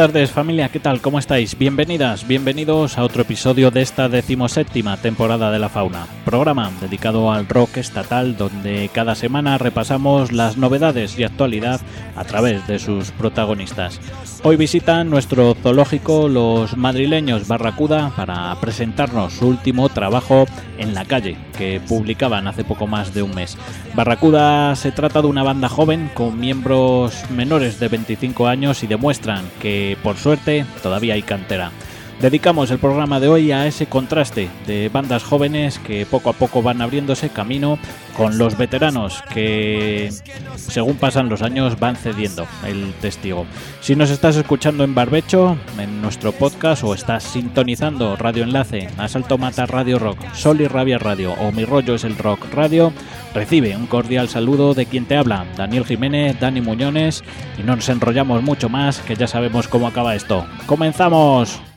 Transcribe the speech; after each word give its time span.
tardes 0.00 0.30
familia, 0.30 0.70
¿qué 0.70 0.80
tal? 0.80 1.02
¿Cómo 1.02 1.18
estáis? 1.18 1.58
Bienvenidas, 1.58 2.26
bienvenidos 2.26 2.96
a 2.96 3.04
otro 3.04 3.20
episodio 3.20 3.70
de 3.70 3.82
esta 3.82 4.08
decimoséptima 4.08 4.96
temporada 4.96 5.50
de 5.50 5.58
la 5.58 5.68
fauna, 5.68 6.06
programa 6.24 6.72
dedicado 6.80 7.30
al 7.30 7.46
rock 7.46 7.76
estatal 7.76 8.34
donde 8.34 8.88
cada 8.94 9.14
semana 9.14 9.58
repasamos 9.58 10.32
las 10.32 10.56
novedades 10.56 11.18
y 11.18 11.24
actualidad 11.24 11.82
a 12.16 12.24
través 12.24 12.66
de 12.66 12.78
sus 12.78 13.10
protagonistas. 13.10 14.00
Hoy 14.42 14.56
visitan 14.56 15.10
nuestro 15.10 15.54
zoológico 15.54 16.28
los 16.28 16.78
madrileños 16.78 17.46
Barracuda 17.46 18.10
para 18.16 18.58
presentarnos 18.58 19.34
su 19.34 19.48
último 19.48 19.90
trabajo 19.90 20.46
en 20.78 20.94
la 20.94 21.04
calle 21.04 21.36
que 21.58 21.78
publicaban 21.86 22.46
hace 22.46 22.64
poco 22.64 22.86
más 22.86 23.12
de 23.12 23.22
un 23.22 23.34
mes. 23.34 23.58
Barracuda 23.94 24.74
se 24.76 24.92
trata 24.92 25.20
de 25.20 25.28
una 25.28 25.42
banda 25.42 25.68
joven 25.68 26.10
con 26.14 26.40
miembros 26.40 27.22
menores 27.28 27.78
de 27.78 27.88
25 27.88 28.46
años 28.46 28.82
y 28.82 28.86
demuestran 28.86 29.44
que 29.60 29.89
por 29.96 30.16
suerte 30.16 30.64
todavía 30.82 31.14
hay 31.14 31.22
cantera. 31.22 31.72
Dedicamos 32.20 32.70
el 32.70 32.78
programa 32.78 33.18
de 33.18 33.28
hoy 33.28 33.50
a 33.50 33.66
ese 33.66 33.86
contraste 33.86 34.50
de 34.66 34.90
bandas 34.90 35.22
jóvenes 35.22 35.78
que 35.78 36.04
poco 36.04 36.28
a 36.28 36.34
poco 36.34 36.60
van 36.60 36.82
abriéndose 36.82 37.30
camino 37.30 37.78
con 38.14 38.36
los 38.36 38.58
veteranos 38.58 39.22
que 39.32 40.10
según 40.56 40.96
pasan 40.96 41.30
los 41.30 41.40
años 41.40 41.80
van 41.80 41.96
cediendo 41.96 42.46
el 42.66 42.92
testigo. 43.00 43.46
Si 43.80 43.96
nos 43.96 44.10
estás 44.10 44.36
escuchando 44.36 44.84
en 44.84 44.94
Barbecho, 44.94 45.56
en 45.78 46.02
nuestro 46.02 46.32
podcast 46.32 46.84
o 46.84 46.92
estás 46.92 47.24
sintonizando 47.24 48.16
Radio 48.16 48.44
Enlace, 48.44 48.90
Asalto 48.98 49.38
Mata 49.38 49.64
Radio 49.64 49.98
Rock, 49.98 50.18
Sol 50.34 50.60
y 50.60 50.66
Rabia 50.66 50.98
Radio 50.98 51.32
o 51.32 51.52
Mi 51.52 51.64
Rollo 51.64 51.94
es 51.94 52.04
el 52.04 52.18
Rock 52.18 52.52
Radio, 52.52 52.92
recibe 53.32 53.74
un 53.74 53.86
cordial 53.86 54.28
saludo 54.28 54.74
de 54.74 54.84
quien 54.84 55.06
te 55.06 55.16
habla, 55.16 55.46
Daniel 55.56 55.86
Jiménez, 55.86 56.38
Dani 56.38 56.60
Muñones 56.60 57.24
y 57.58 57.62
no 57.62 57.76
nos 57.76 57.88
enrollamos 57.88 58.42
mucho 58.42 58.68
más 58.68 58.98
que 59.00 59.16
ya 59.16 59.26
sabemos 59.26 59.68
cómo 59.68 59.86
acaba 59.86 60.14
esto. 60.14 60.44
¡Comenzamos! 60.66 61.69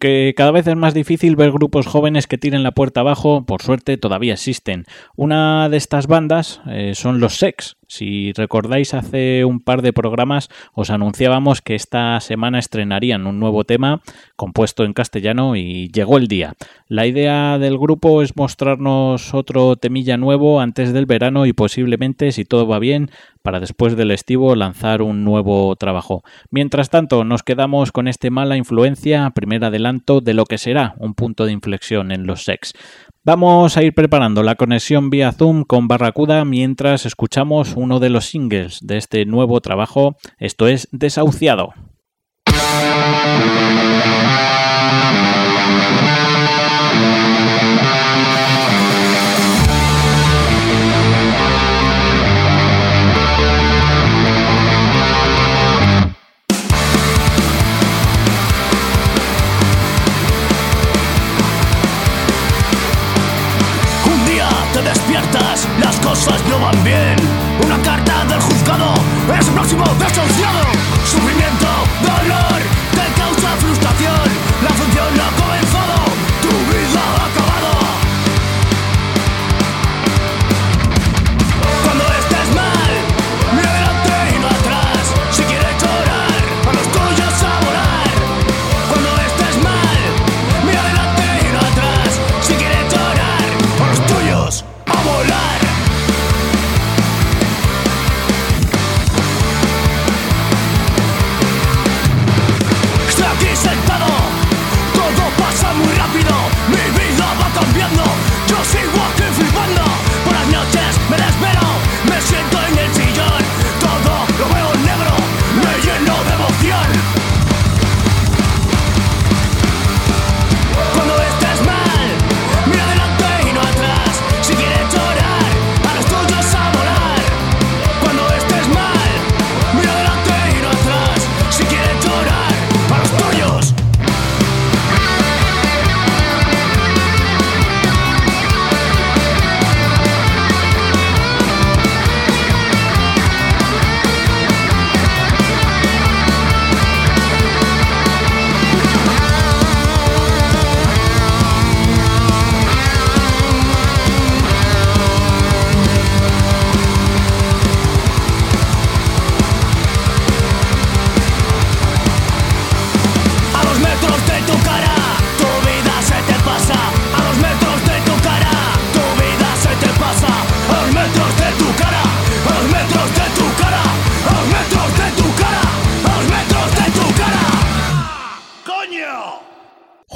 Aunque 0.00 0.32
cada 0.36 0.52
vez 0.52 0.64
es 0.68 0.76
más 0.76 0.94
difícil 0.94 1.34
ver 1.34 1.50
grupos 1.50 1.88
jóvenes 1.88 2.28
que 2.28 2.38
tiren 2.38 2.62
la 2.62 2.70
puerta 2.70 3.00
abajo, 3.00 3.44
por 3.44 3.62
suerte 3.62 3.96
todavía 3.96 4.34
existen. 4.34 4.84
Una 5.16 5.68
de 5.68 5.76
estas 5.76 6.06
bandas 6.06 6.60
eh, 6.68 6.92
son 6.94 7.18
los 7.18 7.36
Sex. 7.36 7.76
Si 7.90 8.34
recordáis, 8.34 8.92
hace 8.92 9.46
un 9.46 9.60
par 9.60 9.80
de 9.80 9.94
programas 9.94 10.50
os 10.74 10.90
anunciábamos 10.90 11.62
que 11.62 11.74
esta 11.74 12.20
semana 12.20 12.58
estrenarían 12.58 13.26
un 13.26 13.40
nuevo 13.40 13.64
tema 13.64 14.02
compuesto 14.36 14.84
en 14.84 14.92
castellano 14.92 15.56
y 15.56 15.88
llegó 15.88 16.18
el 16.18 16.28
día. 16.28 16.52
La 16.86 17.06
idea 17.06 17.58
del 17.58 17.78
grupo 17.78 18.20
es 18.20 18.36
mostrarnos 18.36 19.32
otro 19.32 19.76
temilla 19.76 20.18
nuevo 20.18 20.60
antes 20.60 20.92
del 20.92 21.06
verano 21.06 21.46
y 21.46 21.54
posiblemente, 21.54 22.30
si 22.32 22.44
todo 22.44 22.66
va 22.66 22.78
bien, 22.78 23.10
para 23.42 23.58
después 23.58 23.96
del 23.96 24.10
estivo 24.10 24.54
lanzar 24.54 25.00
un 25.00 25.24
nuevo 25.24 25.74
trabajo. 25.76 26.22
Mientras 26.50 26.90
tanto, 26.90 27.24
nos 27.24 27.42
quedamos 27.42 27.90
con 27.90 28.06
este 28.06 28.28
mala 28.28 28.58
influencia, 28.58 29.30
primer 29.30 29.64
adelanto 29.64 30.20
de 30.20 30.34
lo 30.34 30.44
que 30.44 30.58
será 30.58 30.94
un 30.98 31.14
punto 31.14 31.46
de 31.46 31.52
inflexión 31.52 32.12
en 32.12 32.26
los 32.26 32.44
sex. 32.44 32.74
Vamos 33.28 33.76
a 33.76 33.82
ir 33.82 33.92
preparando 33.92 34.42
la 34.42 34.54
conexión 34.54 35.10
vía 35.10 35.32
Zoom 35.32 35.64
con 35.64 35.86
Barracuda 35.86 36.46
mientras 36.46 37.04
escuchamos 37.04 37.74
uno 37.76 38.00
de 38.00 38.08
los 38.08 38.24
singles 38.24 38.78
de 38.80 38.96
este 38.96 39.26
nuevo 39.26 39.60
trabajo, 39.60 40.16
esto 40.38 40.66
es 40.66 40.88
Desahuciado. 40.92 41.74
Cosas 66.08 66.42
no 66.48 66.58
van 66.58 66.82
bien. 66.84 67.16
Una 67.64 67.76
carta 67.82 68.24
del 68.24 68.40
juzgado 68.40 68.94
es 69.38 69.46
el 69.46 69.52
próximo 69.52 69.84
desahuciado. 69.98 70.64
Sufrimiento, 71.04 71.68
dolor, 72.02 72.60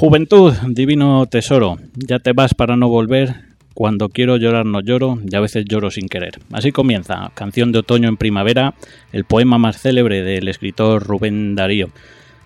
Juventud, 0.03 0.51
divino 0.67 1.25
tesoro, 1.27 1.77
ya 1.95 2.19
te 2.19 2.33
vas 2.33 2.53
para 2.53 2.75
no 2.75 2.89
volver. 2.89 3.35
Cuando 3.73 4.09
quiero 4.09 4.35
llorar 4.35 4.65
no 4.65 4.81
lloro 4.81 5.17
y 5.25 5.33
a 5.33 5.39
veces 5.39 5.63
lloro 5.63 5.91
sin 5.91 6.09
querer. 6.09 6.41
Así 6.51 6.73
comienza, 6.73 7.31
canción 7.35 7.71
de 7.71 7.79
otoño 7.79 8.09
en 8.09 8.17
primavera, 8.17 8.73
el 9.13 9.23
poema 9.23 9.57
más 9.57 9.79
célebre 9.79 10.21
del 10.21 10.49
escritor 10.49 11.07
Rubén 11.07 11.55
Darío. 11.55 11.87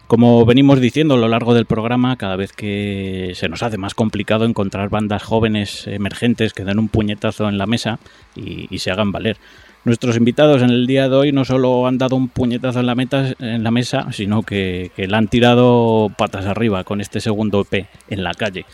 Como 0.06 0.46
venimos 0.46 0.80
diciendo 0.80 1.16
a 1.16 1.18
lo 1.18 1.28
largo 1.28 1.56
del 1.56 1.66
programa, 1.66 2.16
cada 2.16 2.36
vez 2.36 2.54
que 2.54 3.32
se 3.34 3.50
nos 3.50 3.64
hace 3.64 3.80
más 3.80 3.96
complicado 3.96 4.46
encontrar 4.46 4.90
bandas 4.90 5.24
jóvenes 5.24 5.88
emergentes 5.88 6.54
que 6.54 6.64
den 6.64 6.78
un 6.78 6.90
puñetazo 6.90 7.50
en 7.50 7.58
la 7.58 7.66
mesa 7.66 7.98
y, 8.36 8.68
y 8.70 8.78
se 8.78 8.92
hagan 8.92 9.12
valer. 9.12 9.38
Nuestros 9.84 10.18
invitados 10.18 10.62
en 10.62 10.70
el 10.70 10.86
día 10.86 11.08
de 11.08 11.16
hoy 11.16 11.32
no 11.32 11.46
solo 11.46 11.88
han 11.88 11.98
dado 11.98 12.18
un 12.18 12.28
puñetazo 12.28 12.82
en 12.82 12.88
la, 12.88 12.96
meta- 12.96 13.34
en 13.40 13.64
la 13.64 13.72
mesa, 13.72 14.12
sino 14.12 14.44
que, 14.44 14.92
que 14.96 15.08
la 15.08 15.18
han 15.18 15.30
tirado 15.30 16.12
patas 16.18 16.46
arriba 16.46 16.84
con 16.84 17.00
este 17.00 17.22
segundo 17.22 17.62
EP 17.62 17.88
en 18.10 18.24
la 18.24 18.34
calle. 18.34 18.66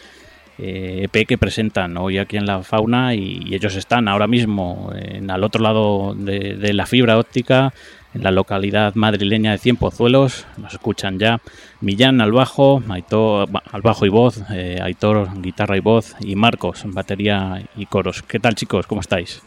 Eh, 0.59 1.07
EP 1.11 1.27
que 1.27 1.37
presentan 1.37 1.97
hoy 1.97 2.19
aquí 2.19 2.37
en 2.37 2.45
la 2.45 2.61
fauna 2.63 3.15
y, 3.15 3.53
ellos 3.53 3.75
están 3.75 4.07
ahora 4.07 4.27
mismo 4.27 4.91
en, 4.95 5.31
al 5.31 5.43
otro 5.43 5.61
lado 5.61 6.15
de, 6.15 6.73
la 6.73 6.85
fibra 6.85 7.17
óptica 7.17 7.73
en 8.13 8.23
la 8.23 8.29
localidad 8.31 8.93
madrileña 8.95 9.51
de 9.51 9.57
Cienpozuelos. 9.57 10.45
Nos 10.57 10.73
escuchan 10.73 11.17
ya 11.19 11.41
Millán 11.81 12.21
al 12.21 12.31
bajo, 12.31 12.81
Aitor 12.89 13.49
al 13.71 13.81
bajo 13.81 14.05
y 14.05 14.09
voz, 14.09 14.41
eh, 14.51 14.79
Aitor 14.81 15.29
guitarra 15.41 15.77
y 15.77 15.79
voz 15.81 16.15
y 16.21 16.35
Marcos 16.35 16.83
batería 16.85 17.63
y 17.75 17.85
coros. 17.87 18.21
¿Qué 18.21 18.39
tal 18.39 18.55
chicos? 18.55 18.85
¿Cómo 18.87 19.01
estáis? 19.01 19.41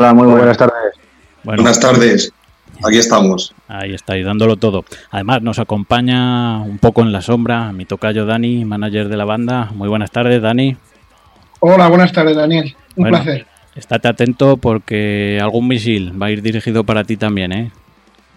Hola, 0.00 0.14
muy 0.14 0.28
buenas 0.28 0.56
tardes. 0.56 0.94
Bueno, 1.44 1.62
Buenas 1.62 1.78
tardes, 1.78 2.32
aquí 2.82 2.96
estamos. 2.96 3.54
Ahí 3.68 3.92
estáis 3.92 4.24
dándolo 4.24 4.56
todo. 4.56 4.86
Además, 5.10 5.42
nos 5.42 5.58
acompaña 5.58 6.56
un 6.62 6.78
poco 6.78 7.02
en 7.02 7.12
la 7.12 7.20
sombra 7.20 7.70
mi 7.74 7.84
tocayo 7.84 8.24
Dani, 8.24 8.64
manager 8.64 9.10
de 9.10 9.16
la 9.18 9.26
banda. 9.26 9.68
Muy 9.74 9.90
buenas 9.90 10.10
tardes, 10.10 10.40
Dani. 10.40 10.74
Hola, 11.58 11.88
buenas 11.88 12.12
tardes, 12.12 12.34
Daniel. 12.34 12.74
Un 12.96 13.10
Bueno. 13.10 13.18
placer. 13.22 13.46
Estate 13.74 14.08
atento 14.08 14.56
porque 14.56 15.38
algún 15.38 15.68
misil 15.68 16.14
va 16.20 16.28
a 16.28 16.30
ir 16.30 16.40
dirigido 16.40 16.82
para 16.82 17.04
ti 17.04 17.18
también, 17.18 17.52
¿eh? 17.52 17.70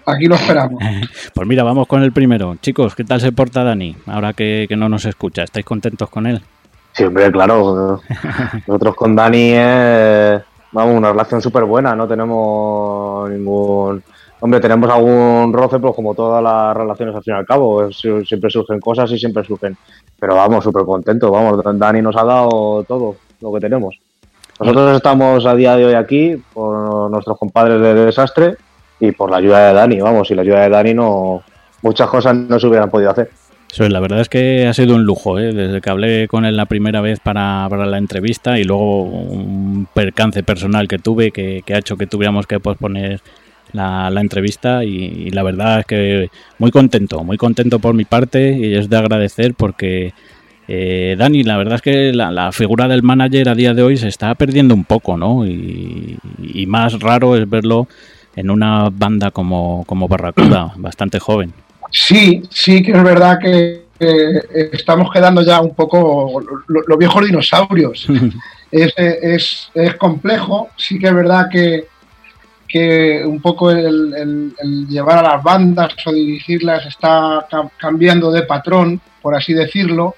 Aquí 0.06 0.26
lo 0.26 0.36
esperamos. 0.36 0.84
Pues 1.34 1.48
mira, 1.48 1.64
vamos 1.64 1.88
con 1.88 2.04
el 2.04 2.12
primero. 2.12 2.58
Chicos, 2.62 2.94
¿qué 2.94 3.06
tal 3.06 3.22
se 3.22 3.32
porta 3.32 3.64
Dani? 3.64 3.96
Ahora 4.08 4.34
que, 4.34 4.66
que 4.68 4.76
no 4.76 4.90
nos 4.90 5.06
escucha, 5.06 5.44
¿estáis 5.44 5.66
contentos 5.66 6.10
con 6.10 6.28
él? 6.28 6.42
Siempre, 6.92 7.32
claro. 7.32 8.02
Nosotros 8.68 8.96
con 8.98 9.16
Dani 9.16 9.52
es, 9.54 10.42
vamos, 10.74 10.96
una 10.96 11.12
relación 11.12 11.42
súper 11.42 11.64
buena, 11.64 11.96
no 11.96 12.08
tenemos 12.08 13.30
ningún... 13.30 14.04
Hombre, 14.42 14.60
tenemos 14.60 14.90
algún 14.90 15.54
roce, 15.54 15.80
pero 15.80 15.94
como 15.94 16.14
todas 16.14 16.44
las 16.44 16.76
relaciones 16.76 17.16
al 17.16 17.24
fin 17.24 17.34
y 17.34 17.38
al 17.38 17.46
cabo, 17.46 17.90
siempre 17.92 18.50
surgen 18.50 18.82
cosas 18.82 19.10
y 19.12 19.18
siempre 19.18 19.46
surgen. 19.46 19.78
Pero 20.20 20.36
vamos, 20.36 20.66
súper 20.66 20.84
contentos, 20.84 21.32
vamos, 21.32 21.64
Dani 21.64 22.02
nos 22.02 22.18
ha 22.18 22.26
dado 22.26 22.84
todo 22.86 23.16
lo 23.40 23.54
que 23.54 23.62
tenemos. 23.62 23.98
Nosotros 24.60 24.98
estamos 24.98 25.46
a 25.46 25.56
día 25.56 25.78
de 25.78 25.86
hoy 25.86 25.94
aquí 25.94 26.36
por 26.54 27.10
nuestros 27.10 27.38
compadres 27.38 27.80
de 27.80 27.94
desastre 27.94 28.58
y 29.00 29.14
por 29.14 29.32
la 29.32 29.38
ayuda 29.38 29.68
de 29.68 29.74
Dani, 29.74 30.02
vamos, 30.02 30.28
si 30.28 30.36
la 30.36 30.42
ayuda 30.42 30.60
de 30.62 30.70
Dani 30.70 30.94
no... 30.94 31.42
Muchas 31.82 32.10
cosas 32.10 32.34
no 32.34 32.58
se 32.60 32.68
hubieran 32.68 32.90
podido 32.90 33.12
hacer. 33.12 33.30
Es, 33.80 33.90
la 33.90 34.00
verdad 34.00 34.22
es 34.22 34.30
que 34.30 34.68
ha 34.68 34.74
sido 34.74 34.96
un 34.96 35.04
lujo, 35.04 35.40
¿eh? 35.40 35.52
desde 35.52 35.82
que 35.82 35.90
hablé 35.90 36.28
con 36.28 36.46
él 36.46 36.56
la 36.56 36.68
primera 36.68 37.02
vez 37.02 37.20
para, 37.20 37.66
para 37.70 37.86
la 37.86 37.98
entrevista 37.98 38.60
y 38.60 38.64
luego 38.64 39.04
un 39.04 39.88
percance 39.94 40.44
personal 40.44 40.88
que 40.88 41.00
tuve 41.00 41.32
que, 41.32 41.64
ha 41.68 41.78
hecho 41.78 41.98
que 41.98 42.06
tuviéramos 42.06 42.46
que 42.46 42.60
posponer 42.60 43.22
la, 43.72 44.12
la 44.12 44.22
entrevista 44.22 44.84
y, 44.84 45.32
la 45.32 45.42
verdad 45.42 45.80
es 45.80 45.86
que 45.86 46.30
muy 46.60 46.70
contento, 46.70 47.24
muy 47.24 47.38
contento 47.38 47.80
por 47.80 47.96
mi 47.96 48.06
parte 48.06 48.56
y 48.56 48.76
es 48.76 48.90
de 48.90 48.98
agradecer 48.98 49.56
porque 49.56 50.14
eh, 50.68 51.16
Dani, 51.18 51.44
la 51.44 51.58
verdad 51.58 51.76
es 51.76 51.82
que 51.82 52.14
la, 52.14 52.52
figura 52.52 52.88
del 52.88 53.04
manager 53.04 53.50
a 53.50 53.56
día 53.56 53.74
de 53.74 53.84
hoy 53.84 53.98
se 53.98 54.08
está 54.08 54.34
perdiendo 54.36 54.74
un 54.74 54.86
poco, 54.86 55.18
¿no? 55.18 55.46
Y, 55.46 56.18
más 56.68 57.00
raro 57.00 57.36
es 57.36 57.50
verlo 57.50 57.88
en 58.36 58.50
una 58.50 58.90
banda 58.90 59.32
como, 59.32 59.84
como 59.86 60.08
Barracuda, 60.08 60.74
bastante 60.78 61.20
joven. 61.20 61.54
Sí, 61.94 62.42
sí 62.50 62.82
que 62.82 62.92
es 62.92 63.04
verdad 63.04 63.38
que, 63.40 63.84
estamos 64.74 65.10
quedando 65.14 65.44
ya 65.44 65.62
un 65.62 65.74
poco 65.74 66.42
los 66.68 66.98
viejos 66.98 67.26
dinosaurios. 67.26 68.08
es, 68.72 68.94
es, 68.98 69.72
es, 69.74 69.96
complejo, 69.96 70.70
sí 70.76 71.00
que 71.00 71.08
es 71.08 71.14
verdad 71.14 71.48
que, 71.50 71.86
que 72.68 73.24
un 73.24 73.40
poco 73.40 73.70
el, 73.70 74.54
llevar 74.90 75.20
a 75.20 75.36
las 75.36 75.44
bandas 75.44 75.94
o 76.06 76.12
dirigirlas 76.12 76.86
está 76.88 77.46
cambiando 77.78 78.32
de 78.32 78.42
patrón, 78.42 79.00
por 79.22 79.36
así 79.36 79.54
decirlo, 79.54 80.16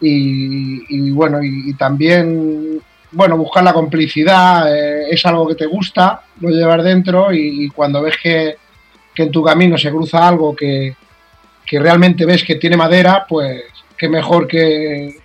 y, 0.00 1.10
bueno, 1.10 1.38
y, 1.42 1.72
también, 1.74 2.82
bueno, 3.12 3.36
buscar 3.38 3.62
la 3.62 3.72
complicidad 3.72 4.74
eh, 4.74 5.06
es 5.10 5.24
algo 5.24 5.46
que 5.46 5.54
te 5.54 5.66
gusta, 5.66 6.22
lo 6.40 6.50
llevar 6.50 6.82
dentro 6.82 7.32
y, 7.32 7.68
cuando 7.68 8.02
ves 8.02 8.16
que, 8.20 8.56
en 9.22 9.30
tu 9.30 9.42
camino 9.42 9.76
se 9.78 9.90
cruza 9.90 10.26
algo 10.26 10.54
que, 10.54 10.94
realmente 11.72 12.24
ves 12.24 12.44
que 12.44 12.56
tiene 12.56 12.76
madera, 12.76 13.26
pues 13.28 13.62
qué 13.96 14.08
mejor 14.08 14.46
que 14.46 15.16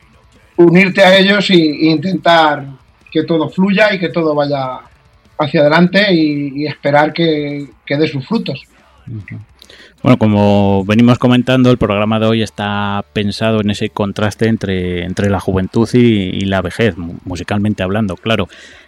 unirte 0.57 1.03
a 1.03 1.17
ellos 1.17 1.49
e 1.49 1.55
intentar 1.55 2.65
que 3.11 3.23
todo 3.23 3.49
fluya 3.49 3.93
y 3.93 3.99
que 3.99 4.09
todo 4.09 4.33
vaya 4.33 4.79
hacia 5.37 5.61
adelante 5.61 6.13
y, 6.13 6.65
esperar 6.65 7.13
que, 7.13 7.67
que 7.85 7.97
dé 7.97 8.07
sus 8.07 8.25
frutos. 8.27 8.63
Bueno, 10.03 10.17
como 10.17 10.83
venimos 10.83 11.19
comentando, 11.19 11.69
el 11.69 11.77
programa 11.77 12.19
de 12.19 12.25
hoy 12.25 12.41
está 12.41 13.05
pensado 13.13 13.61
en 13.61 13.69
ese 13.69 13.89
contraste 13.89 14.47
entre, 14.47 15.03
entre 15.03 15.29
la 15.29 15.39
juventud 15.39 15.87
y, 15.93 16.41
la 16.45 16.61
vejez, 16.61 16.95
musicalmente 16.97 17.83
hablando, 17.83 18.15
claro. 18.15 18.47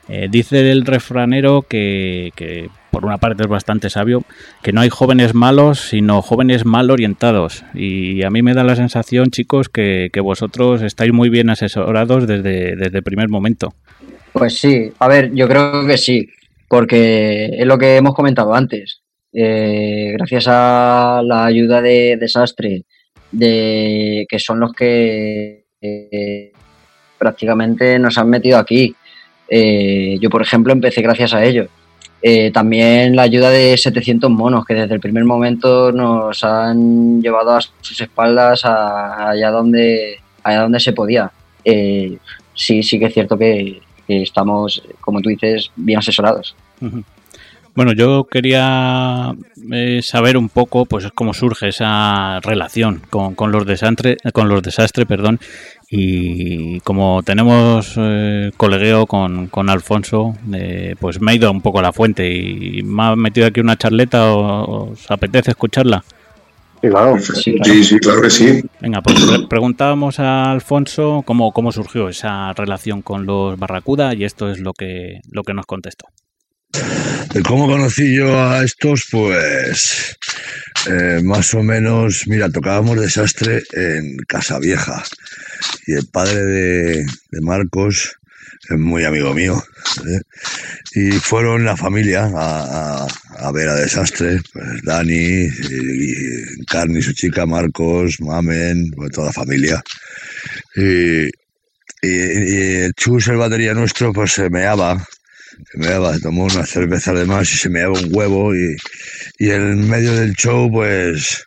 Eh, 0.10 0.27
dice 0.29 0.72
el 0.72 0.86
refranero 0.86 1.62
que, 1.62 2.31
que, 2.36 2.69
por 2.94 3.06
una 3.06 3.18
parte 3.18 3.42
es 3.42 3.50
bastante 3.50 3.90
sabio, 3.90 4.24
que 4.62 4.72
no 4.72 4.80
hay 4.80 4.90
jóvenes 4.90 5.34
malos, 5.34 5.80
sino 5.80 6.22
jóvenes 6.22 6.64
mal 6.64 6.92
orientados. 6.92 7.66
Y 7.74 8.24
a 8.24 8.30
mí 8.30 8.44
me 8.44 8.54
da 8.54 8.64
la 8.64 8.76
sensación, 8.76 9.32
chicos, 9.32 9.68
que, 9.68 10.10
vosotros 10.22 10.84
estáis 10.84 11.12
muy 11.12 11.30
bien 11.30 11.50
asesorados 11.50 12.28
desde, 12.28 12.76
desde 12.76 12.98
el 13.00 13.04
primer 13.04 13.30
momento. 13.30 13.74
Pues 14.32 14.60
sí, 14.60 14.92
a 15.00 15.08
ver, 15.08 15.34
yo 15.34 15.48
creo 15.48 15.86
que 15.88 15.98
sí, 15.98 16.30
porque 16.70 17.50
es 17.58 17.66
lo 17.66 17.78
que 17.80 17.98
hemos 17.98 18.14
comentado 18.14 18.54
antes 18.54 19.04
eh, 19.34 20.12
gracias 20.14 20.46
a 20.48 21.22
la 21.24 21.46
ayuda 21.46 21.82
de 21.82 22.18
Desastre, 22.20 22.84
de, 23.32 24.28
que 24.30 24.38
son 24.38 24.60
los 24.60 24.72
que 24.74 25.66
eh, 25.82 26.52
prácticamente 27.18 27.98
nos 27.98 28.18
han 28.20 28.30
metido 28.30 28.60
aquí. 28.60 28.96
Eh, 29.50 30.18
yo, 30.22 30.30
por 30.30 30.44
ejemplo, 30.44 30.72
empecé 30.72 31.02
gracias 31.02 31.34
a 31.34 31.44
ellos. 31.44 31.68
También 32.53 33.15
la 33.15 33.24
ayuda 33.24 33.50
de 33.50 33.77
700 33.77 34.32
monos, 34.32 34.65
que 34.65 34.74
desde 34.74 34.94
el 34.96 35.01
primer 35.01 35.25
momento 35.25 35.92
nos 35.92 36.44
han 36.44 37.22
llevado 37.22 37.58
a 37.58 37.62
sus 37.82 38.00
espaldas 38.00 38.63
allá, 38.63 39.51
donde, 39.51 40.20
allá 40.44 40.62
donde 40.62 40.80
se 40.80 40.94
podía. 40.94 41.32
sí, 41.63 42.84
sí 42.84 43.00
que 43.00 43.06
es 43.06 43.13
cierto 43.13 43.38
que, 43.38 43.82
estamos, 44.08 44.84
como 45.01 45.22
tú 45.22 45.30
dices, 45.30 45.72
bien 45.75 46.00
asesorados. 46.00 46.56
Bueno, 47.75 47.94
yo 47.94 48.25
quería 48.25 49.34
eh, 49.72 50.01
saber 50.03 50.38
un 50.38 50.50
poco, 50.50 50.86
pues, 50.86 51.10
cómo 51.15 51.34
surge 51.34 51.70
esa 51.70 52.39
relación 52.42 53.01
con, 53.10 53.34
con 53.34 53.51
los 53.51 53.65
desastres, 53.65 54.18
con 54.32 54.48
los 54.48 54.62
desastres, 54.62 55.08
perdón, 55.08 55.39
y 55.89 56.80
como 56.82 57.22
tenemos 57.24 57.94
eh, 57.98 58.51
colegueo 58.58 59.06
con, 59.06 59.48
con 59.48 59.70
Alfonso, 59.70 60.36
eh, 60.53 60.96
pues 61.00 61.22
me 61.22 61.32
ha 61.32 61.36
ido 61.36 61.51
un 61.51 61.62
poco 61.62 61.80
a 61.80 61.84
la 61.84 61.94
fuente 61.94 62.32
y 62.32 62.82
me 62.84 63.03
ha 63.03 63.15
metido 63.15 63.46
aquí 63.48 63.60
una 63.60 63.77
charleta. 63.77 64.34
¿Os 64.34 65.10
apetece 65.10 65.51
escucharla? 65.51 66.03
Sí, 66.82 66.89
claro. 66.89 67.20
Sí, 67.20 67.84
sí, 67.84 68.00
claro 68.00 68.22
que 68.22 68.30
sí. 68.30 68.62
Venga, 68.82 69.01
pues 69.01 69.20
preguntábamos 69.48 70.20
a 70.20 70.51
Alfonso 70.51 71.22
cómo, 71.25 71.51
cómo 71.51 71.72
surgió 71.72 72.10
esa 72.10 72.53
relación 72.53 73.01
con 73.01 73.25
los 73.25 73.58
Barracuda 73.58 74.13
y 74.15 74.24
esto 74.25 74.50
es 74.50 74.60
lo 74.60 74.74
que, 74.74 75.22
lo 75.32 75.44
que 75.44 75.53
nos 75.53 75.65
contestó. 75.65 76.08
¿Cómo 77.48 77.68
conocí 77.68 78.15
yo 78.15 78.39
a 78.39 78.63
estos? 78.63 79.08
Pues 79.12 80.18
eh, 80.89 81.22
más 81.24 81.53
o 81.53 81.63
menos, 81.63 82.27
mira, 82.27 82.50
tocábamos 82.50 83.00
desastre 83.00 83.63
en 83.74 84.18
Casa 84.27 84.60
Vieja 84.60 85.03
y 85.88 85.94
el 85.94 86.08
padre 86.08 86.44
de, 86.44 87.06
Marcos 87.42 88.18
es 88.70 88.77
muy 88.77 89.03
amigo 89.03 89.34
mío 89.34 89.62
¿eh? 90.08 90.22
y 90.96 91.12
fueron 91.12 91.65
la 91.65 91.75
familia 91.75 92.30
a, 92.34 93.51
ver 93.51 93.70
a 93.70 93.75
desastre, 93.75 94.39
pues 94.53 94.65
Dani, 94.84 95.48
y, 95.48 96.65
Carni, 96.65 97.01
su 97.01 97.13
chica, 97.13 97.46
Marcos, 97.46 98.20
Mamen, 98.20 98.92
pues 98.92 99.12
toda 99.12 99.27
la 99.27 99.34
familia. 99.34 99.84
Y, 100.75 101.25
y, 102.01 102.84
el 102.84 102.94
Chus, 102.94 103.27
el 103.27 103.38
batería 103.38 103.74
nuestro, 103.74 104.13
pues 104.13 104.34
se 104.34 104.50
meaba 104.50 105.03
se 105.72 105.77
me 105.77 105.88
daba, 105.88 106.17
tomó 106.19 106.45
una 106.45 106.65
cerveza 106.65 107.13
de 107.13 107.25
más 107.25 107.51
y 107.53 107.57
se 107.57 107.69
me 107.69 107.81
daba 107.81 108.00
un 108.00 108.10
huevo 108.12 108.55
y, 108.55 108.75
y 109.39 109.50
en 109.50 109.89
medio 109.89 110.13
del 110.13 110.33
show 110.33 110.72
pues 110.72 111.45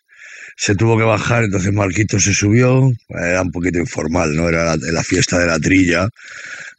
se 0.57 0.75
tuvo 0.75 0.97
que 0.97 1.05
bajar, 1.05 1.45
entonces 1.45 1.73
Marquito 1.73 2.19
se 2.19 2.33
subió, 2.33 2.91
era 3.11 3.43
un 3.43 3.51
poquito 3.51 3.79
informal, 3.79 4.35
¿no? 4.35 4.49
Era 4.49 4.77
la, 4.77 5.05
fiesta 5.05 5.39
de 5.39 5.47
la 5.47 5.59
trilla, 5.59 6.09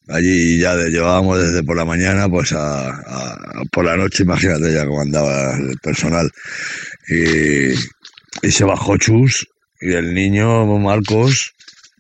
allí 0.07 0.57
ya 0.57 0.75
llevábamos 0.75 1.39
desde 1.39 1.63
por 1.63 1.77
la 1.77 1.85
mañana 1.85 2.27
pues 2.27 2.53
a, 2.53 2.91
por 3.71 3.85
la 3.85 3.95
noche, 3.95 4.23
imagínate 4.23 4.73
ya 4.73 4.85
cómo 4.85 5.01
andaba 5.01 5.55
el 5.57 5.77
personal. 5.77 6.29
Y, 7.07 7.73
y 8.41 8.51
se 8.51 8.63
bajó 8.63 8.97
Chus 8.97 9.45
y 9.79 9.93
el 9.93 10.13
niño 10.13 10.65
Marcos, 10.79 11.53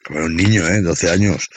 era 0.09 0.25
un 0.25 0.35
niño, 0.35 0.67
¿eh? 0.67 0.81
12 0.81 1.11
años, 1.11 1.47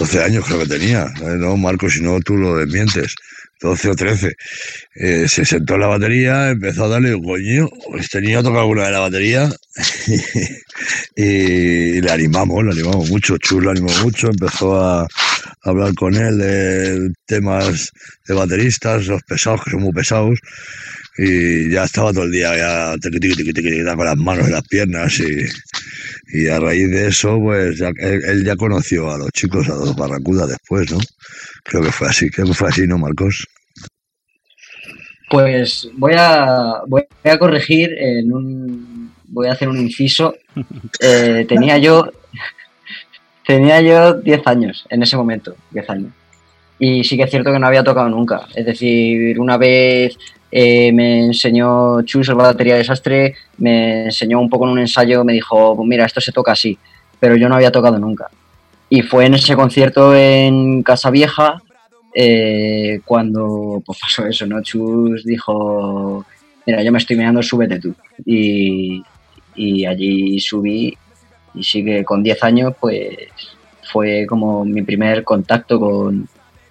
12 0.00 0.22
años 0.22 0.46
creo 0.46 0.60
que 0.60 0.66
tenía, 0.66 1.12
no 1.36 1.58
Marcos, 1.58 1.92
si 1.92 2.00
no 2.00 2.18
tú 2.20 2.34
lo 2.34 2.56
desmientes, 2.56 3.14
12 3.60 3.90
o 3.90 3.94
13. 3.94 4.34
Eh, 4.94 5.26
se 5.28 5.44
sentó 5.44 5.74
en 5.74 5.80
la 5.80 5.88
batería, 5.88 6.48
empezó 6.48 6.86
a 6.86 6.88
darle, 6.88 7.12
coño, 7.20 7.68
este 7.98 8.22
niño 8.22 8.42
toca 8.42 8.60
alguna 8.60 8.86
de 8.86 8.92
la 8.92 9.00
batería 9.00 9.50
y, 11.16 12.00
le 12.00 12.10
animamos, 12.10 12.64
le 12.64 12.70
animamos 12.70 13.10
mucho, 13.10 13.36
Chus 13.36 13.62
le 13.62 13.72
animó 13.72 13.92
mucho, 14.02 14.28
empezó 14.28 14.80
a, 14.80 15.06
hablar 15.64 15.94
con 15.94 16.14
él 16.14 16.38
de 16.38 17.10
temas 17.26 17.90
de 18.26 18.34
bateristas, 18.34 19.06
los 19.06 19.22
pesados, 19.24 19.62
que 19.64 19.72
son 19.72 19.82
muy 19.82 19.92
pesados, 19.92 20.38
y 21.18 21.70
ya 21.70 21.84
estaba 21.84 22.10
todo 22.14 22.24
el 22.24 22.32
día 22.32 22.56
ya 22.56 22.96
con 23.94 24.06
las 24.06 24.16
manos 24.16 24.46
en 24.46 24.52
las 24.52 24.66
piernas 24.66 25.20
y 25.20 25.44
y 26.32 26.48
a 26.48 26.60
raíz 26.60 26.90
de 26.90 27.08
eso, 27.08 27.38
pues 27.40 27.80
él, 27.80 28.44
ya 28.44 28.56
conoció 28.56 29.10
a 29.10 29.18
los 29.18 29.30
chicos, 29.30 29.68
a 29.68 29.74
los 29.74 29.96
Barracuda 29.96 30.46
después, 30.46 30.90
¿no? 30.92 30.98
Creo 31.64 31.82
que 31.82 31.92
fue 31.92 32.08
así, 32.08 32.30
creo 32.30 32.46
que 32.46 32.54
fue 32.54 32.68
así, 32.68 32.86
¿no, 32.86 32.98
Marcos? 32.98 33.46
Pues 35.28 35.88
voy 35.94 36.14
a, 36.16 36.82
voy 36.86 37.02
a 37.24 37.38
corregir 37.38 37.92
en 37.98 38.32
un, 38.32 39.12
voy 39.26 39.48
a 39.48 39.52
hacer 39.52 39.68
un 39.68 39.78
inciso. 39.78 40.34
Eh, 41.02 41.46
tenía 41.48 41.78
yo, 41.78 42.12
tenía 43.46 43.80
yo 43.80 44.14
10 44.14 44.46
años 44.46 44.86
en 44.90 45.02
ese 45.02 45.16
momento, 45.16 45.56
10 45.70 45.90
años. 45.90 46.12
Y 46.82 47.04
sí 47.04 47.18
que 47.18 47.24
es 47.24 47.30
cierto 47.30 47.52
que 47.52 47.58
no 47.58 47.66
había 47.66 47.84
tocado 47.84 48.08
nunca. 48.08 48.48
Es 48.54 48.64
decir, 48.64 49.38
una 49.38 49.58
vez 49.58 50.16
eh, 50.50 50.90
me 50.92 51.26
enseñó 51.26 52.00
Chus, 52.02 52.30
el 52.30 52.36
batería 52.36 52.76
desastre, 52.76 53.34
me 53.58 54.06
enseñó 54.06 54.40
un 54.40 54.48
poco 54.48 54.64
en 54.64 54.72
un 54.72 54.78
ensayo, 54.78 55.22
me 55.22 55.34
dijo, 55.34 55.76
pues 55.76 55.86
mira, 55.86 56.06
esto 56.06 56.22
se 56.22 56.32
toca 56.32 56.52
así, 56.52 56.78
pero 57.20 57.36
yo 57.36 57.50
no 57.50 57.56
había 57.56 57.70
tocado 57.70 57.98
nunca. 57.98 58.28
Y 58.88 59.02
fue 59.02 59.26
en 59.26 59.34
ese 59.34 59.54
concierto 59.54 60.16
en 60.16 60.82
Casa 60.82 61.10
Vieja 61.10 61.62
eh, 62.14 63.00
cuando 63.04 63.82
pues, 63.84 63.98
pasó 64.00 64.26
eso, 64.26 64.46
¿no? 64.46 64.62
Chus 64.62 65.22
dijo, 65.24 66.24
mira, 66.66 66.82
yo 66.82 66.90
me 66.92 66.98
estoy 66.98 67.16
mirando, 67.16 67.42
súbete 67.42 67.78
tú. 67.78 67.94
Y, 68.24 69.04
allí 69.86 70.40
subí 70.40 70.96
y 71.54 71.62
sí 71.62 71.84
que 71.84 72.02
con 72.02 72.22
10 72.22 72.44
años 72.44 72.74
pues 72.80 73.10
fue 73.82 74.24
como 74.26 74.64
mi 74.64 74.80
primer 74.80 75.22
contacto 75.22 75.78
con, 75.78 76.26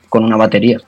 con 0.09 0.25
una 0.25 0.35
batería. 0.35 0.81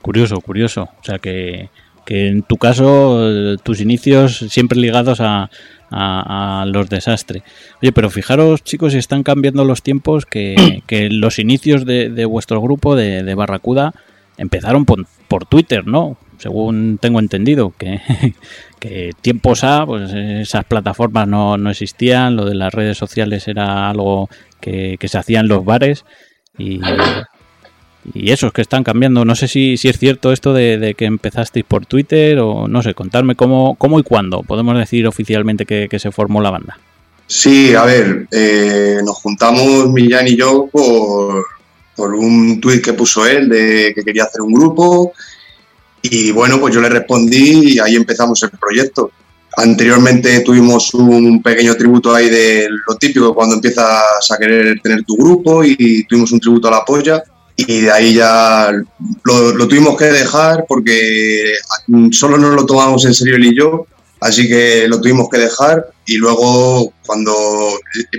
Curioso, 0.00 0.40
curioso. 0.40 0.88
O 1.00 1.04
sea 1.04 1.18
que, 1.18 1.68
en 2.06 2.42
tu 2.42 2.56
caso, 2.56 3.28
eh, 3.28 3.56
tus 3.62 3.80
inicios 3.80 4.38
siempre 4.48 4.78
ligados 4.78 5.20
a, 5.20 5.50
los 6.68 6.88
desastres. 6.88 7.42
Oye, 7.82 7.92
pero 7.92 8.10
fijaros, 8.10 8.62
chicos, 8.64 8.92
si 8.92 8.98
están 8.98 9.22
cambiando 9.22 9.64
los 9.64 9.82
tiempos, 9.82 10.26
que, 10.26 10.82
los 11.10 11.38
inicios 11.38 11.84
de, 11.84 12.24
vuestro 12.24 12.60
grupo 12.60 12.94
de, 12.94 13.34
Barracuda 13.34 13.92
empezaron 14.38 14.84
por, 14.84 15.06
Twitter, 15.46 15.86
¿no? 15.86 16.16
según 16.38 16.98
tengo 17.00 17.18
entendido, 17.18 17.72
que, 17.76 18.00
que 18.78 19.10
tiempos 19.20 19.64
A, 19.64 19.86
pues 19.86 20.12
esas 20.12 20.64
plataformas 20.66 21.26
no, 21.26 21.56
no 21.56 21.70
existían, 21.70 22.36
lo 22.36 22.44
de 22.44 22.54
las 22.54 22.72
redes 22.72 22.98
sociales 22.98 23.48
era 23.48 23.88
algo 23.90 24.28
que, 24.60 24.96
que 25.00 25.08
se 25.08 25.18
hacía 25.18 25.40
en 25.40 25.48
los 25.48 25.64
bares 25.64 26.04
y, 26.58 26.80
y 28.14 28.30
esos 28.30 28.52
que 28.52 28.62
están 28.62 28.84
cambiando. 28.84 29.24
No 29.24 29.34
sé 29.34 29.48
si, 29.48 29.76
si 29.76 29.88
es 29.88 29.98
cierto 29.98 30.32
esto 30.32 30.52
de, 30.52 30.94
que 30.96 31.04
empezasteis 31.04 31.64
por 31.64 31.86
Twitter 31.86 32.38
o 32.38 32.68
no 32.68 32.82
sé, 32.82 32.94
contarme 32.94 33.34
cómo, 33.34 33.74
cómo 33.76 33.98
y 33.98 34.02
cuándo 34.02 34.42
podemos 34.42 34.76
decir 34.78 35.06
oficialmente 35.06 35.66
que, 35.66 35.88
que 35.90 35.98
se 35.98 36.10
formó 36.10 36.40
la 36.40 36.50
banda. 36.50 36.78
Sí, 37.26 37.74
a 37.74 37.84
ver, 37.84 38.28
eh, 38.30 38.98
nos 39.04 39.16
juntamos 39.16 39.90
Millán 39.90 40.28
y 40.28 40.36
yo 40.36 40.68
por, 40.70 41.44
por 41.96 42.14
un 42.14 42.60
tuit 42.60 42.84
que 42.84 42.92
puso 42.92 43.26
él 43.26 43.48
de 43.48 43.92
que 43.94 44.04
quería 44.04 44.24
hacer 44.24 44.42
un 44.42 44.52
grupo 44.52 45.12
y 46.02 46.30
bueno, 46.30 46.60
pues 46.60 46.72
yo 46.72 46.80
le 46.80 46.88
respondí 46.88 47.74
y 47.74 47.78
ahí 47.80 47.96
empezamos 47.96 48.40
el 48.44 48.50
proyecto. 48.50 49.10
Anteriormente 49.56 50.40
tuvimos 50.40 50.94
un 50.94 51.42
pequeño 51.42 51.74
tributo 51.74 52.14
ahí 52.14 52.28
de 52.28 52.68
lo 52.86 52.94
típico 52.94 53.34
cuando 53.34 53.56
empiezas 53.56 54.30
a 54.30 54.38
querer 54.38 54.80
tener 54.80 55.02
tu 55.04 55.16
grupo 55.16 55.64
y 55.64 56.04
tuvimos 56.04 56.30
un 56.30 56.38
tributo 56.38 56.68
a 56.68 56.72
la 56.72 56.84
polla 56.84 57.24
y 57.56 57.80
de 57.80 57.90
ahí 57.90 58.14
ya 58.14 58.70
lo, 59.24 59.52
lo, 59.52 59.66
tuvimos 59.66 59.96
que 59.96 60.06
dejar 60.06 60.66
porque 60.68 61.52
solo 62.12 62.36
nos 62.36 62.54
lo 62.54 62.66
tomamos 62.66 63.04
en 63.06 63.14
serio 63.14 63.36
él 63.36 63.46
y 63.46 63.56
yo, 63.56 63.86
así 64.20 64.46
que 64.46 64.86
lo 64.88 65.00
tuvimos 65.00 65.28
que 65.30 65.38
dejar 65.38 65.86
y 66.06 66.16
luego 66.16 66.92
cuando 67.06 67.34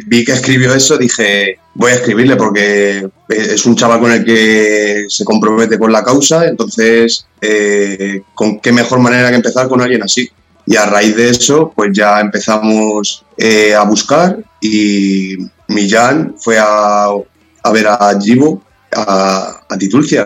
vi 0.08 0.26
que 0.26 0.34
escribió 0.34 0.74
eso 0.74 0.98
dije 0.98 1.60
voy 1.76 1.92
a 1.92 1.96
escribirle 1.96 2.36
porque 2.36 3.08
es 3.30 3.66
un 3.66 3.76
chaval 3.76 4.00
con 4.00 4.12
el 4.12 4.26
que 4.26 5.06
se 5.08 5.24
compromete 5.24 5.78
con 5.78 5.92
la 5.92 6.04
causa, 6.04 6.48
entonces 6.48 7.28
eh, 7.40 8.22
con 8.34 8.60
qué 8.60 8.72
mejor 8.72 9.00
manera 9.00 9.30
que 9.30 9.36
empezar 9.36 9.68
con 9.68 9.82
alguien 9.82 10.04
así. 10.04 10.28
Y 10.66 10.76
a 10.76 10.86
raíz 10.86 11.16
de 11.16 11.30
eso, 11.30 11.72
pues 11.74 11.92
ya 11.94 12.20
empezamos 12.20 13.24
eh, 13.38 13.74
a 13.74 13.84
buscar 13.84 14.38
y 14.60 15.38
Millán 15.68 16.36
fue 16.40 16.58
a, 16.58 17.10
a 17.64 17.72
ver 17.72 17.88
a 17.88 18.18
Givo 18.20 18.64
a, 18.96 19.78
Titulcia, 19.78 20.26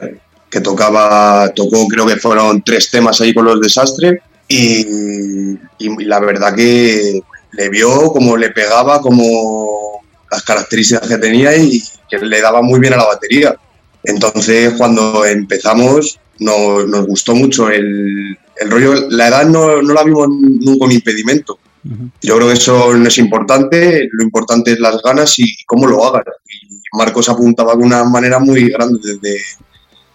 que 0.50 0.62
tocaba, 0.62 1.52
tocó 1.56 1.88
creo 1.88 2.06
que 2.06 2.18
fueron 2.18 2.62
tres 2.64 2.90
temas 2.90 3.20
ahí 3.22 3.34
con 3.34 3.46
los 3.46 3.60
desastres 3.60 4.20
y, 4.48 5.58
la 6.06 6.20
verdad 6.20 6.54
que 6.56 7.22
le 7.54 7.70
vio 7.70 8.12
como 8.12 8.38
le 8.38 8.52
pegaba, 8.52 9.02
como 9.02 10.02
las 10.30 10.44
características 10.44 11.08
que 11.08 11.18
tenía 11.18 11.56
y 11.56 11.82
que 12.10 12.20
le 12.20 12.42
daba 12.42 12.62
muy 12.62 12.80
bien 12.80 12.94
a 12.94 12.98
la 12.98 13.06
batería. 13.06 13.56
Entonces 14.04 14.74
cuando 14.78 15.26
empezamos 15.26 16.20
no, 16.40 16.86
nos 16.86 17.06
gustó 17.06 17.36
mucho 17.36 17.70
el, 17.70 18.38
el 18.60 18.72
rollo, 18.72 18.94
la 19.10 19.28
edad 19.28 19.46
no, 19.46 19.82
no, 19.82 19.94
la 19.94 20.04
vimos 20.04 20.28
nunca 20.30 20.86
un 20.86 20.92
impedimento. 20.92 21.60
Uh 21.84 21.90
-huh. 21.90 22.12
Yo 22.22 22.36
creo 22.36 22.48
que 22.48 22.54
eso 22.54 22.94
no 22.96 23.08
es 23.08 23.18
importante, 23.18 24.08
lo 24.12 24.24
importante 24.24 24.74
es 24.74 24.80
las 24.80 25.02
ganas 25.02 25.38
y 25.40 25.64
cómo 25.66 25.88
lo 25.88 26.06
hagan. 26.06 26.24
Y 26.48 26.98
Marcos 26.98 27.30
apuntaba 27.30 27.76
de 27.76 27.84
una 27.84 28.04
manera 28.04 28.40
muy 28.40 28.70
grande 28.70 29.00
desde, 29.04 29.38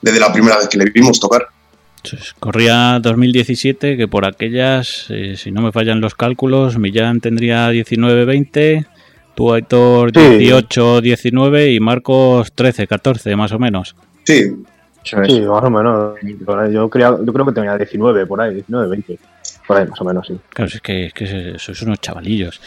desde 0.00 0.20
la 0.20 0.32
primera 0.32 0.58
vez 0.58 0.68
que 0.68 0.78
le 0.78 0.90
vimos 0.90 1.18
tocar. 1.18 1.48
Corría 2.38 3.00
2017, 3.00 3.96
que 3.96 4.06
por 4.06 4.24
aquellas, 4.24 5.06
eh, 5.08 5.34
si 5.36 5.50
no 5.50 5.60
me 5.60 5.72
fallan 5.72 6.00
los 6.00 6.14
cálculos, 6.14 6.78
Millán 6.78 7.20
tendría 7.20 7.72
19-20, 7.72 8.86
tú 9.34 9.52
Aitor 9.52 10.12
18-19 10.12 11.74
y 11.74 11.80
Marcos 11.80 12.54
13-14 12.54 13.36
más 13.36 13.50
o 13.50 13.58
menos. 13.58 13.96
Sí, 14.24 14.52
Sí, 15.06 15.40
más 15.42 15.62
o 15.62 15.70
menos. 15.70 16.14
Yo, 16.72 16.90
creo, 16.90 17.24
yo 17.24 17.32
creo 17.32 17.46
que 17.46 17.52
tenía 17.52 17.76
19 17.76 18.26
por 18.26 18.40
ahí, 18.40 18.54
19, 18.54 18.88
20. 18.88 19.18
Por 19.66 19.76
ahí, 19.78 19.86
más 19.86 20.00
o 20.00 20.04
menos, 20.04 20.26
sí. 20.26 20.34
Claro, 20.50 20.70
es 20.72 20.80
que, 20.80 21.06
es 21.06 21.12
que 21.12 21.54
sois 21.58 21.82
unos 21.82 22.00
chavalillos. 22.00 22.60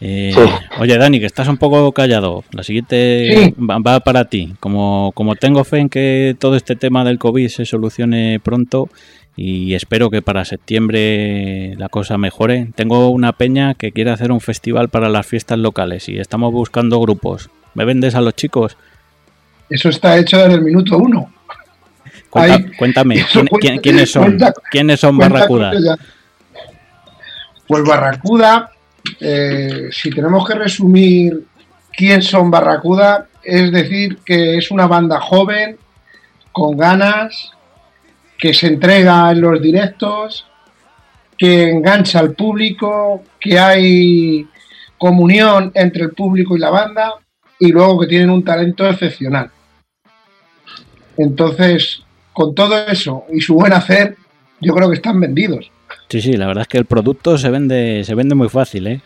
Eh, 0.00 0.32
sí. 0.34 0.40
Oye, 0.80 0.98
Dani, 0.98 1.20
que 1.20 1.26
estás 1.26 1.48
un 1.48 1.56
poco 1.56 1.92
callado. 1.92 2.44
La 2.52 2.62
siguiente 2.62 3.54
sí. 3.54 3.54
va, 3.62 3.78
va, 3.78 4.00
para 4.00 4.26
ti. 4.26 4.54
Como, 4.60 5.12
como 5.14 5.36
tengo 5.36 5.64
fe 5.64 5.78
en 5.78 5.88
que 5.88 6.36
todo 6.38 6.56
este 6.56 6.76
tema 6.76 7.04
del 7.04 7.18
COVID 7.18 7.48
se 7.48 7.64
solucione 7.64 8.40
pronto 8.42 8.88
y 9.36 9.74
espero 9.74 10.10
que 10.10 10.22
para 10.22 10.44
septiembre 10.44 11.74
la 11.76 11.88
cosa 11.88 12.18
mejore, 12.18 12.68
tengo 12.74 13.08
una 13.08 13.32
peña 13.32 13.74
que 13.74 13.90
quiere 13.92 14.10
hacer 14.10 14.30
un 14.30 14.40
festival 14.40 14.88
para 14.88 15.08
las 15.08 15.26
fiestas 15.26 15.58
locales 15.58 16.08
y 16.08 16.18
estamos 16.18 16.52
buscando 16.52 17.00
grupos. 17.00 17.50
¿Me 17.74 17.84
vendes 17.84 18.14
a 18.14 18.20
los 18.20 18.34
chicos? 18.34 18.76
Eso 19.68 19.88
está 19.88 20.16
hecho 20.18 20.38
desde 20.38 20.54
el 20.54 20.62
minuto 20.62 20.96
uno. 20.98 21.32
Cuenta, 22.30 22.54
Ahí, 22.54 22.66
cuéntame, 22.76 23.24
¿quién, 23.32 23.46
cuenta, 23.46 23.80
¿quiénes 23.80 24.10
son? 24.10 24.24
Cuenta, 24.24 24.54
¿Quiénes 24.70 25.00
son 25.00 25.18
Barracuda? 25.18 25.72
Pues 27.66 27.82
Barracuda, 27.84 28.70
eh, 29.20 29.88
si 29.90 30.10
tenemos 30.10 30.46
que 30.46 30.54
resumir 30.54 31.46
quién 31.92 32.22
son 32.22 32.50
Barracuda, 32.50 33.28
es 33.42 33.72
decir, 33.72 34.18
que 34.24 34.58
es 34.58 34.70
una 34.70 34.86
banda 34.86 35.20
joven, 35.20 35.78
con 36.52 36.76
ganas, 36.76 37.50
que 38.38 38.54
se 38.54 38.68
entrega 38.68 39.30
en 39.30 39.40
los 39.40 39.60
directos, 39.60 40.46
que 41.36 41.70
engancha 41.70 42.20
al 42.20 42.32
público, 42.34 43.24
que 43.40 43.58
hay 43.58 44.46
comunión 44.98 45.72
entre 45.74 46.04
el 46.04 46.10
público 46.10 46.56
y 46.56 46.60
la 46.60 46.70
banda, 46.70 47.14
y 47.58 47.72
luego 47.72 48.00
que 48.00 48.06
tienen 48.06 48.30
un 48.30 48.44
talento 48.44 48.86
excepcional. 48.86 49.50
Entonces, 51.16 52.02
con 52.32 52.54
todo 52.54 52.86
eso 52.86 53.24
y 53.32 53.40
su 53.40 53.54
buen 53.54 53.72
hacer, 53.72 54.16
yo 54.60 54.74
creo 54.74 54.88
que 54.88 54.96
están 54.96 55.20
vendidos. 55.20 55.70
Sí, 56.14 56.20
sí, 56.20 56.34
la 56.34 56.46
verdad 56.46 56.62
es 56.62 56.68
que 56.68 56.78
el 56.78 56.84
producto 56.84 57.36
se 57.38 57.50
vende, 57.50 58.04
se 58.04 58.14
vende 58.14 58.36
muy 58.36 58.48
fácil, 58.48 58.86
¿eh? 58.86 59.00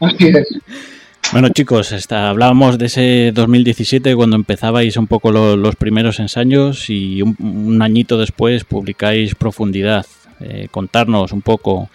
Así 0.00 0.26
es. 0.26 0.48
Bueno, 1.32 1.50
chicos, 1.50 1.92
está, 1.92 2.28
hablábamos 2.28 2.78
de 2.78 2.86
ese 2.86 3.30
2017 3.32 4.16
cuando 4.16 4.34
empezabais 4.34 4.96
un 4.96 5.06
poco 5.06 5.30
lo, 5.30 5.56
los 5.56 5.76
primeros 5.76 6.18
ensayos 6.18 6.90
y 6.90 7.22
un, 7.22 7.36
un, 7.38 7.80
añito 7.80 8.18
después 8.18 8.64
publicáis 8.64 9.36
Profundidad. 9.36 10.04
Eh, 10.40 10.66
contarnos 10.68 11.32
un 11.32 11.42
poco 11.42 11.88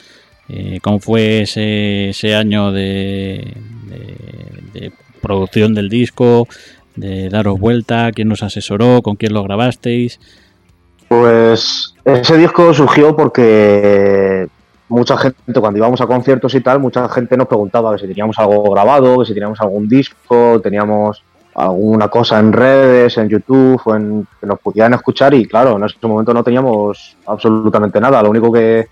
eh, 0.48 0.80
cómo 0.82 1.00
fue 1.00 1.42
ese, 1.42 2.12
ese 2.12 2.36
año 2.36 2.72
de, 2.72 3.54
de, 3.90 4.80
de 4.80 4.92
producción 5.22 5.74
del 5.74 5.90
disco, 5.90 6.48
de 6.96 7.28
daros 7.28 7.60
vuelta, 7.60 8.14
quién 8.14 8.30
nos 8.30 8.44
asesoró, 8.44 9.02
con 9.02 9.18
quién 9.18 9.34
lo 9.34 9.44
grabasteis. 9.44 10.22
Pues 11.08 11.94
ese 12.04 12.38
disco 12.38 12.74
surgió 12.74 13.16
porque 13.16 14.48
mucha 14.90 15.18
gente, 15.18 15.60
cuando 15.60 15.78
íbamos 15.78 16.02
a 16.02 16.08
conciertos 16.08 16.54
y 16.56 16.62
tal, 16.62 16.80
mucha 16.80 17.08
gente 17.10 17.38
nos 17.38 17.48
preguntaba 17.48 17.94
que 17.94 18.00
si 18.00 18.08
teníamos 18.08 18.38
algo 18.40 18.72
grabado, 18.72 19.20
que 19.20 19.26
si 19.26 19.34
teníamos 19.34 19.60
algún 19.62 19.88
disco, 19.88 20.60
teníamos 20.62 21.24
alguna 21.56 22.08
cosa 22.08 22.40
en 22.40 22.54
redes, 22.54 23.18
en 23.18 23.30
YouTube, 23.30 23.82
o 23.84 23.96
en, 23.96 24.28
que 24.40 24.46
nos 24.46 24.60
pudieran 24.60 24.94
escuchar 24.94 25.34
y 25.34 25.46
claro, 25.46 25.78
en 25.78 25.84
ese 25.86 25.96
momento 26.04 26.34
no 26.34 26.44
teníamos 26.44 27.18
absolutamente 27.26 28.00
nada, 28.00 28.22
lo 28.22 28.30
único 28.30 28.52
que, 28.52 28.88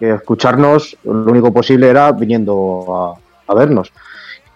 escucharnos, 0.00 0.96
lo 1.04 1.30
único 1.30 1.52
posible 1.52 1.90
era 1.90 2.10
viniendo 2.12 3.18
a, 3.46 3.52
a 3.52 3.54
vernos. 3.54 3.92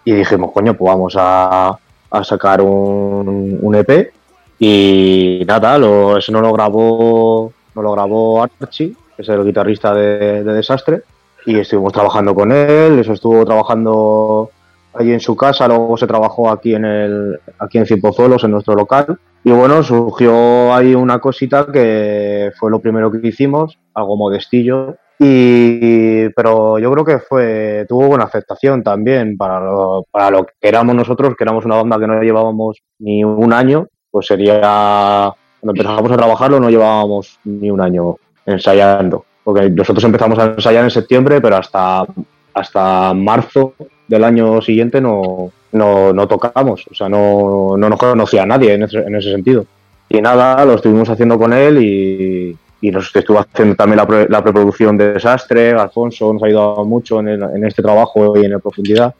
Y 0.03 0.13
dijimos, 0.13 0.51
coño, 0.51 0.73
pues 0.73 0.91
vamos 0.91 1.15
a, 1.19 1.77
a 2.09 2.23
sacar 2.23 2.61
un, 2.61 3.59
un, 3.61 3.75
EP 3.75 4.11
y 4.59 5.43
nada, 5.45 5.77
lo, 5.77 6.17
eso 6.17 6.31
no 6.31 6.41
lo 6.41 6.53
grabó 6.53 7.51
no 7.75 7.81
lo 7.81 7.91
grabó 7.91 8.41
Archie, 8.41 8.95
que 9.15 9.21
es 9.21 9.29
el 9.29 9.43
guitarrista 9.43 9.93
de, 9.93 10.43
de, 10.43 10.53
Desastre, 10.53 11.01
y 11.45 11.59
estuvimos 11.59 11.93
trabajando 11.93 12.33
con 12.33 12.51
él, 12.51 12.99
eso 12.99 13.13
estuvo 13.13 13.45
trabajando 13.45 14.49
allí 14.93 15.11
en 15.11 15.19
su 15.19 15.35
casa, 15.35 15.67
luego 15.67 15.97
se 15.97 16.07
trabajó 16.07 16.49
aquí 16.49 16.73
en 16.73 16.85
el 16.85 17.39
aquí 17.59 17.77
en 17.77 17.85
Cipozuelos, 17.85 18.43
en 18.43 18.51
nuestro 18.51 18.75
local, 18.75 19.19
y 19.43 19.51
bueno, 19.51 19.83
surgió 19.83 20.73
ahí 20.73 20.95
una 20.95 21.19
cosita 21.19 21.67
que 21.71 22.51
fue 22.57 22.71
lo 22.71 22.79
primero 22.79 23.11
que 23.11 23.27
hicimos, 23.27 23.77
algo 23.93 24.15
modestillo, 24.15 24.95
y, 25.19 26.27
pero 26.29 26.77
yo 26.77 26.91
creo 26.91 27.05
que 27.05 27.19
fue 27.19 27.85
tuvo 27.87 28.07
buena 28.07 28.25
aceptación 28.25 28.83
también 28.83 29.37
para 29.37 29.59
lo, 29.59 30.05
para 30.11 30.29
lo 30.29 30.45
que 30.45 30.53
éramos 30.61 30.95
nosotros, 30.95 31.35
que 31.37 31.43
éramos 31.43 31.65
una 31.65 31.75
banda 31.75 31.99
que 31.99 32.07
no 32.07 32.21
llevábamos 32.21 32.81
ni 32.99 33.23
un 33.23 33.53
año, 33.53 33.87
pues 34.15 34.27
sería 34.27 35.29
cuando 35.59 35.81
empezamos 35.81 36.09
a 36.09 36.15
trabajarlo 36.15 36.57
no 36.57 36.69
llevábamos 36.69 37.37
ni 37.43 37.69
un 37.69 37.81
año 37.81 38.15
ensayando, 38.45 39.25
porque 39.43 39.69
nosotros 39.69 40.05
empezamos 40.05 40.39
a 40.39 40.45
ensayar 40.45 40.85
en 40.85 40.89
septiembre, 40.89 41.41
pero 41.41 41.57
hasta 41.57 42.05
hasta 42.53 43.13
marzo 43.13 43.73
del 44.07 44.23
año 44.23 44.61
siguiente 44.61 45.01
no, 45.01 45.51
no, 45.73 46.13
no 46.13 46.27
tocamos, 46.29 46.85
o 46.89 46.95
sea, 46.95 47.09
no, 47.09 47.75
no 47.75 47.89
nos 47.89 47.99
conocía 47.99 48.43
a 48.43 48.45
nadie 48.45 48.75
en 48.75 48.83
ese, 48.83 48.99
en 48.99 49.15
ese 49.17 49.31
sentido. 49.31 49.65
Y 50.07 50.21
nada, 50.21 50.63
lo 50.63 50.75
estuvimos 50.75 51.09
haciendo 51.09 51.37
con 51.37 51.51
él 51.51 51.83
y, 51.83 52.57
y 52.79 52.91
nos 52.91 53.13
estuvo 53.13 53.39
haciendo 53.39 53.75
también 53.75 53.97
la, 53.97 54.07
pre, 54.07 54.29
la, 54.29 54.41
preproducción 54.41 54.97
de 54.97 55.11
Desastre, 55.11 55.71
Alfonso 55.71 56.31
nos 56.31 56.41
ha 56.41 56.45
ayudado 56.45 56.85
mucho 56.85 57.19
en, 57.19 57.27
el, 57.27 57.43
en 57.43 57.65
este 57.65 57.81
trabajo 57.81 58.37
y 58.37 58.45
en 58.45 58.51
la 58.51 58.59
profundidad. 58.59 59.13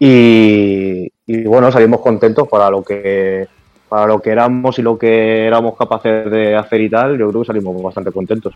Y, 0.00 1.08
y, 1.24 1.44
bueno, 1.44 1.70
salimos 1.70 2.00
contentos 2.00 2.48
para 2.48 2.68
lo 2.68 2.82
que 2.82 3.46
para 3.90 4.06
lo 4.06 4.22
que 4.22 4.30
éramos 4.30 4.78
y 4.78 4.82
lo 4.82 4.96
que 4.96 5.44
éramos 5.46 5.76
capaces 5.76 6.30
de 6.30 6.54
hacer 6.54 6.80
y 6.80 6.88
tal, 6.88 7.18
yo 7.18 7.28
creo 7.28 7.42
que 7.42 7.48
salimos 7.48 7.82
bastante 7.82 8.12
contentos. 8.12 8.54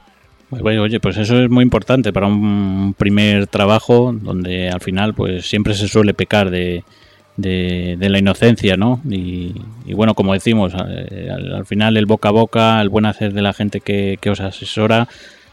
Pues 0.48 0.62
bueno, 0.62 0.82
oye, 0.82 1.00
pues 1.00 1.16
eso 1.16 1.42
es 1.42 1.50
muy 1.50 1.64
importante 1.64 2.12
para 2.12 2.28
un 2.28 2.94
primer 2.96 3.48
trabajo 3.48 4.14
donde 4.14 4.70
al 4.70 4.80
final 4.80 5.12
pues 5.12 5.48
siempre 5.48 5.74
se 5.74 5.88
suele 5.88 6.14
pecar 6.14 6.50
de, 6.50 6.84
de, 7.36 7.96
la 8.08 8.20
inocencia, 8.20 8.76
¿no? 8.76 9.00
Y, 9.10 9.60
y 9.84 9.94
bueno, 9.94 10.14
como 10.14 10.34
decimos, 10.34 10.72
eh, 10.74 11.28
al, 11.34 11.52
al 11.52 11.66
final 11.66 11.96
el 11.96 12.06
boca 12.06 12.28
a 12.28 12.32
boca, 12.32 12.80
el 12.80 12.88
buen 12.88 13.04
hacer 13.04 13.32
de 13.32 13.42
la 13.42 13.52
gente 13.52 13.80
que, 13.80 14.18
que 14.20 14.30
os 14.30 14.38
asesora, 14.38 15.08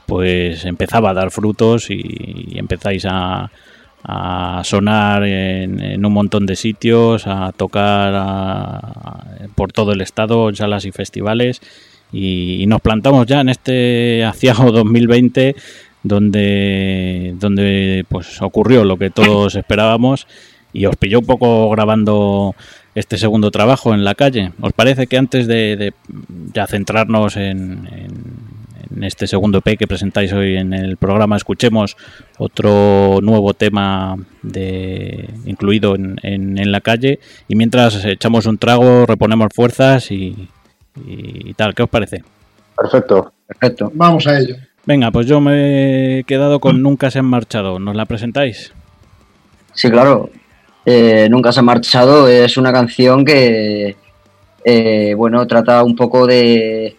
pues 0.06 0.64
empezaba 0.66 1.10
a 1.10 1.16
dar 1.16 1.32
frutos 1.32 1.90
y 1.90 2.54
empezáis 2.60 3.08
a, 3.10 3.50
a 4.04 4.62
sonar 4.64 5.24
en, 5.24 5.82
en 5.82 6.06
un 6.06 6.14
montón 6.14 6.46
de 6.46 6.56
sitios, 6.56 7.28
a 7.28 7.52
tocar 7.52 8.14
por 9.56 9.72
todo 9.72 9.92
el 9.94 10.02
estado, 10.02 10.54
salas 10.56 10.86
y 10.86 10.92
festivales. 10.92 11.62
Y, 12.14 12.66
nos 12.68 12.82
plantamos 12.82 13.26
ya 13.26 13.42
en 13.42 13.50
este 13.50 14.26
aciago 14.26 14.72
2020 14.72 15.56
donde, 16.04 17.36
donde 17.40 18.06
pues 18.10 18.42
ocurrió 18.42 18.84
lo 18.84 18.98
que 18.98 19.12
todos 19.12 19.56
esperábamos 19.56 20.28
y 20.74 20.86
os 20.86 20.96
pilló 20.96 21.20
un 21.20 21.26
poco 21.26 21.70
grabando 21.70 22.56
este 22.96 23.18
segundo 23.18 23.52
trabajo 23.52 23.94
en 23.94 24.04
la 24.04 24.16
calle. 24.16 24.52
¿Os 24.60 24.74
parece 24.74 25.08
que 25.08 25.18
antes 25.18 25.48
de, 25.48 25.94
ya 26.54 26.68
centrarnos 26.68 27.38
en, 27.38 27.88
en- 27.92 28.41
en 28.96 29.04
este 29.04 29.28
segundo 29.28 29.60
EP 29.64 29.78
que 29.78 29.88
presentáis 29.88 30.32
hoy 30.34 30.58
en 30.58 30.74
el 30.74 30.98
programa, 30.98 31.36
escuchemos 31.38 31.96
otro 32.38 33.20
nuevo 33.22 33.54
tema 33.54 34.16
de, 34.42 35.30
incluido 35.46 35.96
en, 35.96 36.18
en- 36.24 36.58
en 36.58 36.72
la 36.72 36.82
calle 36.82 37.20
y 37.48 37.56
mientras 37.56 38.04
echamos 38.06 38.46
un 38.46 38.58
trago, 38.58 39.06
reponemos 39.06 39.50
fuerzas 39.54 40.12
y, 40.12 40.48
y 41.06 41.54
tal, 41.54 41.74
¿qué 41.76 41.84
os 41.84 41.90
parece? 41.90 42.24
Perfecto. 42.78 43.32
Perfecto. 43.48 43.92
Vamos 43.94 44.26
a 44.28 44.40
ello. 44.40 44.56
Venga, 44.86 45.12
pues 45.12 45.28
yo 45.28 45.40
me 45.42 46.20
he 46.20 46.24
quedado 46.24 46.60
con 46.60 46.82
Nunca 46.82 47.12
se 47.12 47.20
han 47.20 47.26
marchado. 47.26 47.80
¿Nos 47.80 47.96
la 47.96 48.06
presentáis? 48.06 48.74
Sí, 49.74 49.90
claro. 49.92 50.30
Eh, 50.86 51.28
Nunca 51.30 51.52
se 51.52 51.60
ha 51.60 51.64
marchado 51.64 52.28
es 52.28 52.58
una 52.58 52.72
canción 52.74 53.24
que, 53.24 53.96
eh, 54.66 55.14
bueno, 55.16 55.46
trata 55.46 55.84
un 55.84 55.96
poco 55.96 56.26
de, 56.26 56.96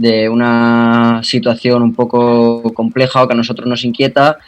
de 0.00 0.30
una 0.30 1.20
situación 1.22 1.82
un 1.82 1.94
poco 1.94 2.72
compleja 2.72 3.22
o 3.22 3.28
que 3.28 3.34
a 3.34 3.36
nosotros 3.36 3.68
nos 3.68 3.84
inquieta 3.84 4.38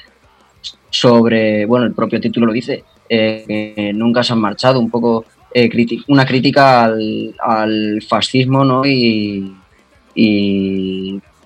sobre, 0.88 1.66
bueno, 1.66 1.84
el 1.84 1.92
propio 1.92 2.22
título 2.22 2.46
lo 2.46 2.54
dice, 2.54 2.84
eh, 3.06 3.92
nunca 3.94 4.22
se 4.22 4.32
han 4.32 4.40
marchado, 4.40 4.80
un 4.80 4.88
poco 4.88 5.26
eh, 5.52 5.68
una 6.08 6.24
crítica 6.24 6.84
al, 6.84 8.02
fascismo, 8.08 8.64
¿no? 8.64 8.82
Y, 8.86 9.52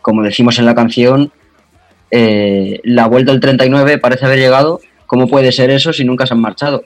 como 0.00 0.22
decimos 0.22 0.56
en 0.60 0.66
la 0.66 0.74
canción, 0.76 1.32
eh, 2.12 2.80
la 2.84 3.08
vuelta 3.08 3.32
del 3.32 3.40
39 3.40 3.98
parece 3.98 4.26
haber 4.26 4.38
llegado. 4.38 4.78
¿Cómo 5.06 5.26
puede 5.26 5.50
ser 5.50 5.70
eso 5.70 5.92
si 5.92 6.04
nunca 6.04 6.26
se 6.26 6.34
han 6.34 6.40
marchado? 6.40 6.84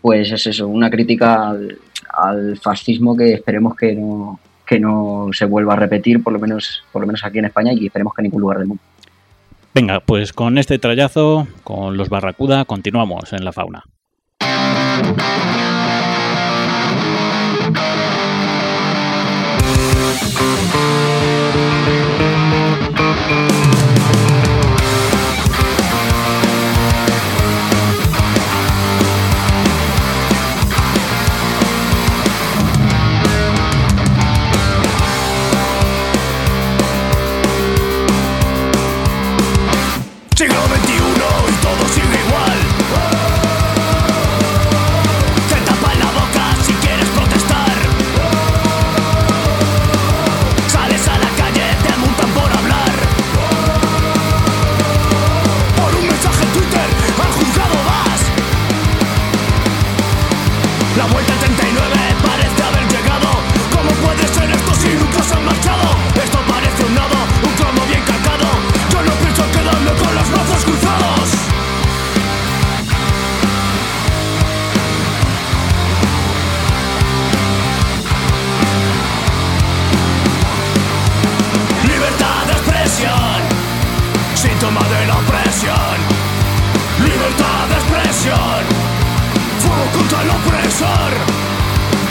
Pues 0.00 0.32
es 0.32 0.46
eso, 0.46 0.68
una 0.68 0.88
crítica 0.88 1.54
al 2.14 2.56
fascismo 2.56 3.14
que 3.14 3.34
esperemos 3.34 3.76
que 3.76 3.94
no, 3.94 4.40
que 4.72 4.80
no 4.80 5.28
se 5.32 5.44
vuelva 5.44 5.74
a 5.74 5.76
repetir, 5.76 6.22
por 6.22 6.32
lo 6.32 6.38
menos, 6.38 6.82
por 6.92 7.02
lo 7.02 7.06
menos 7.06 7.22
aquí 7.24 7.38
en 7.38 7.44
España 7.44 7.74
y 7.74 7.86
esperemos 7.86 8.14
que 8.14 8.22
en 8.22 8.24
ningún 8.24 8.40
lugar 8.40 8.58
del 8.58 8.68
mundo. 8.68 8.82
Venga, 9.74 10.00
pues 10.00 10.32
con 10.32 10.56
este 10.56 10.78
trayazo, 10.78 11.46
con 11.62 11.98
los 11.98 12.08
Barracuda, 12.08 12.64
continuamos 12.64 13.34
en 13.34 13.44
la 13.44 13.52
fauna. 13.52 13.84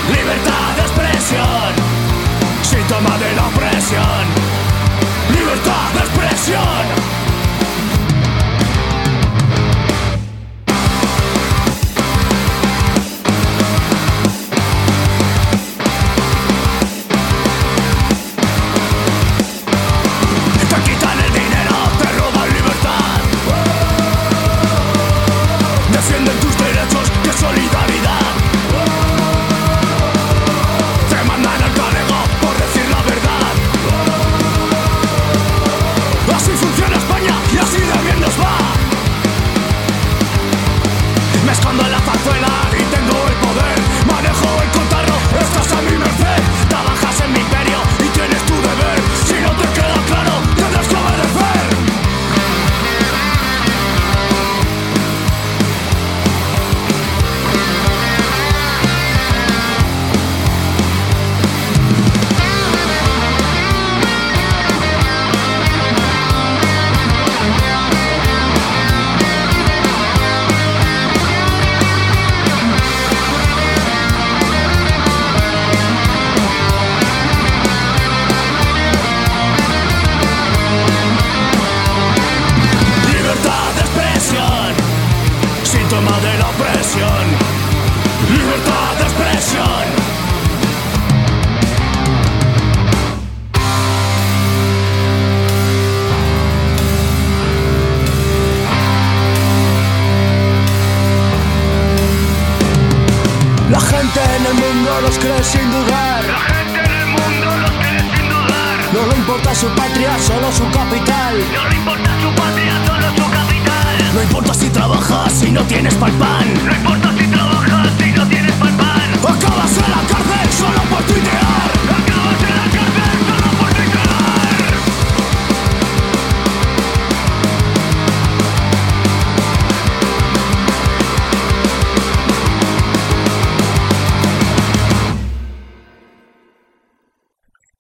Libertad 0.08 0.76
de 0.78 0.82
expresión, 0.82 1.74
síntoma 2.62 3.18
de 3.18 3.36
la 3.36 3.48
opresión. 3.48 4.26
Libertad 5.30 5.92
de 5.94 6.00
expresión. 6.00 7.11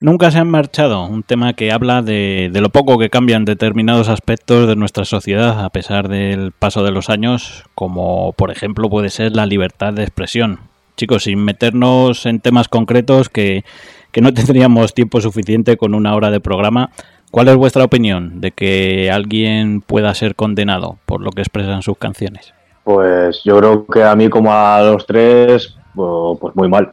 Nunca 0.04 0.32
se 0.32 0.40
han 0.40 0.50
marchado, 0.50 1.06
un 1.06 1.22
tema 1.22 1.54
que 1.54 1.72
habla 1.72 2.02
de, 2.02 2.50
lo 2.52 2.70
poco 2.70 2.98
que 2.98 3.12
cambian 3.12 3.46
determinados 3.46 4.10
aspectos 4.10 4.68
de 4.68 4.76
nuestra 4.76 5.06
sociedad 5.06 5.64
a 5.64 5.70
pesar 5.70 6.08
del 6.08 6.52
paso 6.54 6.84
de 6.84 6.90
los 6.90 7.12
años, 7.12 7.66
como 7.76 8.34
por 8.34 8.50
ejemplo 8.50 8.90
puede 8.90 9.12
ser 9.12 9.36
la 9.36 9.46
libertad 9.46 9.94
de 9.94 10.02
expresión. 10.02 10.62
Chicos, 10.98 11.26
sin 11.26 11.44
meternos 11.44 12.26
en 12.26 12.40
temas 12.40 12.68
concretos 12.68 13.30
que, 13.30 13.64
que 14.12 14.22
no 14.22 14.34
tendríamos 14.34 14.96
tiempo 14.96 15.22
suficiente 15.22 15.78
con 15.78 15.94
una 15.94 16.16
hora 16.16 16.32
de 16.32 16.40
programa, 16.40 16.90
¿cuál 17.30 17.50
es 17.50 17.56
vuestra 17.56 17.84
opinión 17.84 18.42
de 18.42 18.54
que 18.54 19.12
alguien 19.12 19.82
pueda 19.82 20.16
ser 20.16 20.34
condenado 20.34 20.98
por 21.06 21.22
lo 21.22 21.30
que 21.30 21.42
expresan 21.42 21.84
sus 21.84 22.00
canciones? 22.00 22.56
Pues 22.84 23.44
yo 23.44 23.56
creo 23.60 23.86
que 23.86 24.04
a 24.04 24.16
mí 24.16 24.30
como 24.30 24.52
a 24.52 24.82
los 24.82 25.06
tres, 25.06 25.78
pues 25.94 26.56
muy 26.56 26.70
mal 26.70 26.92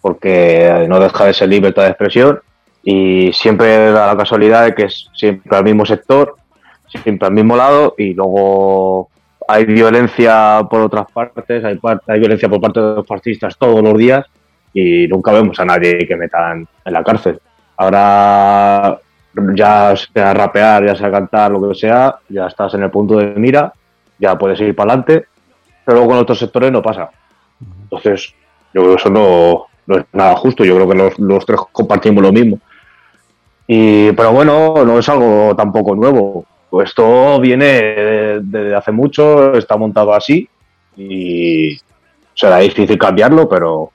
porque 0.00 0.86
no 0.88 0.98
deja 1.00 1.26
de 1.26 1.34
ser 1.34 1.48
libertad 1.48 1.82
de 1.82 1.88
expresión 1.90 2.40
y 2.82 3.32
siempre 3.32 3.90
da 3.90 4.06
la 4.06 4.16
casualidad 4.16 4.64
de 4.64 4.74
que 4.74 4.84
es 4.84 5.08
siempre 5.14 5.56
al 5.56 5.64
mismo 5.64 5.84
sector, 5.84 6.36
siempre 6.88 7.26
al 7.26 7.34
mismo 7.34 7.56
lado 7.56 7.94
y 7.98 8.14
luego 8.14 9.10
hay 9.46 9.64
violencia 9.64 10.66
por 10.70 10.80
otras 10.82 11.10
partes, 11.12 11.64
hay, 11.64 11.78
hay 12.06 12.18
violencia 12.18 12.48
por 12.48 12.60
parte 12.60 12.80
de 12.80 12.94
los 12.96 13.06
fascistas 13.06 13.56
todos 13.58 13.82
los 13.82 13.98
días 13.98 14.24
y 14.72 15.06
nunca 15.08 15.32
vemos 15.32 15.58
a 15.58 15.64
nadie 15.64 16.06
que 16.06 16.16
metan 16.16 16.66
en 16.84 16.92
la 16.92 17.02
cárcel. 17.02 17.40
Ahora 17.76 18.98
ya 19.54 19.94
sea 19.96 20.34
rapear, 20.34 20.86
ya 20.86 20.96
sea 20.96 21.10
cantar, 21.10 21.50
lo 21.50 21.68
que 21.68 21.74
sea, 21.74 22.16
ya 22.28 22.46
estás 22.46 22.74
en 22.74 22.82
el 22.82 22.90
punto 22.90 23.16
de 23.16 23.26
mira, 23.36 23.72
ya 24.18 24.36
puedes 24.36 24.60
ir 24.60 24.74
para 24.74 24.92
adelante, 24.92 25.26
pero 25.84 25.98
luego 25.98 26.12
con 26.12 26.18
otros 26.18 26.38
sectores 26.38 26.70
no 26.70 26.82
pasa. 26.82 27.10
Entonces, 27.82 28.34
yo 28.72 28.82
creo 28.82 28.94
que 28.94 29.00
eso 29.00 29.10
no, 29.10 29.66
no 29.90 29.98
es 29.98 30.04
nada 30.12 30.36
justo. 30.36 30.64
Yo 30.64 30.76
creo 30.76 30.88
que 30.88 30.94
los, 30.94 31.18
los, 31.18 31.44
tres 31.44 31.60
compartimos 31.72 32.22
lo 32.22 32.32
mismo. 32.32 32.58
Y, 33.66 34.12
pero 34.12 34.32
bueno, 34.32 34.84
no 34.84 34.98
es 34.98 35.08
algo 35.08 35.54
tampoco 35.56 35.94
nuevo. 35.94 36.44
Esto 36.84 37.40
viene 37.40 37.66
desde 38.42 38.74
hace 38.74 38.92
mucho, 38.92 39.54
está 39.54 39.76
montado 39.76 40.14
así 40.14 40.48
y 40.96 41.76
será 42.34 42.58
difícil 42.58 42.96
cambiarlo, 42.96 43.48
pero, 43.48 43.90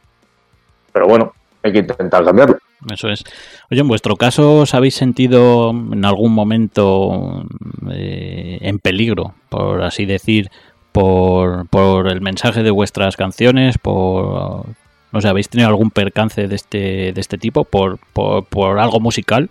pero 0.91 1.07
bueno, 1.07 1.33
hay 1.63 1.71
que 1.71 1.79
intentar 1.79 2.25
cambiarlo. 2.25 2.57
Eso 2.91 3.09
es. 3.09 3.23
Oye, 3.71 3.81
en 3.81 3.87
vuestro 3.87 4.17
caso, 4.17 4.57
¿os 4.57 4.73
habéis 4.73 4.95
sentido 4.95 5.71
en 5.71 6.03
algún 6.03 6.33
momento 6.33 7.45
eh, 7.91 8.59
en 8.61 8.79
peligro, 8.79 9.33
por 9.49 9.81
así 9.83 10.05
decir, 10.05 10.49
por, 10.91 11.67
por 11.69 12.09
el 12.09 12.19
mensaje 12.19 12.61
de 12.61 12.71
vuestras 12.71 13.15
canciones, 13.15 13.77
por 13.77 14.65
no 15.11 15.21
sé, 15.21 15.27
¿habéis 15.27 15.49
tenido 15.49 15.69
algún 15.69 15.91
percance 15.91 16.47
de 16.47 16.55
este, 16.55 17.11
de 17.13 17.21
este 17.21 17.37
tipo 17.37 17.63
por, 17.63 17.97
por, 18.13 18.45
por 18.45 18.79
algo 18.79 18.99
musical? 18.99 19.49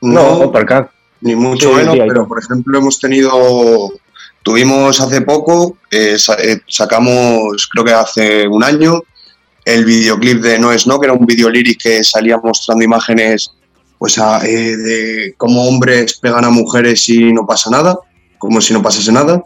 No, 0.00 0.38
No, 0.44 0.52
percance. 0.52 0.90
ni 1.20 1.34
mucho 1.36 1.70
Sí, 1.70 1.74
menos, 1.76 1.94
sí, 1.94 2.00
pero 2.06 2.26
por 2.28 2.38
ejemplo 2.42 2.78
hemos 2.78 2.98
tenido, 3.00 3.92
tuvimos 4.42 5.00
hace 5.00 5.20
poco, 5.22 5.76
eh, 5.90 6.16
eh, 6.42 6.60
sacamos 6.68 7.68
creo 7.72 7.84
que 7.84 7.92
hace 7.92 8.46
un 8.48 8.62
año 8.64 9.00
el 9.64 9.84
videoclip 9.86 10.42
de 10.42 10.58
No 10.58 10.72
es 10.72 10.86
No, 10.86 11.00
que 11.00 11.06
era 11.06 11.14
un 11.14 11.24
video 11.24 11.48
lyric 11.48 11.80
que 11.82 12.04
salía 12.04 12.36
mostrando 12.38 12.84
imágenes 12.84 13.50
pues 13.98 14.18
a- 14.18 14.44
eh, 14.44 14.76
de 14.76 15.34
cómo 15.38 15.66
hombres 15.66 16.18
pegan 16.20 16.44
a 16.44 16.50
mujeres 16.50 17.08
y 17.08 17.32
no 17.32 17.46
pasa 17.46 17.70
nada, 17.70 17.96
como 18.38 18.60
si 18.60 18.74
no 18.74 18.82
pasase 18.82 19.10
nada, 19.12 19.42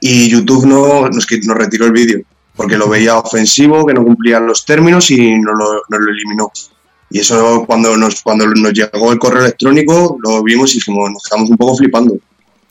y 0.00 0.28
YouTube 0.28 0.66
no, 0.66 1.08
nos, 1.08 1.26
nos 1.44 1.56
retiró 1.56 1.86
el 1.86 1.92
vídeo 1.92 2.20
porque 2.56 2.76
lo 2.76 2.88
veía 2.88 3.18
ofensivo, 3.18 3.84
que 3.86 3.94
no 3.94 4.02
cumplían 4.04 4.46
los 4.46 4.64
términos 4.64 5.10
y 5.10 5.38
nos 5.38 5.58
lo, 5.58 5.82
nos 5.88 6.00
lo 6.00 6.10
eliminó. 6.10 6.50
Y 7.10 7.20
eso 7.20 7.64
cuando 7.66 7.96
nos, 7.96 8.22
cuando 8.22 8.46
nos 8.48 8.72
llegó 8.72 9.12
el 9.12 9.18
correo 9.18 9.42
electrónico 9.42 10.18
lo 10.22 10.42
vimos 10.42 10.72
y 10.72 10.78
dijimos, 10.78 11.10
nos 11.12 11.22
quedamos 11.22 11.50
un 11.50 11.56
poco 11.56 11.76
flipando. 11.76 12.16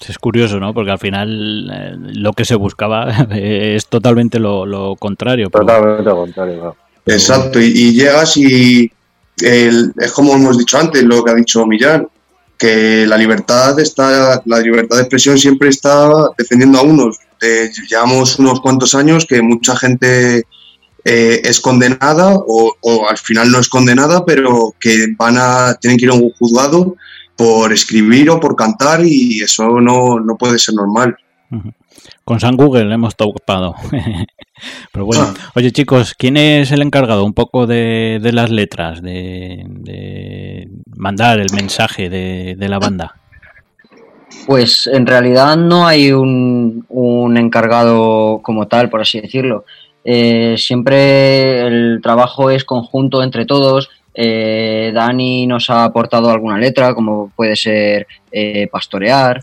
Es 0.08 0.18
curioso, 0.18 0.60
¿no? 0.60 0.74
Porque 0.74 0.92
al 0.92 1.00
final 1.00 1.72
eh, 1.74 1.96
lo 2.16 2.34
que 2.34 2.44
se 2.44 2.56
buscaba 2.56 3.28
eh, 3.32 3.74
es 3.78 3.88
totalmente 3.88 4.40
lo, 4.40 4.66
lo 4.66 4.96
contrario. 4.98 5.50
pero- 5.50 5.66
Totalmente 5.66 6.04
lo 6.04 6.16
contrario. 6.18 6.56
claro. 6.60 6.76
Exacto, 7.06 7.62
y, 7.62 7.66
y 7.68 7.94
llegas 7.94 8.36
y 8.36 8.92
el- 9.42 9.94
es 9.98 10.12
como 10.12 10.34
hemos 10.34 10.58
dicho 10.58 10.78
antes, 10.78 11.04
lo 11.04 11.24
que 11.24 11.32
ha 11.32 11.36
dicho 11.36 11.66
Millán, 11.66 12.08
que 12.58 13.06
la 13.08 13.18
libertad 13.18 13.80
está, 13.80 14.42
la 14.46 14.60
libertad 14.60 14.98
de 14.98 15.04
expresión 15.04 15.38
siempre 15.38 15.70
está 15.70 16.10
defendiendo 16.38 16.80
a 16.80 16.84
unos. 16.84 17.18
Eh, 17.46 17.70
llevamos 17.90 18.40
unos 18.40 18.60
cuantos 18.62 18.96
años 18.96 19.26
que 19.26 19.42
mucha 19.42 19.76
gente 19.76 20.44
eh, 21.04 21.42
es 21.44 21.60
condenada 21.60 22.34
o, 22.36 22.74
o 22.82 23.08
al 23.08 23.18
final 23.18 23.52
no 23.52 23.60
es 23.60 23.70
condenada, 23.70 24.26
pero 24.26 24.74
que 24.80 25.08
van 25.18 25.36
a 25.38 25.76
tienen 25.80 25.98
que 26.00 26.06
ir 26.06 26.12
a 26.12 26.16
un 26.16 26.32
juzgado 26.32 26.96
por 27.38 27.72
escribir 27.72 28.30
o 28.30 28.40
por 28.40 28.56
cantar 28.56 29.02
y 29.06 29.40
eso 29.42 29.80
no, 29.82 30.20
no 30.20 30.36
puede 30.38 30.58
ser 30.58 30.76
normal. 30.76 31.16
Con 32.24 32.40
San 32.40 32.56
Google 32.56 32.92
hemos 32.94 33.16
topado. 33.16 33.76
Pero 34.92 35.06
bueno, 35.06 35.26
Ah. 35.38 35.52
oye 35.56 35.72
chicos, 35.72 36.16
¿quién 36.18 36.38
es 36.38 36.72
el 36.72 36.82
encargado 36.82 37.26
un 37.26 37.34
poco 37.34 37.68
de, 37.68 38.20
de 38.24 38.32
las 38.32 38.50
letras, 38.50 39.02
de, 39.02 39.64
de 39.68 40.70
mandar 40.96 41.40
el 41.40 41.52
mensaje 41.54 42.10
de, 42.10 42.56
de 42.58 42.70
la 42.70 42.80
banda? 42.80 43.16
Pues 44.46 44.88
en 44.88 45.08
realidad 45.08 45.58
no 45.58 45.88
hay 45.88 46.12
un, 46.12 46.86
encargado 47.38 48.42
como 48.44 48.68
tal, 48.68 48.90
por 48.90 49.02
así 49.02 49.20
decirlo. 49.20 49.66
Eh, 50.04 50.56
siempre 50.58 51.66
el 51.66 52.00
trabajo 52.02 52.52
es 52.52 52.64
conjunto 52.64 53.24
entre 53.24 53.46
todos. 53.46 53.90
Eh, 54.14 54.92
Dani 54.94 55.46
nos 55.46 55.70
ha 55.70 55.84
aportado 55.84 56.30
alguna 56.30 56.58
letra, 56.58 56.94
como 56.94 57.32
puede 57.36 57.56
ser 57.56 58.08
eh, 58.32 58.68
pastorear. 58.72 59.42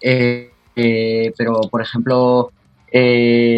Eh, 0.00 0.50
eh, 0.76 1.32
pero, 1.36 1.62
por 1.70 1.80
ejemplo, 1.80 2.50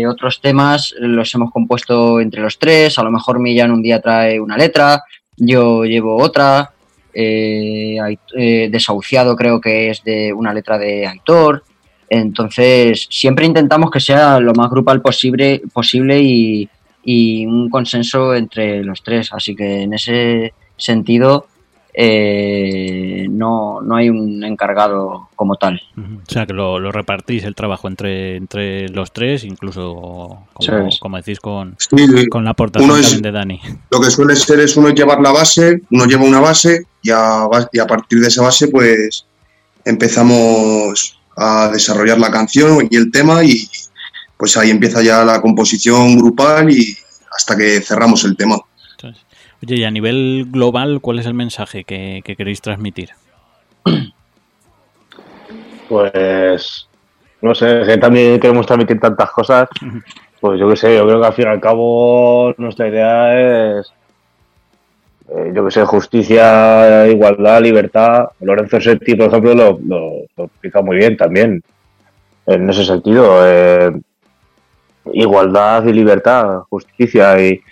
otros 0.08 0.40
temas 0.40 0.94
los 0.98 1.34
hemos 1.34 1.50
compuesto 1.50 2.20
entre 2.20 2.42
los 2.42 2.58
tres. 2.58 2.98
A 2.98 3.02
lo 3.02 3.10
mejor 3.10 3.40
Millán 3.40 3.72
un 3.72 3.82
día 3.82 4.00
trae 4.00 4.38
una 4.38 4.56
letra, 4.56 5.02
yo 5.36 5.84
llevo 5.84 6.22
otra. 6.22 6.73
Eh, 7.14 7.98
eh, 8.36 8.68
Desahuciado 8.70 9.36
creo 9.36 9.60
que 9.60 9.90
es 9.90 10.02
de 10.04 10.32
una 10.32 10.52
letra 10.52 10.78
de 10.78 11.06
Aitor. 11.06 11.64
Entonces, 12.10 13.06
siempre 13.10 13.46
intentamos 13.46 13.90
que 13.90 14.00
sea 14.00 14.40
lo 14.40 14.52
más 14.54 14.70
grupal 14.70 15.00
posible, 15.00 15.62
posible 15.72 16.20
y 16.22 17.46
un 17.46 17.70
consenso 17.70 18.34
entre 18.34 18.82
los 18.84 19.02
tres. 19.02 19.32
Así 19.32 19.54
que 19.54 19.82
en 19.82 19.94
ese 19.94 20.52
sentido, 20.76 21.46
eh, 21.96 23.26
no, 23.30 23.80
no 23.80 23.96
hay 23.96 24.08
un 24.10 24.42
encargado 24.44 25.28
como 25.36 25.54
tal. 25.56 25.80
O 25.96 26.30
sea, 26.30 26.44
que 26.46 26.52
lo, 26.52 26.78
lo 26.80 26.90
repartís 26.92 27.44
el 27.44 27.54
trabajo 27.54 27.86
entre, 27.88 28.36
entre 28.36 28.88
los 28.88 29.12
tres, 29.12 29.44
incluso, 29.44 30.38
como, 31.00 31.16
decís, 31.18 31.38
con, 31.40 31.76
Sí, 31.78 32.26
con 32.28 32.44
la 32.44 32.50
aportación 32.50 32.90
Uno 32.90 32.98
es- 32.98 33.06
también 33.12 33.22
de 33.22 33.32
Dani. 33.38 33.60
lo 33.90 34.00
que 34.00 34.10
suele 34.10 34.34
ser 34.36 34.60
es 34.60 34.76
uno 34.76 34.90
llevar 34.90 35.20
la 35.20 35.30
base, 35.32 35.82
uno 35.90 36.04
lleva 36.06 36.24
una 36.24 36.40
base 36.40 36.86
y 37.02 37.10
a, 37.10 37.46
y 37.72 37.78
a 37.78 37.86
partir 37.86 38.20
de 38.20 38.28
esa 38.28 38.42
base 38.42 38.68
pues 38.68 39.26
empezamos 39.84 41.18
a 41.36 41.68
desarrollar 41.72 42.18
la 42.18 42.30
canción 42.30 42.86
y 42.90 42.96
el 42.96 43.10
tema 43.10 43.44
y 43.44 43.68
pues 44.36 44.56
ahí 44.56 44.70
empieza 44.70 45.02
ya 45.02 45.24
la 45.24 45.40
composición 45.40 46.16
grupal 46.18 46.70
y 46.70 46.96
hasta 47.36 47.56
que 47.56 47.80
cerramos 47.80 48.24
el 48.24 48.36
tema. 48.36 48.56
Oye, 49.64 49.76
y 49.76 49.84
a 49.84 49.90
nivel 49.90 50.48
global, 50.50 51.00
¿cuál 51.00 51.20
es 51.20 51.26
el 51.26 51.32
mensaje 51.32 51.84
que, 51.84 52.20
que 52.22 52.36
queréis 52.36 52.60
transmitir? 52.60 53.10
Pues 55.88 56.88
no 57.42 57.54
sé, 57.54 57.82
que 57.86 57.98
también 57.98 58.40
queremos 58.40 58.66
transmitir 58.66 59.00
tantas 59.00 59.30
cosas. 59.30 59.68
Pues 60.40 60.60
yo 60.60 60.68
qué 60.68 60.76
sé, 60.76 60.94
yo 60.94 61.06
creo 61.06 61.20
que 61.22 61.26
al 61.26 61.32
fin 61.32 61.46
y 61.46 61.48
al 61.48 61.60
cabo 61.60 62.52
nuestra 62.58 62.86
idea 62.88 63.78
es, 63.78 63.90
eh, 65.30 65.52
yo 65.54 65.64
qué 65.64 65.70
sé, 65.70 65.86
justicia, 65.86 67.06
igualdad, 67.06 67.62
libertad. 67.62 68.26
Lorenzo 68.40 68.78
Setti, 68.78 69.14
por 69.14 69.28
ejemplo, 69.28 69.54
lo, 69.54 69.78
lo, 69.86 70.12
lo 70.36 70.44
explica 70.44 70.82
muy 70.82 70.96
bien 70.98 71.16
también 71.16 71.62
en 72.46 72.68
ese 72.68 72.84
sentido. 72.84 73.38
eh, 73.42 73.92
igualdad 75.14 75.86
y 75.86 75.94
libertad, 75.94 76.60
justicia 76.68 77.40
y 77.40 77.62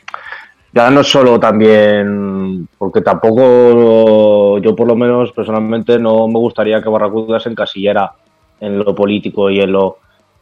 ya 0.72 0.90
no 0.90 1.04
solo 1.04 1.38
también, 1.38 2.66
porque 2.78 3.02
tampoco 3.02 4.58
yo 4.58 4.74
por 4.74 4.86
lo 4.86 4.96
menos 4.96 5.30
personalmente 5.32 5.98
no 5.98 6.26
me 6.28 6.38
gustaría 6.38 6.82
que 6.82 6.88
Barracuda 6.88 7.38
se 7.40 7.50
encasillera 7.50 8.12
en 8.58 8.78
lo 8.78 8.94
político 8.94 9.50
y 9.50 9.60
en 9.60 9.72
lo 9.72 9.98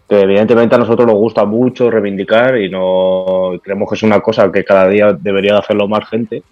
que 0.08 0.20
evidentemente 0.20 0.76
a 0.76 0.78
nosotros 0.78 1.06
nos 1.06 1.16
gusta 1.16 1.44
mucho 1.44 1.90
reivindicar 1.90 2.58
y 2.58 2.68
no 2.68 3.52
creemos 3.62 3.88
que 3.88 3.94
es 3.96 4.02
una 4.04 4.20
cosa 4.20 4.50
que 4.52 4.64
cada 4.64 4.88
día 4.88 5.12
debería 5.12 5.54
de 5.54 5.58
hacerlo 5.58 5.88
más 5.88 6.08
gente, 6.08 6.44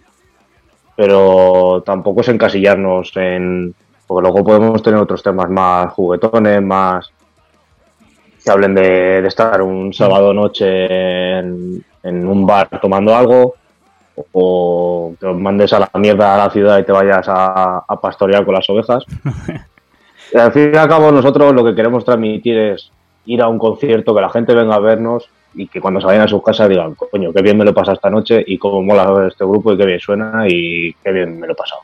pero 0.96 1.82
tampoco 1.86 2.22
es 2.22 2.28
encasillarnos 2.28 3.12
en, 3.16 3.74
porque 4.08 4.22
luego 4.22 4.44
podemos 4.44 4.82
tener 4.82 4.98
otros 4.98 5.22
temas 5.22 5.48
más 5.50 5.92
juguetones, 5.92 6.62
más 6.62 7.12
que 8.44 8.50
hablen 8.50 8.74
de, 8.74 9.24
estar 9.26 9.62
un 9.62 9.92
sábado 9.92 10.34
noche 10.34 11.38
en 11.38 11.84
un 12.02 12.46
bar 12.46 12.68
tomando 12.80 13.14
algo 13.14 13.54
o 14.33 15.14
te 15.18 15.26
mandes 15.26 15.72
a 15.72 15.81
la 15.81 15.90
mierda 15.94 16.35
a 16.35 16.46
la 16.46 16.50
ciudad 16.50 16.78
y 16.78 16.85
te 16.85 16.92
vayas 16.92 17.26
a, 17.28 17.85
a 17.87 18.00
pastorear 18.00 18.44
con 18.44 18.54
las 18.54 18.68
ovejas. 18.70 19.04
Y 20.33 20.38
al 20.38 20.52
fin 20.52 20.70
y 20.72 20.76
al 20.76 20.88
cabo 20.88 21.11
nosotros 21.11 21.54
lo 21.54 21.64
que 21.64 21.74
queremos 21.74 22.04
transmitir 22.04 22.59
es 22.59 22.90
ir 23.26 23.42
a 23.42 23.48
un 23.48 23.59
concierto, 23.59 24.14
que 24.14 24.20
la 24.20 24.31
gente 24.31 24.54
venga 24.54 24.74
a 24.74 24.81
vernos 24.81 25.28
y 25.54 25.66
que 25.66 25.81
cuando 25.81 26.00
se 26.00 26.07
vayan 26.07 26.22
a 26.22 26.28
sus 26.28 26.42
casas 26.42 26.68
digan, 26.68 26.94
coño, 26.94 27.33
qué 27.33 27.42
bien 27.42 27.57
me 27.57 27.64
lo 27.64 27.70
he 27.70 27.74
pasado 27.74 27.94
esta 27.94 28.11
noche 28.11 28.42
y 28.46 28.59
cómo 28.59 28.83
mola 28.83 29.26
este 29.28 29.44
grupo 29.44 29.72
y 29.72 29.76
qué 29.76 29.87
bien 29.87 30.00
suena 30.00 30.44
y 30.46 30.94
qué 31.02 31.12
bien 31.12 31.38
me 31.38 31.46
lo 31.46 31.52
he 31.52 31.57
pasado. 31.57 31.83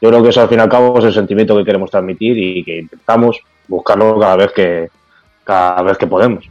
Yo 0.00 0.08
creo 0.08 0.22
que 0.22 0.30
eso 0.30 0.40
al 0.40 0.48
fin 0.48 0.58
y 0.58 0.62
al 0.62 0.68
cabo 0.68 0.98
es 0.98 1.04
el 1.04 1.12
sentimiento 1.12 1.56
que 1.56 1.64
queremos 1.64 1.90
transmitir 1.90 2.38
y 2.38 2.64
que 2.64 2.78
intentamos 2.78 3.40
buscarlo 3.68 4.18
cada 4.18 4.36
vez 4.36 4.52
que, 4.52 4.88
cada 5.44 5.82
vez 5.82 5.98
que 5.98 6.06
podemos. 6.06 6.48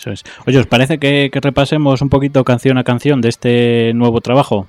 Eso 0.00 0.12
es. 0.12 0.24
Oye, 0.46 0.58
¿os 0.58 0.66
parece 0.66 0.98
que, 0.98 1.28
que 1.30 1.40
repasemos 1.40 2.00
un 2.00 2.08
poquito 2.08 2.42
canción 2.42 2.78
a 2.78 2.84
canción 2.84 3.20
de 3.20 3.28
este 3.28 3.92
nuevo 3.94 4.22
trabajo? 4.22 4.66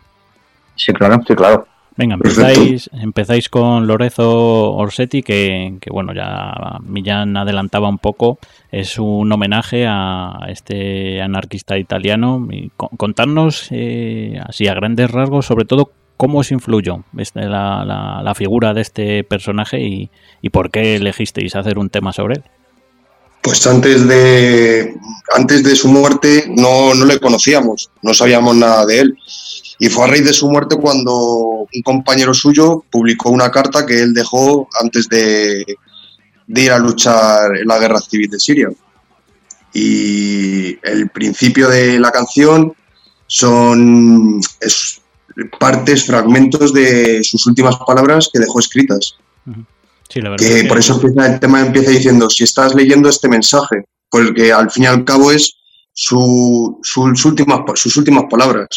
Sí, 0.76 0.92
claro. 0.92 1.22
Sí, 1.26 1.34
claro. 1.36 1.66
Venga, 1.98 2.16
empezáis, 2.16 2.90
empezáis 2.94 3.50
con 3.50 3.86
Lorenzo 3.88 4.74
Orsetti, 4.74 5.22
que, 5.24 5.76
que, 5.82 5.90
bueno, 5.92 6.14
ya 6.14 6.80
Millán 6.84 7.36
adelantaba 7.38 7.88
un 7.90 7.98
poco. 7.98 8.40
Es 8.72 8.98
un 9.00 9.32
homenaje 9.32 9.86
a 9.88 10.38
este 10.50 11.22
anarquista 11.22 11.78
italiano. 11.78 12.46
Y 12.52 12.70
co- 12.76 12.90
contarnos 12.98 13.68
eh, 13.72 14.40
así 14.46 14.68
a 14.68 14.74
grandes 14.74 15.12
rasgos, 15.12 15.46
sobre 15.46 15.66
todo, 15.66 15.92
cómo 16.18 16.40
os 16.40 16.52
influyó 16.52 17.04
este, 17.18 17.42
la, 17.42 17.84
la- 17.86 18.22
la 18.24 18.36
figura 18.36 18.74
de 18.74 18.82
este 18.82 19.24
personaje 19.24 19.82
y, 19.82 20.10
y 20.42 20.50
por 20.50 20.72
qué 20.72 20.96
elegisteis 20.96 21.56
hacer 21.56 21.78
un 21.78 21.90
tema 21.90 22.12
sobre 22.14 22.36
él. 22.36 22.44
Pues 23.42 23.66
antes 23.66 24.08
de, 24.08 24.96
antes 25.36 25.64
de 25.64 25.76
su 25.76 25.88
muerte 25.88 26.46
no, 26.50 26.94
no 26.94 27.06
le 27.06 27.20
conocíamos, 27.20 27.90
no 28.02 28.14
sabíamos 28.14 28.56
nada 28.56 28.86
de 28.86 29.00
él. 29.00 29.18
Y 29.80 29.90
fue 29.90 30.04
a 30.04 30.08
raíz 30.08 30.26
de 30.26 30.34
su 30.34 30.50
muerte 30.50 30.76
cuando 30.76 31.68
un 31.74 31.82
compañero 31.84 32.34
suyo 32.36 32.84
publicó 32.92 33.32
una 33.32 33.50
carta 33.50 33.86
que 33.86 34.00
él 34.00 34.14
dejó 34.14 34.68
antes 34.80 35.10
de, 35.10 35.66
de 36.46 36.62
ir 36.62 36.72
a 36.72 36.78
luchar 36.78 37.58
en 37.58 37.68
la 37.68 37.80
guerra 37.80 38.00
civil 38.00 38.30
de 38.30 38.40
Siria. 38.40 38.70
Y 39.74 40.78
el 40.86 41.10
principio 41.10 41.68
de 41.68 42.00
la 42.00 42.12
canción 42.12 42.74
son 43.26 44.42
es 44.60 45.02
partes, 45.60 46.06
fragmentos 46.06 46.74
de 46.74 47.24
sus 47.24 47.46
últimas 47.48 47.78
palabras 47.88 48.30
que 48.32 48.40
dejó 48.40 48.60
escritas. 48.60 49.16
Sí, 50.12 50.22
la 50.22 50.30
verdad. 50.32 50.46
Que 50.46 50.56
es 50.58 50.62
que- 50.64 50.68
por 50.68 50.78
eso 50.78 50.94
empieza, 50.96 51.34
el 51.34 51.40
tema 51.40 51.62
empieza 51.62 51.92
diciendo, 51.92 52.30
si 52.30 52.44
estás 52.44 52.76
leyendo 52.76 53.08
este 53.10 53.30
mensaje, 53.30 53.86
porque 54.10 54.52
al 54.52 54.70
fin 54.70 54.84
y 54.84 54.88
al 54.88 55.06
cabo 55.06 55.32
es 55.32 55.56
su- 55.94 56.80
sus, 56.84 57.26
últimas, 57.26 57.62
sus 57.76 57.96
últimas 57.98 58.26
palabras. 58.30 58.68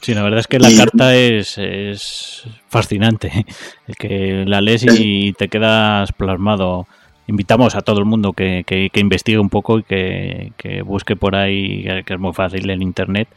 Sí, 0.00 0.14
la 0.14 0.22
verdad 0.22 0.40
es 0.40 0.46
que 0.48 0.58
la 0.58 0.70
Y- 0.70 0.76
carta 0.76 1.14
es, 1.16 1.56
es 1.58 2.44
fascinante. 2.68 3.46
El 3.86 3.96
que 3.96 4.44
la 4.46 4.60
lees 4.60 4.84
y 4.88 5.32
te 5.34 5.48
quedas 5.48 6.12
plasmado. 6.12 6.86
Invitamos 7.28 7.74
a 7.76 7.80
todo 7.82 7.98
el 8.00 8.04
mundo 8.04 8.32
que, 8.32 8.64
que- 8.66 8.90
que 8.92 9.00
investigue 9.00 9.38
un 9.38 9.48
poco 9.50 9.78
y 9.78 9.82
que, 9.84 10.52
que 10.56 10.82
busque 10.82 11.14
por 11.16 11.36
ahí, 11.36 11.84
que- 11.84 12.02
que 12.04 12.14
es 12.14 12.20
muy 12.20 12.32
fácil 12.32 12.68
en 12.70 12.82
internet, 12.82 13.28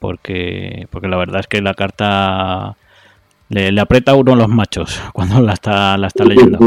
porque, 0.00 0.86
porque 0.90 1.08
la 1.08 1.16
verdad 1.16 1.40
es 1.40 1.46
que 1.46 1.62
la 1.62 1.74
carta 1.74 2.76
le, 3.52 3.80
aprieta 3.80 4.12
a 4.12 4.14
uno 4.14 4.34
los 4.34 4.48
machos 4.48 5.00
cuando 5.12 5.40
la 5.40 5.52
está, 5.52 5.96
leyendo. 6.24 6.58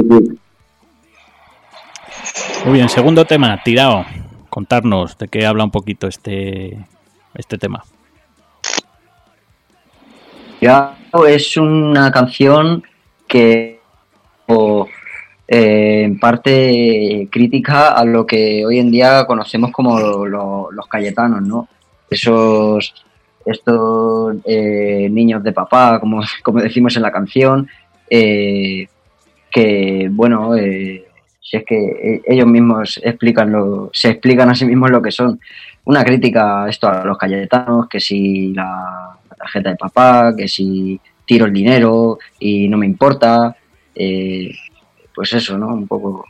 Muy 2.66 2.74
bien, 2.74 2.90
segundo 2.90 3.26
tema, 3.26 3.62
tirado. 3.64 4.06
Contarnos 4.50 5.18
de 5.18 5.28
qué 5.28 5.46
habla 5.46 5.64
un 5.66 5.72
poquito 5.72 6.08
este, 6.08 6.78
este 7.34 7.58
tema. 7.58 7.84
Ya 10.62 10.98
es 11.28 11.58
una 11.58 12.12
canción 12.12 12.84
que 13.28 13.80
o, 14.48 14.88
eh, 15.48 16.04
en 16.06 16.20
parte 16.20 17.28
crítica 17.32 17.90
a 17.90 18.06
lo 18.06 18.26
que 18.26 18.66
hoy 18.66 18.80
en 18.80 18.92
día 18.92 19.26
conocemos 19.26 19.72
como 19.72 20.00
lo- 20.00 20.26
lo- 20.26 20.72
los 20.72 20.88
cayetanos, 20.88 21.42
¿no? 21.42 21.68
Esos 22.10 23.05
estos 23.46 24.38
eh, 24.46 25.08
niños 25.12 25.44
de 25.44 25.52
papá, 25.52 26.00
como, 26.00 26.22
como 26.44 26.62
decimos 26.62 26.96
en 26.96 27.02
la 27.04 27.12
canción, 27.12 27.68
eh, 28.10 28.88
que 29.52 30.10
bueno, 30.12 30.56
eh, 30.56 31.06
si 31.42 31.58
es 31.58 31.64
que 31.66 31.76
eh, 31.76 32.22
ellos 32.26 32.48
mismos 32.48 33.00
explican 33.04 33.52
lo, 33.52 33.90
se 33.94 34.10
explican 34.10 34.50
a 34.50 34.56
sí 34.56 34.66
mismos 34.66 34.92
lo 34.92 35.02
que 35.02 35.12
son. 35.12 35.40
Una 35.86 36.04
crítica 36.04 36.68
esto 36.68 36.88
a 36.88 37.06
los 37.06 37.18
cayetanos, 37.18 37.88
que 37.88 38.00
si 38.00 38.54
la, 38.54 39.18
la 39.30 39.36
tarjeta 39.36 39.70
de 39.70 39.76
papá, 39.76 40.34
que 40.36 40.48
si 40.48 41.00
tiro 41.26 41.46
el 41.46 41.54
dinero 41.54 42.18
y 42.40 42.68
no 42.68 42.78
me 42.78 42.86
importa. 42.86 43.56
eh, 43.94 44.52
pues 45.16 45.32
eso, 45.32 45.58
¿no? 45.58 45.68
Un 45.68 45.88
poco. 45.88 46.26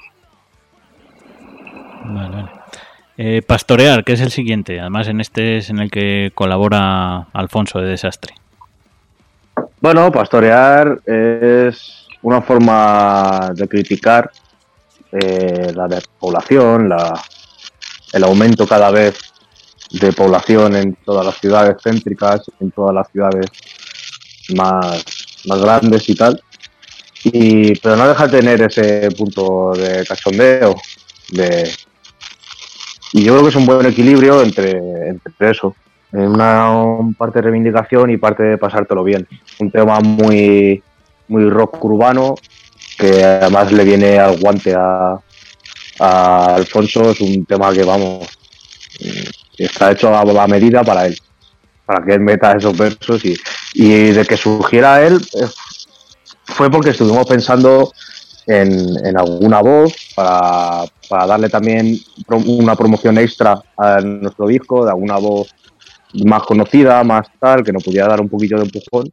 Vale, 2.05 2.36
vale. 2.36 2.64
Eh, 3.18 3.41
pastorear, 3.45 4.03
que 4.03 4.13
es 4.13 4.22
el 4.22 4.32
siguiente. 4.32 4.80
Además, 4.80 5.07
en 5.07 5.22
este 5.22 5.57
es 5.57 5.70
en 5.70 5.80
el 5.80 5.89
que 5.89 6.32
colabora 6.36 7.28
Alfonso 7.34 7.80
de 7.80 7.89
Desastre. 7.89 8.36
Bueno, 9.80 10.11
pastorear 10.11 10.99
es 11.05 12.07
una 12.24 12.41
forma 12.41 13.51
de 13.53 13.68
criticar 13.68 14.32
eh, 15.11 15.72
la 15.74 15.88
despoblación, 15.88 16.89
la, 16.89 17.13
el 18.11 18.24
aumento 18.24 18.68
cada 18.68 18.91
vez 18.91 19.18
de 19.91 20.11
población 20.11 20.76
en 20.76 20.95
todas 21.05 21.26
las 21.26 21.38
ciudades 21.38 21.78
céntricas, 21.82 22.41
en 22.59 22.72
todas 22.72 22.93
las 22.93 23.09
ciudades 23.11 23.45
más, 24.55 25.05
más 25.45 25.61
grandes 25.61 26.09
y 26.09 26.16
tal. 26.16 26.41
Y, 27.24 27.76
pero 27.80 27.95
no 27.95 28.07
deja 28.07 28.28
de 28.28 28.39
tener 28.39 28.61
ese 28.61 29.09
punto 29.11 29.72
de 29.74 30.05
cachondeo. 30.05 30.76
De, 31.30 31.72
y 33.16 33.24
yo 33.24 33.32
creo 33.32 33.43
que 33.43 33.49
es 33.49 33.55
un 33.55 33.66
buen 33.66 33.86
equilibrio 33.86 34.41
entre, 34.41 34.72
entre 35.07 35.49
eso, 35.49 35.74
una 36.11 36.70
un 36.70 37.13
parte 37.13 37.39
de 37.39 37.43
reivindicación 37.43 38.09
y 38.09 38.18
parte 38.18 38.43
de 38.43 38.57
pasártelo 38.57 39.05
bien. 39.05 39.26
Un 39.57 39.72
tema 39.72 40.01
muy, 40.01 40.84
muy 41.30 41.49
rock 41.49 41.82
urbano 41.86 42.36
que 42.97 43.24
además 43.24 43.72
le 43.72 43.86
viene 43.86 44.20
al 44.20 44.38
guante 44.38 44.76
a, 44.78 45.18
Alfonso. 45.97 47.11
Es 47.11 47.22
un 47.22 47.45
tema 47.45 47.72
que, 47.72 47.84
vamos, 47.84 48.28
está 49.57 49.93
hecho 49.93 50.13
a, 50.13 50.20
a 50.20 50.47
medida 50.47 50.84
para 50.84 51.05
él, 51.05 51.18
para 51.86 52.03
que 52.03 52.16
él 52.16 52.20
meta 52.20 52.51
esos 52.51 52.78
versos 52.78 53.24
y, 53.24 53.34
y 53.76 54.11
de 54.11 54.26
que 54.26 54.36
surgiera 54.36 55.07
él 55.07 55.26
eh, 55.39 55.47
fue 56.43 56.70
porque 56.70 56.89
estuvimos 56.89 57.26
pensando 57.26 57.93
en, 58.48 59.06
en 59.06 59.18
alguna 59.18 59.62
voz 59.62 59.93
para, 60.16 60.86
para 61.10 61.26
darle 61.26 61.50
también 61.50 61.98
una 62.28 62.76
promoción 62.76 63.18
extra 63.18 63.62
a 63.78 64.00
nuestro 64.02 64.48
disco, 64.48 64.86
de 64.86 64.91
alguna 64.91 65.18
voz 65.18 65.54
más 66.24 66.43
conocida, 66.43 67.04
más 67.04 67.28
tal, 67.39 67.64
que 67.64 67.74
nos 67.74 67.84
pudiera 67.84 68.08
dar 68.08 68.22
un 68.22 68.30
poquito 68.30 68.58
de 68.58 68.64
empujón. 68.64 69.10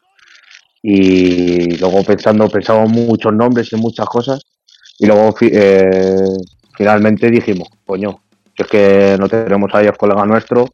Y 0.83 1.77
luego 1.77 2.03
pensando, 2.03 2.49
pensamos 2.49 2.91
muchos 2.91 3.33
nombres 3.33 3.73
y 3.73 3.77
muchas 3.77 4.07
cosas. 4.07 4.41
Y 4.99 5.07
luego 5.07 5.35
eh, 5.41 6.27
finalmente 6.77 7.31
dijimos, 7.31 7.69
coño, 7.87 8.21
si 8.57 8.63
es 8.63 8.69
que 8.69 9.17
no 9.19 9.29
tenemos 9.29 9.75
a 9.75 9.93
colega 9.93 10.25
nuestro, 10.27 10.67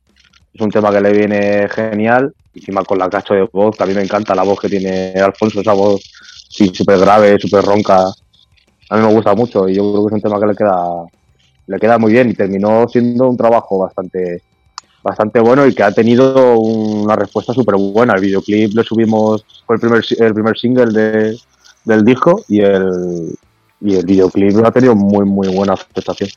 es 0.52 0.60
un 0.60 0.70
tema 0.70 0.90
que 0.90 1.00
le 1.00 1.12
viene 1.12 1.68
genial, 1.68 2.32
encima 2.54 2.82
con 2.82 2.98
la 2.98 3.08
cacho 3.08 3.34
de 3.34 3.48
voz, 3.52 3.76
que 3.76 3.84
a 3.84 3.86
mí 3.86 3.94
me 3.94 4.02
encanta 4.02 4.34
la 4.34 4.42
voz 4.42 4.58
que 4.60 4.68
tiene 4.68 5.12
Alfonso, 5.12 5.60
esa 5.60 5.72
voz 5.72 6.02
sí, 6.48 6.70
súper 6.74 6.98
grave, 6.98 7.38
súper 7.38 7.64
ronca, 7.64 8.10
a 8.90 8.96
mí 8.96 9.06
me 9.06 9.12
gusta 9.12 9.34
mucho 9.34 9.68
y 9.68 9.74
yo 9.74 9.90
creo 9.92 10.02
que 10.02 10.08
es 10.08 10.12
un 10.14 10.20
tema 10.22 10.40
que 10.40 10.46
le 10.46 10.54
queda, 10.54 11.04
le 11.66 11.78
queda 11.78 11.98
muy 11.98 12.12
bien 12.12 12.30
y 12.30 12.34
terminó 12.34 12.88
siendo 12.88 13.28
un 13.28 13.36
trabajo 13.36 13.78
bastante, 13.78 14.42
bastante 15.02 15.40
bueno 15.40 15.66
y 15.66 15.74
que 15.74 15.82
ha 15.82 15.92
tenido 15.92 16.58
una 16.58 17.16
respuesta 17.16 17.52
súper 17.52 17.76
buena. 17.76 18.14
El 18.14 18.22
videoclip 18.22 18.74
lo 18.74 18.82
subimos, 18.82 19.44
fue 19.66 19.76
el 19.76 19.80
primer, 19.80 20.04
el 20.18 20.34
primer 20.34 20.58
single 20.58 20.92
de, 20.92 21.38
del 21.84 22.04
disco 22.04 22.44
y 22.48 22.60
el, 22.60 23.36
y 23.80 23.96
el 23.96 24.06
videoclip 24.06 24.64
ha 24.64 24.72
tenido 24.72 24.94
muy, 24.94 25.24
muy 25.24 25.48
buena 25.48 25.74
aceptación. 25.74 26.30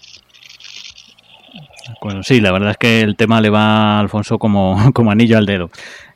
Bueno, 2.01 2.23
sí, 2.23 2.41
la 2.41 2.51
verdad 2.51 2.71
es 2.71 2.77
que 2.77 3.01
el 3.01 3.15
tema 3.15 3.41
le 3.41 3.49
va 3.49 3.97
a 3.97 3.99
Alfonso 3.99 4.37
como, 4.37 4.77
como 4.93 5.11
anillo 5.11 5.37
al 5.37 5.45
dedo. 5.45 5.69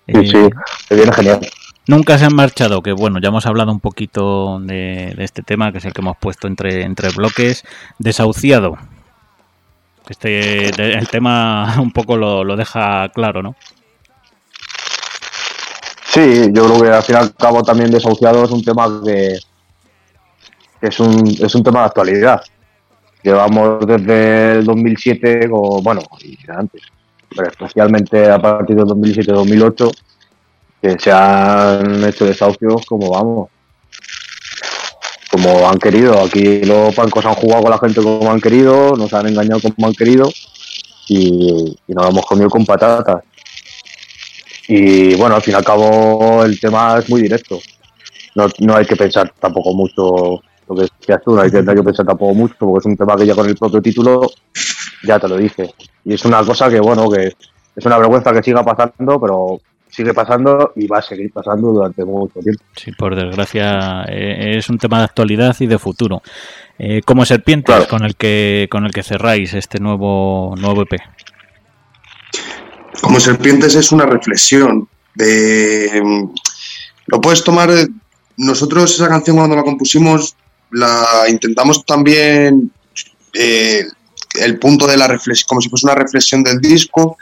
Sí, 0.07 0.13
Eh, 0.13 0.27
sí, 0.27 0.49
te 0.89 0.95
viene 0.95 1.11
genial. 1.13 1.39
Nunca 1.87 2.17
se 2.17 2.25
han 2.25 2.35
marchado, 2.35 2.81
que 2.81 2.93
bueno, 2.93 3.19
ya 3.19 3.29
hemos 3.29 3.45
hablado 3.45 3.71
un 3.71 3.79
poquito 3.79 4.59
de, 4.59 5.15
este 5.19 5.43
tema, 5.43 5.71
que 5.71 5.77
es 5.77 5.85
el 5.85 5.93
que 5.93 6.01
hemos 6.01 6.17
puesto 6.17 6.47
entre, 6.47 6.83
entre 6.83 7.09
bloques. 7.09 7.63
Desahuciado. 7.99 8.77
Este, 10.09 10.69
el 10.69 11.07
tema 11.09 11.75
un 11.81 11.91
poco 11.91 12.17
lo, 12.17 12.43
lo 12.43 12.55
deja 12.55 13.09
claro, 13.09 13.43
¿no? 13.43 13.55
Sí, 16.15 16.47
yo 16.53 16.65
creo 16.65 16.81
que 16.81 16.89
al 16.89 17.03
fin 17.03 17.15
y 17.15 17.19
al 17.19 17.35
cabo 17.35 17.61
también 17.61 17.91
desahuciado 17.91 18.45
es 18.45 18.51
un 18.51 18.63
tema 18.63 19.01
que, 19.03 19.37
que 20.79 20.87
es, 20.87 20.99
un, 21.01 21.27
es 21.27 21.53
un 21.53 21.61
tema 21.61 21.81
de 21.81 21.85
actualidad. 21.87 22.41
Llevamos 23.21 23.85
desde 23.85 24.59
el 24.59 24.65
2007, 24.65 25.49
o, 25.51 25.81
bueno, 25.81 26.01
y 26.21 26.37
antes, 26.49 26.83
pero 27.35 27.49
especialmente 27.49 28.31
a 28.31 28.39
partir 28.39 28.77
del 28.77 28.85
2007-2008, 28.85 29.91
que 30.85 30.99
se 30.99 31.11
han 31.11 32.03
hecho 32.03 32.25
desahucios 32.25 32.85
como 32.85 33.09
vamos, 33.09 33.49
como 35.31 35.67
han 35.67 35.79
querido. 35.79 36.21
Aquí 36.21 36.61
los 36.63 36.95
bancos 36.95 37.25
han 37.25 37.33
jugado 37.33 37.63
con 37.63 37.71
la 37.71 37.79
gente 37.79 38.01
como 38.01 38.31
han 38.31 38.39
querido, 38.39 38.95
nos 38.95 39.11
han 39.13 39.27
engañado 39.27 39.61
como 39.61 39.87
han 39.87 39.93
querido 39.93 40.29
y, 41.07 41.75
nos 41.87 42.09
hemos 42.09 42.25
comido 42.25 42.49
con 42.49 42.65
patatas. 42.65 43.23
Y 44.67 45.15
bueno, 45.15 45.35
al 45.35 45.41
fin 45.41 45.53
y 45.53 45.57
al 45.57 45.63
cabo 45.63 46.43
el 46.43 46.59
tema 46.59 46.99
es 46.99 47.09
muy 47.09 47.21
directo. 47.21 47.59
No, 48.35 48.47
no 48.59 48.75
hay 48.75 48.85
que 48.85 48.95
pensar 48.95 49.33
tampoco 49.39 49.73
mucho 49.73 50.41
lo 50.67 50.75
que 50.75 50.81
decías 50.81 51.21
tú, 51.23 51.35
que, 51.35 51.61
no 51.63 51.71
hay 51.71 51.77
que 51.77 51.83
pensar 51.83 52.05
tampoco 52.05 52.33
mucho, 52.33 52.55
porque 52.59 52.79
es 52.79 52.85
un 52.85 52.97
tema 52.97 53.15
que 53.15 53.25
ya 53.25 53.35
con 53.35 53.47
el 53.47 53.55
propio 53.55 53.81
título 53.81 54.29
ya 55.03 55.19
te 55.19 55.27
lo 55.27 55.37
dice. 55.37 55.73
Y 56.03 56.13
es 56.13 56.25
una 56.25 56.43
cosa 56.43 56.69
que, 56.69 56.79
bueno, 56.79 57.09
que 57.09 57.33
es 57.75 57.85
una 57.85 57.97
vergüenza 57.97 58.33
que 58.33 58.43
siga 58.43 58.63
pasando, 58.63 59.19
pero 59.19 59.59
sigue 59.95 60.13
pasando 60.13 60.73
y 60.75 60.87
va 60.87 60.99
a 60.99 61.01
seguir 61.01 61.31
pasando 61.31 61.69
durante 61.71 62.03
mucho 62.03 62.39
tiempo. 62.39 62.63
Sí, 62.75 62.91
por 62.91 63.15
desgracia 63.15 64.03
eh, 64.09 64.55
es 64.57 64.69
un 64.69 64.77
tema 64.77 64.99
de 64.99 65.05
actualidad 65.05 65.55
y 65.59 65.67
de 65.67 65.79
futuro. 65.79 66.21
Eh, 66.77 67.01
como 67.05 67.25
serpientes 67.25 67.73
Claro. 67.73 67.87
con 67.87 68.03
el 68.03 68.15
que 68.15 68.67
con 68.69 68.85
el 68.85 68.91
que 68.91 69.03
cerráis 69.03 69.53
este 69.53 69.79
nuevo 69.79 70.53
nuevo 70.57 70.81
EP. 70.83 70.99
Como 73.01 73.19
Serpientes 73.19 73.75
es 73.75 73.91
una 73.91 74.05
reflexión 74.05 74.87
de... 75.15 76.01
mm, 76.03 76.23
Lo 77.07 77.21
puedes 77.21 77.43
tomar... 77.43 77.69
eh, 77.69 77.87
Nosotros 78.37 78.93
esa 78.93 79.07
canción 79.07 79.37
cuando 79.37 79.55
la 79.55 79.63
compusimos 79.63 80.35
la 80.71 81.05
intentamos 81.29 81.85
también 81.85 82.71
eh, 83.33 83.83
el 84.41 84.59
punto 84.59 84.87
de 84.87 84.97
la 84.97 85.07
reflexión, 85.07 85.45
como 85.47 85.61
si 85.61 85.69
fuese 85.69 85.85
una 85.85 85.95
reflexión 85.95 86.43
del 86.43 86.59
disco, 86.59 87.17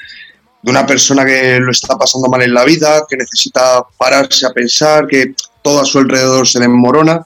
de 0.64 0.72
una 0.72 0.88
persona 0.88 1.26
que 1.26 1.60
lo 1.60 1.72
está 1.72 1.98
pasando 1.98 2.30
mal 2.30 2.42
en 2.42 2.54
la 2.54 2.64
vida, 2.64 3.06
que 3.08 3.18
necesita 3.18 3.84
pararse 3.98 4.48
a 4.48 4.52
pensar, 4.52 5.08
que 5.08 5.36
todo 5.62 5.82
a 5.82 5.86
su 5.86 6.00
alrededor 6.00 6.48
se 6.48 6.60
desmorona. 6.60 7.26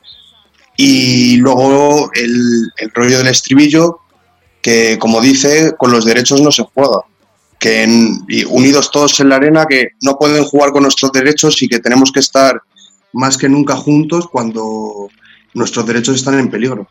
Y 0.75 1.37
luego 1.37 2.09
el, 2.13 2.71
rollo 2.93 3.19
del 3.19 3.27
estribillo, 3.27 3.99
que 4.61 4.97
como 4.99 5.21
dice, 5.21 5.75
con 5.77 5.91
los 5.91 6.03
derechos 6.03 6.41
no 6.41 6.51
se 6.51 6.63
juega 6.63 7.01
que 7.59 7.87
unidos 8.49 8.91
todos 8.91 9.19
en 9.19 9.29
la 9.29 9.37
arena, 9.37 9.65
que 9.65 9.89
no 10.01 10.17
pueden 10.17 10.43
jugar 10.43 10.71
con 10.71 10.83
nuestros 10.83 11.11
derechos 11.11 11.61
y 11.63 11.67
que 11.67 11.79
tenemos 11.79 12.11
que 12.11 12.19
estar 12.19 12.61
más 13.13 13.35
que 13.35 13.49
nunca 13.49 13.75
juntos 13.75 14.27
cuando 14.31 15.09
nuestros 15.53 15.85
derechos 15.85 16.17
están 16.17 16.39
en 16.39 16.51
peligro. 16.51 16.87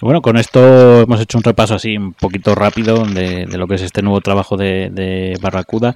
Bueno, 0.00 0.22
con 0.22 0.38
esto 0.38 1.02
hemos 1.02 1.20
hecho 1.20 1.36
un 1.36 1.44
repaso 1.44 1.74
así 1.74 1.98
un 1.98 2.14
poquito 2.14 2.54
rápido 2.54 3.04
de, 3.04 3.46
lo 3.46 3.68
que 3.68 3.74
es 3.74 3.82
este 3.82 4.00
nuevo 4.00 4.22
trabajo 4.22 4.56
de, 4.56 5.38
Barracuda. 5.42 5.94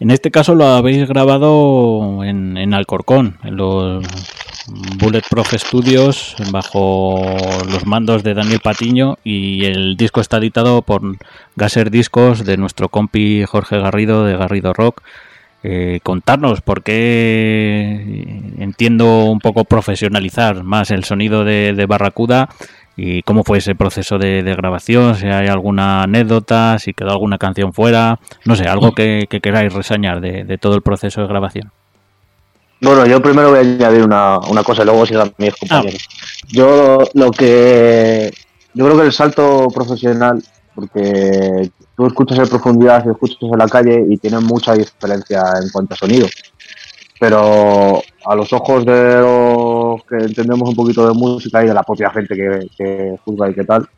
En 0.00 0.10
este 0.10 0.32
caso 0.32 0.56
lo 0.56 0.66
habéis 0.66 1.06
grabado 1.06 2.24
en, 2.24 2.56
en 2.56 2.74
Alcorcón, 2.74 3.38
en 3.44 3.56
los 3.56 4.04
Bulletproof 4.98 5.54
Studios, 5.54 6.34
bajo 6.50 7.22
los 7.70 7.86
mandos 7.86 8.24
de 8.24 8.34
Daniel 8.34 8.58
Patiño 8.58 9.18
y 9.22 9.64
el 9.66 9.96
disco 9.96 10.20
está 10.20 10.38
editado 10.38 10.82
por 10.82 11.02
Gaser 11.54 11.92
Discos 11.92 12.44
de 12.44 12.56
nuestro 12.56 12.88
compi 12.88 13.44
Jorge 13.44 13.78
Garrido 13.78 14.24
de 14.24 14.36
Garrido 14.36 14.72
Rock. 14.72 15.00
Eh, 15.66 16.00
contarnos 16.02 16.60
por 16.60 16.82
qué 16.82 18.42
entiendo 18.58 19.24
un 19.24 19.38
poco 19.38 19.64
profesionalizar 19.64 20.62
más 20.62 20.90
el 20.90 21.04
sonido 21.04 21.44
de 21.44 21.86
Barracuda 21.88 22.50
y 22.96 23.22
cómo 23.22 23.44
fue 23.44 23.58
ese 23.58 23.74
proceso 23.74 24.18
de, 24.18 24.42
de 24.42 24.54
grabación, 24.54 25.16
si 25.16 25.26
hay 25.26 25.48
alguna 25.48 26.02
anécdota, 26.02 26.78
si 26.78 26.92
quedó 26.92 27.10
alguna 27.10 27.38
canción 27.38 27.72
fuera, 27.72 28.18
no 28.44 28.56
sé, 28.56 28.64
algo 28.64 28.92
que, 28.92 29.26
que 29.28 29.40
queráis 29.40 29.72
reseñar 29.72 30.20
de, 30.20 30.44
de 30.44 30.58
todo 30.58 30.74
el 30.74 30.82
proceso 30.82 31.20
de 31.20 31.26
grabación. 31.26 31.70
Bueno, 32.80 33.06
yo 33.06 33.22
primero 33.22 33.50
voy 33.50 33.58
a 33.58 33.62
añadir 33.62 34.02
una, 34.02 34.38
una 34.38 34.62
cosa 34.62 34.82
y 34.82 34.84
luego 34.84 35.06
sigan 35.06 35.32
mis 35.38 35.54
compañeros. 35.56 36.06
Yo 36.48 36.98
lo 37.14 37.30
que. 37.30 38.30
Yo 38.74 38.84
creo 38.84 38.98
que 38.98 39.06
el 39.06 39.12
salto 39.12 39.68
profesional, 39.72 40.42
porque 40.74 41.70
tú 41.96 42.06
escuchas 42.06 42.38
en 42.40 42.48
profundidad 42.48 43.04
y 43.06 43.10
escuchas 43.10 43.38
en 43.40 43.58
la 43.58 43.68
calle 43.68 44.04
y 44.08 44.18
tienen 44.18 44.44
mucha 44.44 44.74
diferencia 44.74 45.42
en 45.62 45.70
cuanto 45.70 45.94
a 45.94 45.96
sonido. 45.96 46.26
Pero 47.18 48.02
a 48.26 48.34
los 48.34 48.52
ojos 48.52 48.84
de 48.84 49.20
los 49.20 49.83
que 50.02 50.16
entendemos 50.16 50.68
un 50.68 50.74
poquito 50.74 51.06
de 51.06 51.14
música 51.14 51.62
y 51.62 51.68
de 51.68 51.74
la 51.74 51.82
propia 51.82 52.10
gente 52.10 52.34
que, 52.34 52.68
que 52.76 53.16
juzga 53.24 53.50
y 53.50 53.54
qué 53.54 53.64
tal, 53.64 53.88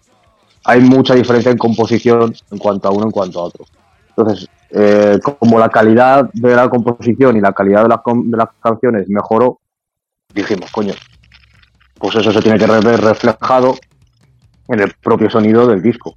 hay 0.65 0.81
mucha 0.81 1.15
diferencia 1.15 1.51
en 1.51 1.59
composición 1.59 2.35
en 2.51 2.59
cuanto 2.59 2.89
a 2.89 2.91
uno 2.91 3.05
en 3.05 3.11
cuanto 3.13 3.41
a 3.41 3.45
otro. 3.45 3.65
Entonces, 4.09 4.49
eh, 4.71 5.19
como 5.39 5.59
la 5.59 5.69
calidad 5.69 6.29
de 6.33 6.57
la 6.57 6.69
composición 6.69 7.37
y 7.37 7.41
la 7.41 7.53
calidad 7.53 7.83
de 7.83 7.89
las, 7.89 8.01
de 8.05 8.37
las 8.37 8.49
canciones 8.61 9.09
mejoró, 9.09 9.61
dijimos, 10.35 10.71
coño, 10.73 10.93
pues 11.99 12.17
eso 12.17 12.33
se 12.33 12.41
tiene 12.41 12.59
que 12.59 12.67
ver 12.67 13.01
reflejado 13.01 13.77
en 14.69 14.81
el 14.81 14.93
propio 15.03 15.31
sonido 15.31 15.67
del 15.67 15.83
disco. 15.83 16.15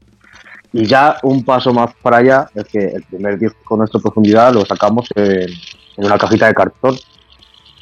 Y 0.71 0.85
ya 0.85 1.17
un 1.23 1.43
paso 1.43 1.73
más 1.73 1.93
para 2.01 2.17
allá 2.17 2.49
es 2.53 2.65
que 2.65 2.79
el 2.79 3.03
primer 3.03 3.37
disco 3.37 3.59
con 3.63 3.79
nuestra 3.79 3.99
profundidad 3.99 4.53
lo 4.53 4.65
sacamos 4.65 5.07
en 5.15 5.49
una 5.97 6.17
cajita 6.17 6.47
de 6.47 6.53
cartón, 6.53 6.95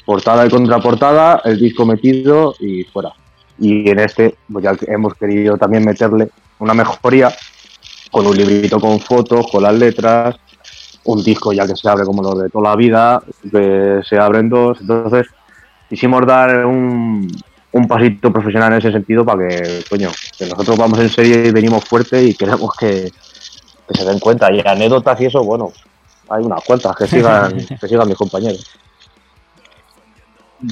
portada 0.08 0.46
y 0.46 0.48
contraportada, 0.48 1.42
el 1.44 1.58
disco 1.58 1.84
metido 1.84 2.54
y 2.60 2.82
fuera. 2.84 3.12
Y 3.58 3.90
en 3.90 3.98
este, 3.98 4.36
pues 4.50 4.64
ya 4.64 4.74
hemos 4.86 5.12
querido 5.12 5.58
también 5.58 5.84
meterle 5.84 6.30
una 6.60 6.72
mejoría 6.72 7.30
con 8.10 8.26
un 8.26 8.34
librito 8.34 8.80
con 8.80 9.00
fotos, 9.00 9.48
con 9.52 9.64
las 9.64 9.74
letras, 9.74 10.36
un 11.04 11.22
disco 11.22 11.52
ya 11.52 11.66
que 11.66 11.76
se 11.76 11.90
abre 11.90 12.06
como 12.06 12.22
los 12.22 12.40
de 12.40 12.48
toda 12.48 12.70
la 12.70 12.76
vida, 12.76 13.22
que 13.52 14.00
se 14.02 14.16
abren 14.16 14.48
dos. 14.48 14.80
Entonces, 14.80 15.26
quisimos 15.90 16.26
dar 16.26 16.64
un, 16.64 17.30
un 17.72 17.86
pasito 17.86 18.32
profesional 18.32 18.72
en 18.72 18.78
ese 18.78 18.92
sentido 18.92 19.26
para 19.26 19.46
que, 19.46 19.84
coño, 19.90 20.08
que 20.38 20.46
nosotros 20.46 20.78
vamos 20.78 21.00
en 21.00 21.10
serio 21.10 21.44
y 21.44 21.50
venimos 21.50 21.84
fuerte 21.84 22.22
y 22.24 22.32
queremos 22.32 22.74
que, 22.80 23.12
que 23.86 23.94
se 23.94 24.06
den 24.06 24.20
cuenta. 24.20 24.50
Y 24.50 24.62
anécdotas 24.66 25.20
y 25.20 25.26
eso, 25.26 25.44
bueno, 25.44 25.70
hay 26.30 26.42
unas 26.42 26.64
cuantas 26.64 26.96
que 26.96 27.06
sigan, 27.06 27.58
que 27.78 27.86
sigan 27.86 28.08
mis 28.08 28.16
compañeros. 28.16 28.64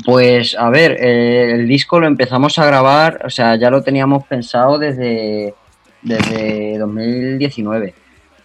Pues 0.04 0.56
a 0.58 0.68
ver, 0.70 0.96
eh, 1.00 1.52
el 1.52 1.68
disco 1.68 2.00
lo 2.00 2.06
empezamos 2.08 2.58
a 2.58 2.66
grabar, 2.66 3.22
o 3.24 3.30
sea, 3.30 3.54
ya 3.56 3.70
lo 3.70 3.82
teníamos 3.82 4.26
pensado 4.26 4.78
desde, 4.78 5.54
desde 6.02 6.76
2019. 6.78 7.94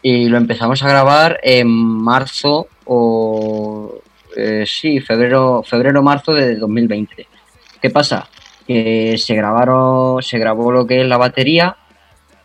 Y 0.04 0.30
lo 0.30 0.38
empezamos 0.38 0.84
a 0.84 0.90
grabar 0.90 1.40
en 1.44 1.68
marzo 1.68 2.68
o 2.86 3.96
eh, 4.36 4.66
sí, 4.68 5.00
febrero, 5.00 5.64
febrero, 5.66 6.02
marzo 6.04 6.34
de 6.34 6.56
2020. 6.56 7.28
¿Qué 7.82 7.90
pasa? 7.90 8.28
Que 8.68 9.16
se 9.18 9.36
grabaron, 9.36 10.22
se 10.22 10.38
grabó 10.38 10.72
lo 10.72 10.86
que 10.86 11.02
es 11.02 11.08
la 11.08 11.18
batería 11.18 11.76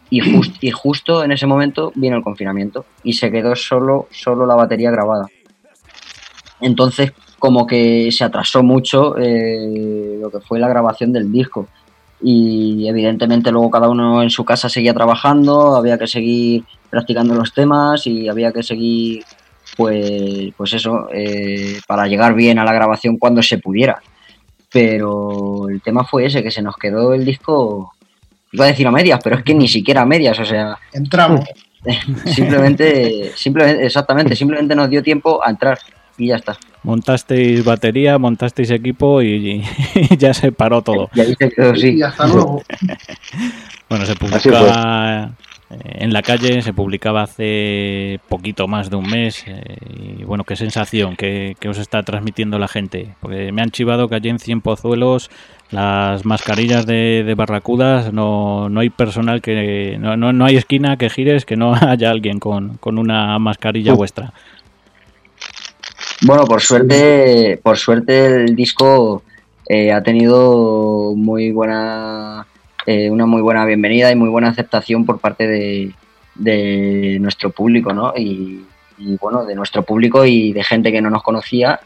y, 0.08 0.20
jus- 0.20 0.56
y 0.60 0.70
justo 0.70 1.22
en 1.22 1.32
ese 1.32 1.46
momento 1.46 1.92
vino 1.94 2.16
el 2.16 2.22
confinamiento 2.22 2.86
y 3.02 3.12
se 3.12 3.30
quedó 3.30 3.54
solo, 3.56 4.08
solo 4.10 4.46
la 4.46 4.54
batería 4.54 4.90
grabada. 4.90 5.26
Entonces, 6.60 7.12
como 7.38 7.66
que 7.66 8.10
se 8.12 8.24
atrasó 8.24 8.62
mucho 8.62 9.16
eh, 9.18 10.18
lo 10.20 10.30
que 10.30 10.40
fue 10.40 10.58
la 10.58 10.68
grabación 10.68 11.12
del 11.12 11.30
disco. 11.30 11.68
Y 12.22 12.88
evidentemente 12.88 13.52
luego 13.52 13.70
cada 13.70 13.88
uno 13.88 14.22
en 14.22 14.30
su 14.30 14.44
casa 14.44 14.68
seguía 14.68 14.94
trabajando, 14.94 15.76
había 15.76 15.98
que 15.98 16.06
seguir 16.06 16.64
practicando 16.88 17.34
los 17.34 17.52
temas 17.52 18.06
y 18.06 18.28
había 18.28 18.52
que 18.52 18.62
seguir, 18.62 19.22
pues, 19.76 20.52
pues 20.56 20.72
eso, 20.72 21.08
eh, 21.12 21.78
para 21.86 22.06
llegar 22.06 22.34
bien 22.34 22.58
a 22.58 22.64
la 22.64 22.72
grabación 22.72 23.18
cuando 23.18 23.42
se 23.42 23.58
pudiera. 23.58 24.00
Pero 24.72 25.68
el 25.68 25.82
tema 25.82 26.04
fue 26.04 26.26
ese, 26.26 26.42
que 26.42 26.50
se 26.50 26.62
nos 26.62 26.76
quedó 26.76 27.12
el 27.12 27.24
disco, 27.24 27.92
iba 28.52 28.64
a 28.64 28.68
decir 28.68 28.86
a 28.86 28.90
medias, 28.90 29.20
pero 29.22 29.36
es 29.36 29.44
que 29.44 29.54
ni 29.54 29.68
siquiera 29.68 30.02
a 30.02 30.06
medias, 30.06 30.38
o 30.38 30.44
sea, 30.44 30.78
Entramos. 30.92 31.44
simplemente, 32.34 33.32
simplemente, 33.36 33.86
exactamente, 33.86 34.34
simplemente 34.34 34.74
nos 34.74 34.90
dio 34.90 35.02
tiempo 35.02 35.40
a 35.44 35.50
entrar 35.50 35.78
y 36.18 36.28
ya 36.28 36.36
está. 36.36 36.56
Montasteis 36.82 37.64
batería, 37.64 38.18
montasteis 38.18 38.70
equipo 38.70 39.22
y, 39.22 39.62
y 40.08 40.16
ya 40.18 40.32
se 40.34 40.52
paró 40.52 40.82
todo. 40.82 41.10
Y 41.14 41.20
ahí 41.20 41.34
se 41.38 41.50
quedó, 41.50 41.74
sí. 41.74 41.96
Y 41.96 42.02
hasta 42.02 42.26
luego. 42.26 42.62
Bueno, 43.88 44.04
se 44.04 44.12
Así 44.12 44.18
publica 44.18 45.30
eh, 45.70 45.76
en 46.00 46.12
la 46.12 46.22
calle, 46.22 46.60
se 46.62 46.72
publicaba 46.72 47.22
hace 47.22 48.18
poquito 48.28 48.66
más 48.66 48.90
de 48.90 48.96
un 48.96 49.08
mes. 49.08 49.44
eh, 49.46 49.76
y 50.20 50.24
bueno, 50.24 50.42
qué 50.42 50.56
sensación, 50.56 51.16
qué, 51.16 51.56
qué 51.60 51.68
os 51.68 51.78
está 51.78 52.02
transmitiendo 52.02 52.58
la 52.58 52.66
gente. 52.66 53.14
Porque 53.20 53.52
me 53.52 53.62
han 53.62 53.70
chivado 53.70 54.08
que 54.08 54.16
allí 54.16 54.28
en 54.28 54.40
Cien 54.40 54.60
Pozuelos 54.60 55.30
las 55.70 56.24
mascarillas 56.24 56.86
de, 56.86 57.24
de 57.24 57.34
barracudas 57.34 58.12
no, 58.12 58.68
no 58.68 58.80
hay 58.80 58.90
personal 58.90 59.40
que. 59.40 59.96
No, 60.00 60.16
no, 60.16 60.32
no 60.32 60.44
hay 60.44 60.56
esquina 60.56 60.96
que 60.96 61.10
gires 61.10 61.44
que 61.44 61.56
no 61.56 61.74
haya 61.80 62.10
alguien 62.10 62.40
con, 62.40 62.76
con 62.78 62.98
una 62.98 63.38
mascarilla 63.38 63.94
vuestra. 63.94 64.32
Bueno, 66.22 66.46
por 66.46 66.62
suerte, 66.62 67.60
por 67.62 67.76
suerte 67.76 68.44
el 68.44 68.56
disco 68.56 69.22
eh, 69.68 69.92
ha 69.92 70.02
tenido 70.02 71.12
muy 71.14 71.52
buena, 71.52 72.46
eh, 72.86 73.10
una 73.10 73.26
muy 73.26 73.42
buena 73.42 73.66
bienvenida 73.66 74.10
y 74.10 74.16
muy 74.16 74.30
buena 74.30 74.48
aceptación 74.48 75.04
por 75.04 75.18
parte 75.18 75.46
de, 75.46 77.18
nuestro 77.20 77.50
público, 77.50 77.92
¿no? 77.92 78.14
Y, 78.16 78.64
y, 78.98 79.16
bueno, 79.20 79.44
de 79.44 79.54
nuestro 79.54 79.82
público 79.82 80.24
y 80.24 80.52
de 80.52 80.64
gente 80.64 80.90
que 80.90 81.02
no 81.02 81.10
nos 81.10 81.22
conocía 81.22 81.80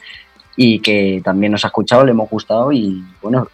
y 0.57 0.79
que 0.79 1.21
también 1.25 1.53
nos 1.53 1.65
ha 1.65 1.69
escuchado, 1.69 2.05
le 2.05 2.13
hemos 2.13 2.31
gustado 2.31 2.71
y 2.71 3.03
bueno, 3.21 3.49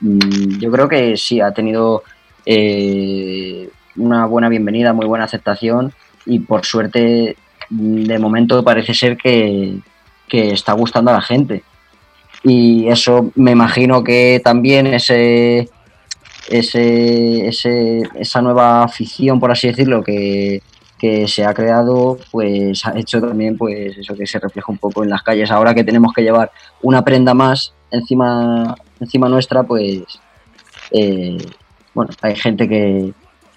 mm, 0.00 0.58
yo 0.58 0.70
creo 0.70 0.88
que 0.88 1.16
sí, 1.16 1.40
ha 1.40 1.52
tenido 1.52 2.04
eh, 2.46 3.68
una 3.96 4.26
buena 4.26 4.48
bienvenida, 4.48 4.92
muy 4.92 5.06
buena 5.06 5.24
aceptación 5.24 5.92
y 6.26 6.38
por 6.40 6.64
suerte 6.64 7.36
de 7.70 8.18
momento 8.18 8.62
parece 8.62 8.94
ser 8.94 9.16
que, 9.16 9.78
que 10.28 10.50
está 10.50 10.72
gustando 10.72 11.10
a 11.10 11.14
la 11.14 11.20
gente. 11.22 11.62
Y 12.42 12.88
eso 12.88 13.30
me 13.36 13.52
imagino 13.52 14.04
que 14.04 14.40
también 14.44 14.86
ese, 14.86 15.68
ese, 16.48 17.48
ese- 17.48 18.02
esa 18.14 18.42
nueva 18.42 18.82
afición, 18.84 19.40
por 19.40 19.50
así 19.50 19.68
decirlo, 19.68 20.02
que, 20.02 20.60
que 20.98 21.26
se 21.28 21.44
ha 21.44 21.54
creado, 21.54 22.18
pues 22.30 22.84
ha 22.86 22.98
hecho 22.98 23.20
también 23.20 23.56
pues 23.56 23.96
eso 23.96 24.14
que 24.14 24.26
se 24.26 24.38
refleja 24.38 24.70
un 24.70 24.78
poco 24.78 25.02
en 25.02 25.10
las 25.10 25.22
calles. 25.22 25.50
Ahora 25.50 25.74
que 25.74 25.84
tenemos 25.84 26.12
que 26.12 26.22
llevar 26.22 26.50
una 26.82 27.02
prenda 27.02 27.32
más 27.34 27.72
encima, 27.90 28.74
encima 29.00 29.28
nuestra, 29.28 29.62
pues 29.62 30.02
eh, 30.90 31.38
bueno, 31.94 32.10
hay 32.22 32.36
gente 32.36 32.68
que, 32.68 33.12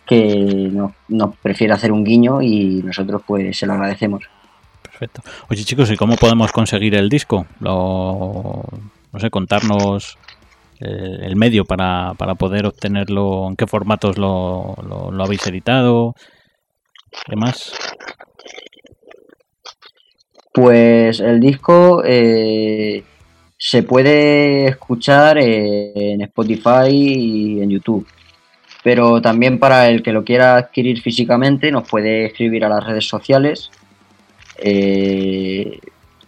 que 0.05 0.69
nos, 0.71 0.91
nos 1.09 1.35
prefiere 1.37 1.73
hacer 1.73 1.91
un 1.91 2.03
guiño 2.05 2.41
y 2.41 2.81
nosotros 2.83 3.21
pues 3.27 3.57
se 3.57 3.65
lo 3.65 3.73
agradecemos. 3.73 4.23
Perfecto. 4.97 5.21
Oye 5.49 5.63
chicos, 5.63 5.91
¿y 5.91 5.95
cómo 5.95 6.15
podemos 6.15 6.51
conseguir 6.51 6.95
el 6.95 7.07
disco? 7.07 7.45
Lo, 7.59 8.63
no 9.13 9.19
sé, 9.19 9.29
contarnos 9.29 10.17
eh, 10.79 11.19
el 11.21 11.35
medio 11.35 11.65
para, 11.65 12.15
para 12.17 12.33
poder 12.33 12.65
obtenerlo, 12.65 13.47
en 13.47 13.55
qué 13.55 13.67
formatos 13.67 14.17
lo, 14.17 14.75
lo, 14.81 15.23
habéis 15.23 15.45
editado, 15.45 16.15
demás. 17.27 17.73
Pues 20.51 21.19
el 21.19 21.39
disco 21.41 22.01
eh, 22.03 23.03
se 23.55 23.83
puede 23.83 24.65
escuchar 24.69 25.37
en 25.37 26.21
Spotify 26.21 26.89
y 26.89 27.61
en 27.61 27.69
YouTube. 27.69 28.07
Pero 28.83 29.21
también 29.21 29.59
para 29.59 29.89
el 29.89 30.01
que 30.01 30.11
lo 30.11 30.23
quiera 30.23 30.55
adquirir 30.55 31.01
físicamente 31.01 31.71
nos 31.71 31.87
puede 31.87 32.25
escribir 32.25 32.65
a 32.65 32.69
las 32.69 32.83
redes 32.83 33.07
sociales. 33.07 33.69
Eh, 34.57 35.79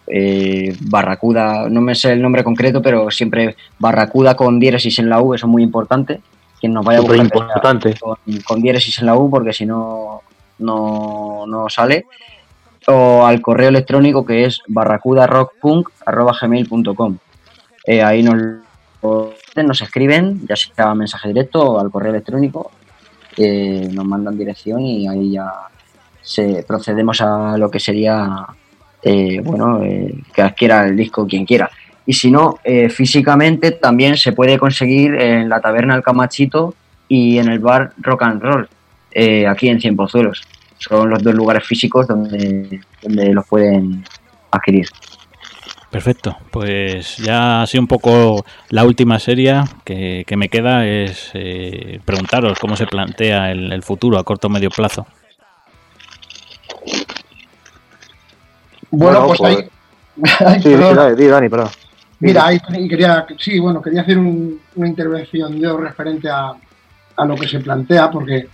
eh, 0.08 0.76
Barracuda, 0.82 1.70
no 1.70 1.82
me 1.82 1.96
sé 1.96 2.14
el 2.14 2.22
nombre 2.22 2.44
concreto, 2.44 2.82
pero 2.82 3.12
siempre 3.12 3.56
Barracuda 3.78 4.36
con 4.36 4.60
diéresis 4.60 5.00
en 5.00 5.10
la 5.10 5.22
U, 5.22 5.34
eso 5.34 5.46
es 5.46 5.52
muy 5.52 5.64
importante. 5.64 6.22
Quien 6.60 6.74
nos 6.74 6.86
vaya 6.86 7.00
a 7.00 7.02
buscar 7.02 7.20
importante. 7.20 7.96
con, 8.00 8.18
con 8.46 8.62
diéresis 8.62 9.00
en 9.00 9.06
la 9.06 9.16
U, 9.16 9.30
porque 9.30 9.54
si 9.54 9.66
no, 9.66 10.22
no, 10.60 11.46
no 11.48 11.70
sale 11.70 12.06
o 12.88 13.26
al 13.26 13.42
correo 13.42 13.70
electrónico 13.70 14.24
que 14.26 14.46
es 14.46 14.62
barracudarockpunk.gmail.com. 14.68 17.18
Eh, 17.86 18.04
ahí 18.04 18.22
nos, 18.24 18.36
nos 19.56 19.82
escriben, 19.82 20.46
ya 20.48 20.56
sea 20.56 20.96
mensaje 20.96 21.28
directo 21.30 21.62
o 21.62 21.80
al 21.80 21.90
correo 21.92 22.12
electrónico, 22.12 22.72
eh, 23.38 23.88
nos 23.92 24.06
mandan 24.06 24.38
dirección 24.38 24.82
y 24.82 25.08
ahí 25.08 25.32
ya 25.32 25.50
se, 26.30 26.64
procedemos 26.68 27.22
a 27.22 27.58
lo 27.58 27.72
que 27.72 27.80
sería, 27.80 28.46
eh, 29.02 29.42
bueno, 29.44 29.84
eh, 29.84 30.14
que 30.32 30.44
adquiera 30.44 30.86
el 30.86 30.96
disco 30.96 31.26
quien 31.26 31.44
quiera. 31.44 31.72
Y 32.06 32.14
si 32.14 32.30
no, 32.30 32.60
eh, 32.64 32.90
físicamente 32.90 33.72
también 33.72 34.16
se 34.16 34.34
puede 34.34 34.60
conseguir 34.60 35.16
en 35.16 35.50
la 35.50 35.60
taberna 35.60 35.96
El 35.96 36.04
Camachito 36.04 36.76
y 37.08 37.40
en 37.40 37.50
el 37.50 37.58
bar 37.58 37.94
Rock 37.98 38.24
and 38.24 38.44
Roll, 38.44 38.70
aquí 39.48 39.70
en 39.70 39.82
Cien 39.82 39.96
Pozuelos 39.96 40.44
son 40.78 41.10
los 41.10 41.24
dos 41.24 41.34
lugares 41.34 41.66
físicos 41.66 42.08
donde, 42.08 42.80
donde 43.02 43.34
los 43.34 43.48
pueden 43.48 44.06
adquirir. 44.52 44.88
Perfecto, 45.90 46.38
pues 46.52 47.18
ya 47.18 47.64
así 47.64 47.80
un 47.80 47.88
poco 47.88 48.46
la 48.70 48.86
última 48.86 49.18
serie 49.18 49.64
que, 49.84 50.24
que 50.28 50.38
me 50.38 50.48
queda 50.48 50.86
es 50.86 51.32
eh, 51.34 52.00
preguntaros 52.06 52.60
cómo 52.60 52.76
se 52.76 52.86
plantea 52.86 53.52
el, 53.52 53.72
el 53.74 53.82
futuro 53.82 54.20
a 54.20 54.24
corto 54.24 54.48
o 54.48 54.52
medio 54.52 54.70
plazo. 54.70 55.08
Bueno, 58.92 59.22
Bueno, 59.22 59.28
pues 59.28 59.40
pues- 59.40 59.58
ahí. 59.58 59.70
Sí, 60.38 60.44
Ay, 60.46 60.62
sí, 60.62 60.70
perdón. 60.72 60.96
dale, 60.98 61.16
di, 61.16 61.28
Dani, 61.28 61.50
perdón. 61.50 61.70
Mira, 62.20 62.46
ahí 62.48 62.60
quería, 62.90 63.26
sí, 63.38 63.58
bueno, 63.60 63.82
quería 63.82 64.02
hacer 64.02 64.18
un- 64.18 64.60
una 64.76 64.88
intervención 64.88 65.58
yo 65.58 65.78
referente 65.78 66.30
a, 66.30 66.52
a 67.16 67.26
lo 67.26 67.36
que 67.36 67.48
se 67.48 67.60
plantea, 67.62 68.12
porque 68.12 68.48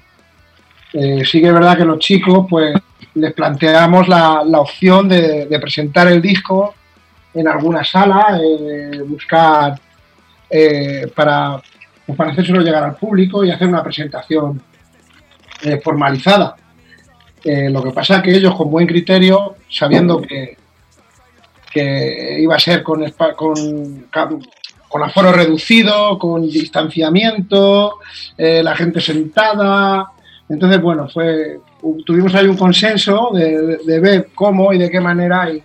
eh, 0.93 1.23
sí 1.25 1.41
que 1.41 1.47
es 1.47 1.53
verdad 1.53 1.75
que 1.75 1.85
los 1.85 1.97
chicos, 1.99 2.45
pues, 2.49 2.75
les 3.15 3.33
planteamos 3.33 4.07
la, 4.07 4.43
la 4.45 4.59
opción 4.59 5.09
de, 5.09 5.47
de 5.47 5.59
presentar 5.59 6.07
el 6.07 6.21
disco 6.21 6.75
en 7.33 7.47
alguna 7.47 7.83
sala, 7.83 8.39
eh, 8.41 9.01
buscar 9.05 9.73
eh, 10.49 11.11
para, 11.15 11.59
pues, 12.05 12.15
para 12.17 12.31
hacérselo 12.31 12.61
llegar 12.61 12.83
al 12.83 12.95
público 12.95 13.43
y 13.43 13.49
hacer 13.51 13.67
una 13.67 13.81
presentación 13.83 14.61
eh, 15.63 15.81
formalizada. 15.83 16.55
Lo 17.45 17.83
que 17.83 17.91
pasa 17.91 18.17
es 18.17 18.23
que 18.23 18.35
ellos, 18.35 18.55
con 18.55 18.71
buen 18.71 18.87
criterio, 18.87 19.55
sabiendo 19.69 20.19
que, 20.21 20.57
que 21.71 22.37
iba 22.39 22.55
a 22.55 22.59
ser 22.59 22.81
con, 22.81 23.05
con, 23.35 24.07
con 24.89 25.03
aforo 25.03 25.31
reducido, 25.31 26.17
con 26.17 26.41
distanciamiento, 26.41 27.99
eh, 28.37 28.63
la 28.63 28.75
gente 28.75 28.99
sentada. 28.99 30.11
Entonces, 30.49 30.81
bueno, 30.81 31.07
fue 31.07 31.59
tuvimos 32.03 32.33
ahí 32.33 32.47
un 32.47 32.57
consenso 32.57 33.29
de 33.31 33.99
ver 33.99 34.29
cómo 34.33 34.73
y 34.73 34.79
de 34.79 34.89
qué 34.89 34.99
manera 34.99 35.51
y, 35.51 35.61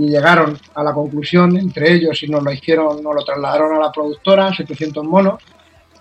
y 0.00 0.08
llegaron 0.08 0.58
a 0.74 0.82
la 0.82 0.94
conclusión 0.94 1.56
entre 1.58 1.92
ellos 1.92 2.22
y 2.22 2.28
nos 2.28 2.42
lo 2.42 2.50
hicieron, 2.50 3.02
nos 3.02 3.14
lo 3.14 3.22
trasladaron 3.22 3.76
a 3.76 3.80
la 3.80 3.92
productora, 3.92 4.54
700 4.54 5.04
monos, 5.04 5.42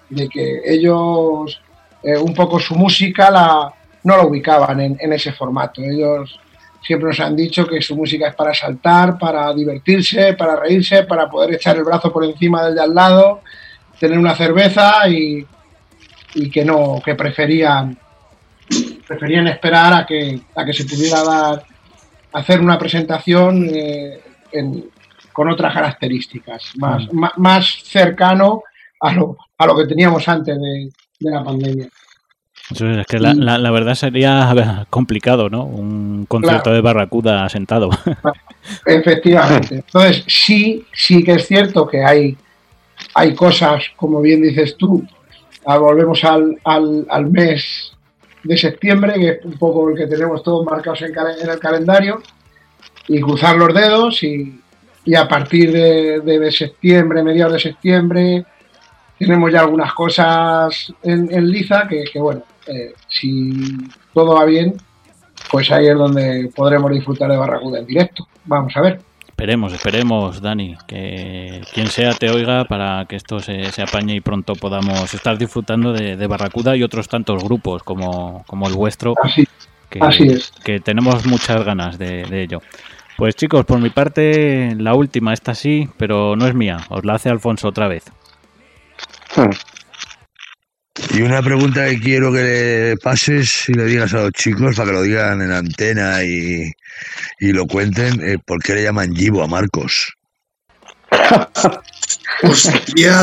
de 0.10 0.30
que 0.30 0.62
ellos 0.64 1.62
eh, 2.02 2.18
un 2.18 2.34
poco 2.34 2.60
su 2.60 2.76
música 2.76 3.30
la, 3.30 3.74
no 4.04 4.18
la 4.18 4.26
ubicaban 4.26 4.80
en, 4.80 4.98
en 5.00 5.14
ese 5.14 5.32
formato. 5.34 5.82
Ellos 5.82 6.40
siempre 6.82 7.10
nos 7.10 7.20
han 7.20 7.36
dicho 7.36 7.68
que 7.68 7.82
su 7.82 7.96
música 7.96 8.28
es 8.30 8.36
para 8.36 8.54
saltar, 8.54 9.18
para 9.18 9.54
divertirse, 9.54 10.34
para 10.34 10.56
reírse, 10.56 11.04
para 11.04 11.30
poder 11.30 11.56
echar 11.56 11.76
el 11.78 11.84
brazo 11.84 12.12
por 12.12 12.24
encima 12.24 12.64
del 12.66 12.76
de 12.76 12.82
al 12.82 12.96
lado, 12.96 13.42
tener 14.00 14.18
una 14.18 14.36
cerveza 14.36 15.08
y, 15.10 15.46
y 16.36 16.50
que 16.50 16.64
no, 16.64 17.02
que 17.04 17.16
preferían 17.16 17.98
preferían 19.08 19.48
esperar 19.48 19.94
a 19.94 20.06
que, 20.06 20.40
a 20.56 20.64
que 20.64 20.74
se 20.74 20.86
pudiera 20.86 21.24
dar 21.24 21.64
hacer 22.34 22.62
una 22.62 22.78
presentación 22.78 23.68
eh, 23.74 24.22
en- 24.52 24.86
con 25.34 25.50
otras 25.50 25.74
características, 25.74 26.74
más, 26.78 27.12
ma- 27.14 27.34
más, 27.38 27.82
cercano 27.84 28.62
a 29.00 29.14
lo, 29.14 29.38
a 29.58 29.66
lo 29.66 29.76
que 29.78 29.86
teníamos 29.88 30.28
antes 30.28 30.56
de, 30.60 30.90
de 31.20 31.32
la 31.32 31.44
pandemia. 31.44 31.88
Eso 32.72 32.88
es 32.90 33.06
que 33.08 33.20
la, 33.20 33.34
la- 33.34 33.58
la 33.58 33.72
verdad 33.72 33.96
sería 33.96 34.86
complicado, 34.90 35.50
¿no? 35.50 35.64
Un 35.66 36.26
concierto 36.28 36.64
Claro. 36.66 36.76
de 36.76 36.82
Barracuda 36.82 37.50
sentado. 37.50 37.90
Efectivamente. 38.86 39.76
Entonces, 39.76 40.24
sí, 40.28 40.86
sí 40.94 41.24
que 41.24 41.34
es 41.34 41.48
cierto 41.48 41.88
que 41.88 42.04
hay, 42.04 42.38
hay 43.16 43.34
cosas, 43.34 43.84
como 43.96 44.22
bien 44.22 44.42
dices 44.42 44.76
tú, 44.78 45.04
ah, 45.66 45.78
volvemos 45.78 46.24
al, 46.24 46.58
al, 46.64 47.06
al 47.10 47.26
mes 47.32 47.92
de 48.44 48.58
septiembre, 48.58 49.14
que 49.16 49.30
es 49.30 49.46
un 49.46 49.54
poco 49.58 49.90
el 49.90 49.98
que 49.98 50.08
tenemos 50.08 50.44
todos 50.44 50.66
marcados 50.66 51.02
en, 51.02 51.14
el 51.50 51.60
calendario, 51.60 52.22
y 53.08 53.20
cruzar 53.20 53.56
los 53.56 53.74
dedos 53.74 54.22
y, 54.24 54.62
y 55.06 55.16
a 55.16 55.28
partir 55.28 55.72
de, 55.72 56.20
de- 56.22 56.40
de 56.40 56.52
septiembre, 56.52 57.24
mediados 57.24 57.54
de 57.54 57.60
septiembre, 57.60 58.46
tenemos 59.18 59.52
ya 59.52 59.62
algunas 59.62 59.94
cosas 59.94 60.94
en, 61.04 61.28
en 61.34 61.50
liza 61.50 61.88
que, 61.90 62.04
que, 62.12 62.20
bueno, 62.20 62.44
eh, 62.70 62.94
si 63.08 63.78
todo 64.14 64.36
va 64.36 64.46
bien, 64.46 64.76
pues 65.52 65.72
ahí 65.72 65.88
es 65.88 65.96
donde 65.98 66.50
podremos 66.56 66.92
disfrutar 66.92 67.30
de 67.32 67.38
Barracuda 67.38 67.80
en 67.80 67.86
directo. 67.86 68.28
Vamos 68.46 68.76
a 68.76 68.82
ver. 68.82 69.02
Esperemos, 69.28 69.72
esperemos, 69.72 70.42
Dani, 70.42 70.76
que 70.86 71.62
quien 71.74 71.88
sea 71.88 72.12
te 72.14 72.30
oiga 72.30 72.66
para 72.66 73.06
que 73.06 73.16
esto 73.16 73.40
se, 73.40 73.72
se 73.72 73.82
apañe 73.82 74.16
y 74.16 74.20
pronto 74.20 74.54
podamos 74.54 75.14
estar 75.14 75.38
disfrutando 75.38 75.94
de, 75.94 76.18
de 76.18 76.28
Barracuda 76.28 76.76
y 76.76 76.84
otros 76.84 77.08
tantos 77.08 77.42
grupos 77.42 77.82
como, 77.84 78.44
como 78.48 78.68
el 78.68 78.74
vuestro, 78.74 79.14
Así, 79.24 79.48
que, 79.90 80.00
así 80.02 80.24
es. 80.28 80.52
que 80.64 80.82
tenemos 80.82 81.26
muchas 81.26 81.64
ganas 81.64 81.98
de, 81.98 82.26
de 82.26 82.44
ello. 82.44 82.62
Pues 83.18 83.36
chicos, 83.36 83.64
por 83.66 83.80
mi 83.80 83.90
parte, 83.90 84.76
la 84.78 84.94
última, 84.94 85.34
esta 85.34 85.56
sí, 85.56 85.88
pero 85.98 86.36
no 86.36 86.46
es 86.46 86.54
mía, 86.54 86.78
os 86.90 87.06
la 87.06 87.14
hace 87.14 87.30
Alfonso 87.30 87.70
otra 87.70 87.88
vez. 87.88 88.04
Y 91.14 91.22
una 91.22 91.42
pregunta 91.42 91.86
que 91.86 92.00
quiero 92.00 92.32
que 92.32 92.42
le 92.44 92.98
pases 92.98 93.68
y 93.68 93.74
le 93.74 93.86
digas 93.86 94.14
a 94.14 94.22
los 94.24 94.32
chicos 94.32 94.76
para 94.76 94.88
que 94.90 94.94
lo 94.94 95.02
digan 95.02 95.42
en 95.42 95.52
antena 95.52 96.24
y, 96.24 96.72
y 97.40 97.52
lo 97.52 97.66
cuenten, 97.66 98.22
eh, 98.26 98.38
¿por 98.46 98.62
qué 98.62 98.76
le 98.76 98.84
llaman 98.84 99.16
Givo 99.16 99.44
a 99.44 99.48
Marcos? 99.48 100.14
¡Hostia! 102.44 103.16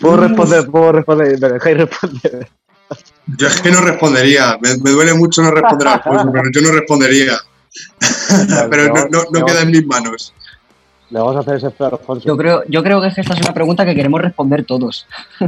Puedo 0.00 0.16
responder, 0.18 0.66
puedo 0.66 0.92
responder, 0.92 1.38
me 1.40 1.48
dejáis 1.48 1.76
responder. 1.78 2.48
Yo 3.38 3.48
es 3.48 3.60
que 3.60 3.70
no 3.70 3.80
respondería. 3.80 4.56
Me, 4.60 4.76
me 4.78 4.90
duele 4.90 5.14
mucho 5.14 5.42
no 5.42 5.50
responder 5.50 5.88
al 5.88 5.94
Alfonso, 5.94 6.30
pero 6.32 6.50
yo 6.52 6.60
no 6.60 6.70
respondería. 6.72 7.32
pero 8.70 8.88
no, 8.94 9.06
no- 9.10 9.24
no 9.32 9.44
queda 9.46 9.62
en 9.62 9.70
mis 9.70 9.86
manos. 9.86 10.32
Le 11.10 11.20
vamos 11.20 11.36
a 11.36 11.40
hacer 11.40 11.56
ese 11.56 11.70
feo 11.70 11.86
a 11.86 11.90
Alfonso. 11.90 12.26
Yo 12.26 12.36
creo, 12.36 12.62
yo 12.68 12.82
creo 12.82 13.00
que 13.00 13.06
esta 13.08 13.20
es 13.20 13.40
una 13.40 13.54
pregunta 13.54 13.84
que 13.84 13.94
queremos 13.94 14.20
responder 14.20 14.64
todos. 14.64 15.06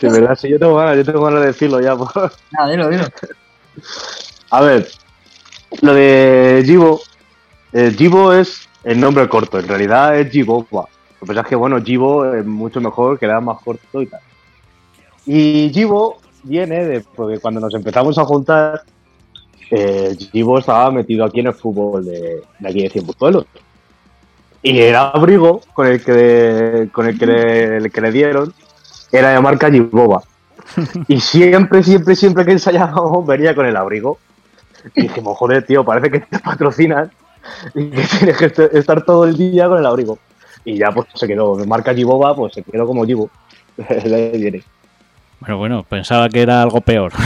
De 0.00 0.10
verdad, 0.10 0.36
sí, 0.36 0.48
yo 0.48 0.58
tengo 0.58 0.74
ganas, 0.74 0.96
yo 0.96 1.04
tengo 1.04 1.24
ganas 1.24 1.40
de 1.40 1.46
decirlo 1.46 1.80
ya. 1.80 1.96
pues. 1.96 2.10
Nada, 2.50 2.70
dilo, 2.70 2.88
dilo. 2.88 3.04
A 4.50 4.60
ver, 4.62 4.88
lo 5.82 5.94
de 5.94 6.62
Jibo, 6.64 7.00
eh, 7.72 7.94
Jibo 7.96 8.32
es 8.32 8.68
el 8.84 8.98
nombre 8.98 9.28
corto, 9.28 9.58
en 9.58 9.68
realidad 9.68 10.18
es 10.18 10.30
Jiboba. 10.30 10.88
Lo 11.20 11.20
que 11.20 11.26
pasa 11.26 11.40
es 11.42 11.46
que, 11.46 11.56
bueno, 11.56 11.82
Jibo 11.82 12.32
es 12.34 12.44
mucho 12.44 12.80
mejor, 12.80 13.18
queda 13.18 13.40
más 13.40 13.60
corto 13.62 14.02
y 14.02 14.06
tal. 14.06 14.20
Y 15.26 15.70
Jibo 15.72 16.18
viene 16.42 16.84
de, 16.84 17.00
porque 17.00 17.38
cuando 17.38 17.60
nos 17.60 17.74
empezamos 17.74 18.18
a 18.18 18.24
juntar, 18.24 18.82
eh, 19.70 20.16
Jibo 20.32 20.58
estaba 20.58 20.90
metido 20.90 21.24
aquí 21.24 21.40
en 21.40 21.48
el 21.48 21.54
fútbol 21.54 22.04
de, 22.04 22.42
de 22.58 22.68
aquí 22.68 22.82
de 22.82 22.90
Cienfuzuelos. 22.90 23.46
Y 24.62 24.80
el 24.80 24.96
abrigo 24.96 25.60
con 25.72 25.86
el 25.86 26.02
que, 26.02 26.88
con 26.92 27.06
el 27.06 27.18
que, 27.18 27.26
le, 27.26 27.76
el 27.78 27.92
que 27.92 28.00
le 28.00 28.12
dieron 28.12 28.52
era 29.12 29.30
de 29.30 29.40
marca 29.40 29.70
Jiboba. 29.70 30.22
Y 31.08 31.20
siempre, 31.20 31.82
siempre, 31.82 32.14
siempre 32.14 32.44
que 32.44 32.52
ensayábamos 32.52 33.26
venía 33.26 33.54
con 33.54 33.66
el 33.66 33.76
abrigo. 33.76 34.18
Y 34.94 35.02
dijimos, 35.02 35.36
joder, 35.38 35.64
tío, 35.64 35.84
parece 35.84 36.10
que 36.10 36.20
te 36.20 36.38
patrocinan 36.38 37.10
y 37.74 37.88
que 37.90 38.02
tienes 38.02 38.36
que 38.36 38.44
est- 38.46 38.74
estar 38.74 39.02
todo 39.04 39.24
el 39.24 39.36
día 39.36 39.66
con 39.68 39.78
el 39.78 39.86
abrigo. 39.86 40.18
Y 40.64 40.76
ya 40.78 40.90
pues 40.92 41.06
se 41.14 41.26
quedó, 41.26 41.54
marca 41.66 41.94
Jiboba, 41.94 42.34
pues 42.36 42.52
se 42.54 42.62
quedó 42.62 42.86
como. 42.86 43.04
De 43.76 44.30
viene. 44.34 44.62
Bueno, 45.40 45.56
bueno, 45.56 45.82
pensaba 45.84 46.28
que 46.28 46.42
era 46.42 46.62
algo 46.62 46.80
peor. 46.80 47.12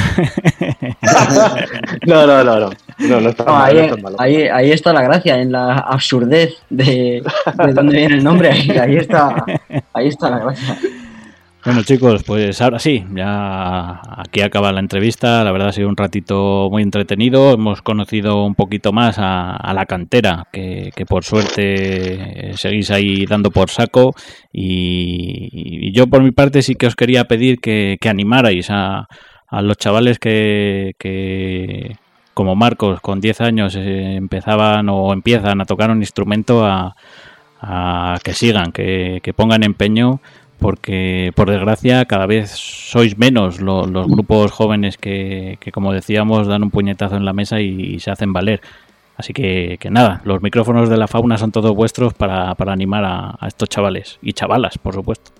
No, 2.06 2.26
no, 2.26 2.44
no, 2.44 2.60
no. 2.60 2.70
No, 3.08 3.20
no 3.20 3.30
está 3.30 3.44
No, 3.44 3.52
mal, 3.52 3.70
ahí, 3.70 3.74
no 3.74 3.80
está 3.82 3.96
malo. 3.96 4.16
ahí, 4.18 4.36
ahí 4.44 4.70
está 4.72 4.92
la 4.92 5.02
gracia, 5.02 5.38
en 5.40 5.52
la 5.52 5.74
absurdez 5.78 6.54
de, 6.70 7.22
de 7.64 7.72
dónde 7.74 7.96
viene 7.96 8.16
el 8.16 8.24
nombre. 8.24 8.50
Ahí, 8.50 8.70
ahí 8.70 8.96
está, 8.96 9.44
ahí 9.92 10.08
está 10.08 10.30
la 10.30 10.38
gracia. 10.38 10.78
Bueno 11.64 11.84
chicos, 11.84 12.24
pues 12.24 12.60
ahora 12.60 12.80
sí, 12.80 13.04
ya 13.14 14.00
aquí 14.18 14.40
acaba 14.40 14.72
la 14.72 14.80
entrevista. 14.80 15.44
La 15.44 15.52
verdad 15.52 15.68
ha 15.68 15.72
sido 15.72 15.88
un 15.88 15.96
ratito 15.96 16.68
muy 16.72 16.82
entretenido. 16.82 17.52
Hemos 17.54 17.82
conocido 17.82 18.44
un 18.44 18.56
poquito 18.56 18.92
más 18.92 19.16
a, 19.20 19.52
a 19.56 19.72
la 19.72 19.86
cantera, 19.86 20.48
que, 20.52 20.90
que 20.96 21.06
por 21.06 21.22
suerte 21.22 22.50
eh, 22.50 22.56
seguís 22.56 22.90
ahí 22.90 23.26
dando 23.26 23.52
por 23.52 23.70
saco. 23.70 24.12
Y, 24.52 25.48
y 25.88 25.92
yo 25.92 26.08
por 26.08 26.22
mi 26.24 26.32
parte 26.32 26.62
sí 26.62 26.74
que 26.74 26.88
os 26.88 26.96
quería 26.96 27.26
pedir 27.26 27.60
que, 27.60 27.96
que 28.00 28.08
animarais 28.08 28.68
a, 28.70 29.06
a 29.46 29.62
los 29.62 29.76
chavales 29.76 30.18
que, 30.18 30.94
que, 30.98 31.94
como 32.34 32.56
Marcos, 32.56 33.00
con 33.00 33.20
10 33.20 33.40
años 33.40 33.74
eh, 33.76 34.14
empezaban 34.16 34.88
o 34.88 35.12
empiezan 35.12 35.60
a 35.60 35.64
tocar 35.64 35.90
un 35.90 35.98
instrumento 36.00 36.64
a, 36.64 36.96
a 37.60 38.18
que 38.24 38.32
sigan, 38.32 38.72
que, 38.72 39.20
que 39.22 39.32
pongan 39.34 39.62
empeño 39.62 40.20
porque 40.58 41.32
por 41.34 41.50
desgracia 41.50 42.04
cada 42.04 42.26
vez 42.26 42.50
sois 42.52 43.18
menos 43.18 43.60
lo- 43.60 43.86
los 43.86 44.06
grupos 44.06 44.52
jóvenes 44.52 44.96
que, 44.96 45.58
que, 45.60 45.72
como 45.72 45.92
decíamos, 45.92 46.46
dan 46.46 46.62
un 46.62 46.70
puñetazo 46.70 47.16
en 47.16 47.24
la 47.24 47.32
mesa 47.32 47.60
y, 47.60 47.98
se 47.98 48.12
hacen 48.12 48.32
valer. 48.32 48.60
Así 49.16 49.32
que, 49.32 49.76
que 49.80 49.90
nada, 49.90 50.20
los 50.24 50.40
micrófonos 50.40 50.88
de 50.88 50.96
la 50.96 51.08
fauna 51.08 51.36
son 51.36 51.50
todos 51.52 51.74
vuestros 51.74 52.14
para, 52.14 52.54
para 52.54 52.72
animar 52.72 53.04
a, 53.04 53.36
a 53.40 53.48
estos 53.48 53.68
chavales 53.68 54.18
y 54.22 54.32
chavalas, 54.34 54.78
por 54.78 54.94
supuesto. 54.94 55.32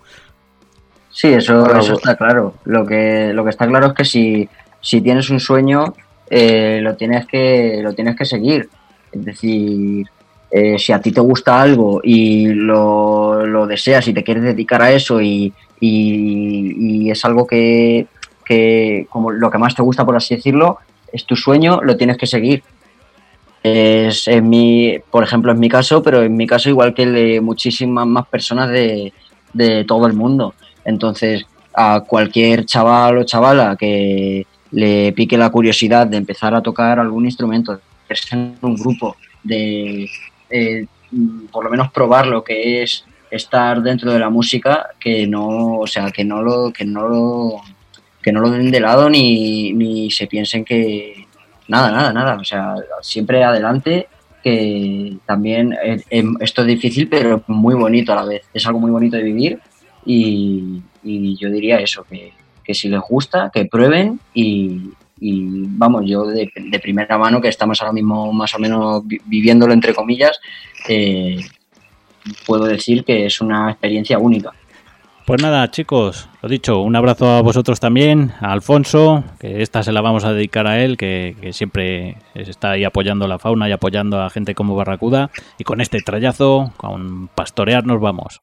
Sí, 1.10 1.28
eso, 1.28 1.72
eso 1.76 1.94
está 1.94 2.16
claro. 2.16 2.54
Lo 2.64 2.84
que, 2.84 3.32
lo 3.32 3.44
que 3.44 3.50
está 3.50 3.66
claro 3.68 3.88
es 3.88 3.92
que 3.92 4.04
si, 4.04 4.48
si 4.80 5.00
tienes 5.00 5.30
un 5.30 5.38
sueño, 5.40 5.94
eh, 6.30 6.80
lo, 6.82 6.94
tienes 6.96 7.26
que, 7.26 7.80
lo 7.82 7.92
tienes 7.92 8.16
que 8.16 8.24
seguir. 8.24 8.68
Es 9.10 9.24
decir, 9.24 10.06
eh, 10.50 10.78
si 10.78 10.92
a 10.92 11.00
ti 11.00 11.12
te 11.12 11.20
gusta 11.20 11.60
algo 11.60 12.00
y 12.02 12.46
lo, 12.48 13.46
lo 13.46 13.66
deseas 13.66 14.06
y 14.08 14.14
te 14.14 14.22
quieres 14.24 14.42
dedicar 14.44 14.82
a 14.82 14.92
eso 14.92 15.20
y, 15.20 15.52
y- 15.80 17.10
es 17.10 17.24
algo 17.24 17.46
que, 17.46 18.06
que, 18.44 19.06
como 19.10 19.30
lo 19.30 19.50
que 19.50 19.58
más 19.58 19.74
te 19.74 19.82
gusta, 19.82 20.04
por 20.04 20.16
así 20.16 20.36
decirlo, 20.36 20.78
es 21.12 21.24
tu 21.26 21.36
sueño, 21.36 21.80
lo 21.82 21.96
tienes 21.96 22.16
que 22.16 22.26
seguir. 22.26 22.62
Es 23.62 24.26
en 24.26 24.48
mi, 24.48 24.96
por 25.10 25.22
ejemplo, 25.22 25.52
en 25.52 25.60
mi 25.60 25.68
caso, 25.68 26.02
pero 26.02 26.22
en 26.22 26.36
mi 26.36 26.46
caso 26.46 26.68
igual 26.68 26.94
que 26.94 27.04
el 27.04 27.12
de 27.14 27.40
muchísimas 27.40 28.06
más 28.06 28.26
personas 28.26 28.70
de, 28.70 29.12
de 29.52 29.84
todo 29.84 30.06
el 30.06 30.14
mundo. 30.14 30.54
Entonces, 30.84 31.46
a 31.74 32.00
cualquier 32.00 32.64
chaval 32.66 33.18
o 33.18 33.24
chavala 33.24 33.76
que 33.78 34.46
le 34.72 35.12
pique 35.12 35.36
la 35.36 35.50
curiosidad 35.50 36.06
de 36.06 36.16
empezar 36.16 36.54
a 36.54 36.62
tocar 36.62 36.98
algún 36.98 37.26
instrumento, 37.26 37.72
de 37.72 37.80
meterse 38.02 38.34
en 38.34 38.56
un 38.62 38.74
grupo, 38.74 39.16
de 39.42 40.08
eh, 40.50 40.86
por 41.50 41.64
lo 41.64 41.70
menos 41.70 41.92
probar 41.92 42.26
lo 42.26 42.42
que 42.42 42.82
es 42.82 43.04
estar 43.30 43.82
dentro 43.82 44.12
de 44.12 44.18
la 44.18 44.30
música, 44.30 44.88
que 44.98 45.26
no, 45.26 45.78
o 45.78 45.86
sea, 45.86 46.10
que 46.10 46.24
no 46.24 46.42
lo, 46.42 46.72
que 46.72 46.84
no 46.84 47.06
lo, 47.06 47.60
que 48.22 48.32
no 48.32 48.40
lo 48.40 48.50
den 48.50 48.70
de 48.70 48.80
lado 48.80 49.08
ni, 49.08 49.72
ni 49.72 50.10
se 50.10 50.26
piensen 50.26 50.64
que 50.64 51.26
nada, 51.68 51.90
nada, 51.90 52.12
nada. 52.12 52.34
O 52.36 52.44
sea, 52.44 52.74
siempre 53.00 53.44
adelante, 53.44 54.08
que 54.42 55.16
también 55.26 55.74
eh, 55.84 56.02
em, 56.10 56.34
esto 56.40 56.62
es 56.62 56.66
difícil, 56.66 57.08
pero 57.08 57.42
muy 57.46 57.74
bonito 57.74 58.12
a 58.12 58.16
la 58.16 58.24
vez. 58.24 58.42
Es 58.52 58.66
algo 58.66 58.80
muy 58.80 58.90
bonito 58.90 59.16
de 59.16 59.22
vivir 59.22 59.58
y, 60.04 60.82
y 61.02 61.36
yo 61.36 61.50
diría 61.50 61.78
eso, 61.78 62.04
que, 62.04 62.32
que 62.62 62.74
si 62.74 62.88
les 62.88 63.00
gusta, 63.00 63.50
que 63.52 63.64
prueben 63.66 64.20
y, 64.34 64.90
y, 65.20 65.64
vamos, 65.66 66.04
yo 66.06 66.24
de, 66.26 66.50
de 66.54 66.78
primera 66.80 67.18
mano, 67.18 67.40
que 67.40 67.48
estamos 67.48 67.80
ahora 67.80 67.92
mismo 67.92 68.32
más 68.32 68.54
o 68.54 68.58
menos 68.58 69.06
vi- 69.06 69.20
viviéndolo 69.24 69.72
entre 69.72 69.94
comillas, 69.94 70.40
eh, 70.88 71.40
puedo 72.46 72.64
decir 72.64 73.04
que 73.04 73.26
es 73.26 73.40
una 73.40 73.70
experiencia 73.70 74.18
única. 74.18 74.52
Pues 75.24 75.40
nada, 75.40 75.70
chicos, 75.70 76.28
lo 76.42 76.48
dicho, 76.48 76.80
un 76.80 76.96
abrazo 76.96 77.28
a 77.30 77.42
vosotros 77.42 77.78
también, 77.78 78.32
a 78.40 78.50
Alfonso, 78.50 79.22
que 79.38 79.62
esta 79.62 79.84
se 79.84 79.92
la 79.92 80.00
vamos 80.00 80.24
a 80.24 80.32
dedicar 80.32 80.66
a 80.66 80.82
él, 80.82 80.96
que, 80.96 81.36
siempre 81.52 82.16
está 82.34 82.72
ahí 82.72 82.82
apoyando 82.82 83.28
la 83.28 83.38
fauna 83.38 83.68
y 83.68 83.72
apoyando 83.72 84.20
a 84.20 84.30
gente 84.30 84.56
como 84.56 84.74
Barracuda. 84.74 85.30
Y 85.58 85.64
con 85.64 85.80
este 85.80 86.00
trayazo, 86.00 86.72
con 86.76 87.28
pastorear 87.28 87.86
nos 87.86 88.00
vamos. 88.00 88.40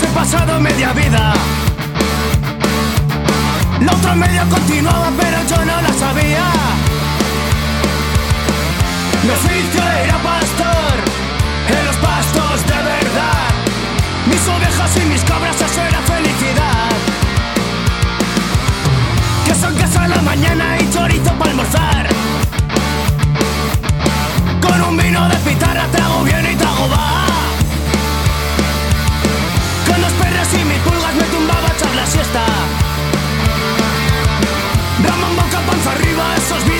He 0.00 0.06
pasado 0.06 0.58
media 0.58 0.92
vida. 0.94 1.34
La 3.80 3.92
otra 3.92 4.14
media 4.14 4.46
continuaba, 4.48 5.10
pero 5.20 5.38
yo 5.50 5.64
no 5.66 5.82
la 5.82 5.92
sabía. 5.92 6.44
Mi 9.22 9.30
oficio 9.30 9.82
era 10.04 10.16
pastor 10.18 10.94
en 11.68 11.84
los 11.84 11.96
pastos 11.96 12.66
de 12.66 12.78
verdad. 12.94 13.48
Mis 14.30 14.48
ovejas 14.48 14.96
y 14.96 15.00
mis 15.10 15.22
cabras, 15.24 15.56
eso 15.60 15.82
era 15.82 16.00
felicidad. 16.00 16.88
Que 19.44 19.54
son 19.54 19.74
casa 19.76 20.04
a 20.04 20.08
la 20.08 20.22
mañana 20.22 20.78
y 20.80 20.90
chorizo 20.90 21.32
para 21.34 21.50
almorzar. 21.50 22.08
Con 24.62 24.80
un 24.80 24.96
vino 24.96 25.28
de 25.28 25.36
pitarra 25.36 25.86
trago 25.92 26.22
bien 26.24 26.48
y 26.50 26.56
trago 26.56 26.88
va. 26.88 27.41
Y 30.50 30.64
mis 30.64 30.78
pulgas 30.80 31.14
me 31.14 31.22
tumbaba 31.24 31.68
a 31.68 31.72
echar 31.72 31.94
la 31.94 32.04
siesta. 32.04 32.44
Ramón 35.04 35.36
boca 35.36 35.60
panza 35.66 35.92
arriba, 35.92 36.34
eso 36.36 36.71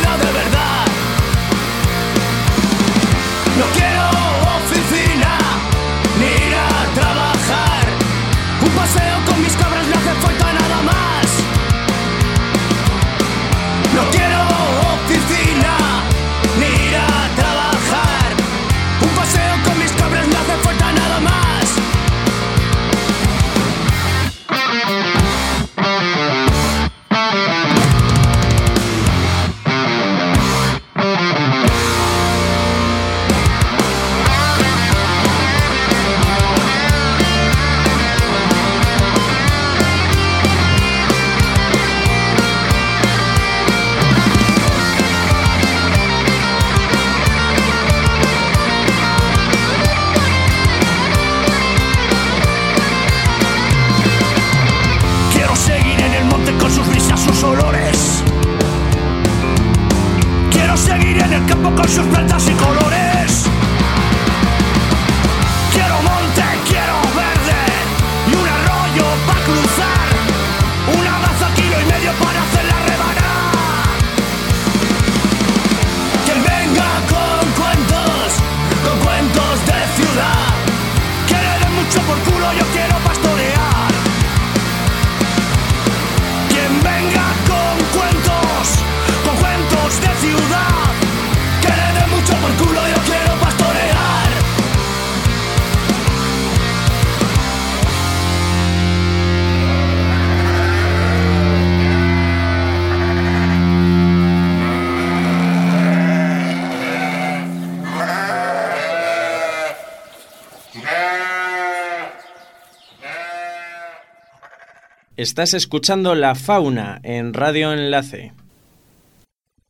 Estás 115.22 115.54
escuchando 115.54 116.16
La 116.16 116.34
Fauna 116.34 116.98
en 117.04 117.32
Radio 117.32 117.72
Enlace. 117.72 118.32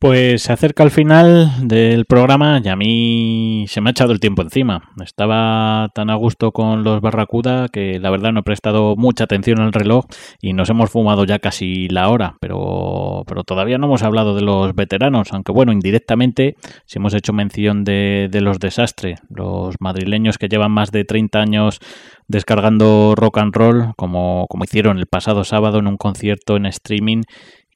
Pues 0.03 0.41
se 0.41 0.51
acerca 0.51 0.83
el 0.83 0.91
final 0.91 1.49
del 1.65 2.03
programa 2.03 2.59
y 2.61 2.67
a 2.67 2.75
mí 2.75 3.63
se 3.69 3.79
me 3.79 3.89
ha 3.89 3.91
echado 3.91 4.11
el 4.11 4.19
tiempo 4.19 4.41
encima. 4.41 4.91
Estaba 5.01 5.87
tan 5.95 6.09
a 6.09 6.15
gusto 6.15 6.51
con 6.51 6.83
los 6.83 6.99
Barracuda 6.99 7.69
que 7.69 8.01
la 8.01 8.09
verdad 8.09 8.33
no 8.33 8.41
he 8.41 8.43
prestado 8.43 8.97
mucha 8.97 9.23
atención 9.23 9.61
al 9.61 9.71
reloj 9.71 10.03
y 10.41 10.51
nos 10.51 10.69
hemos 10.69 10.89
fumado 10.89 11.23
ya 11.23 11.39
casi 11.39 11.87
la 11.87 12.09
hora, 12.09 12.35
pero, 12.41 13.23
pero 13.27 13.45
todavía 13.45 13.77
no 13.77 13.85
hemos 13.85 14.03
hablado 14.03 14.35
de 14.35 14.41
los 14.41 14.75
veteranos, 14.75 15.31
aunque 15.31 15.53
bueno, 15.53 15.71
indirectamente 15.71 16.57
si 16.85 16.99
hemos 16.99 17.13
hecho 17.13 17.31
mención 17.31 17.85
de, 17.85 18.27
de 18.29 18.41
los 18.41 18.59
desastres, 18.59 19.21
los 19.29 19.75
madrileños 19.79 20.37
que 20.37 20.49
llevan 20.49 20.73
más 20.73 20.91
de 20.91 21.05
30 21.05 21.39
años 21.39 21.79
descargando 22.27 23.13
rock 23.15 23.37
and 23.37 23.55
roll, 23.55 23.93
como, 23.95 24.47
como 24.49 24.65
hicieron 24.65 24.97
el 24.97 25.05
pasado 25.05 25.45
sábado 25.45 25.79
en 25.79 25.87
un 25.87 25.95
concierto 25.95 26.57
en 26.57 26.65
streaming 26.65 27.21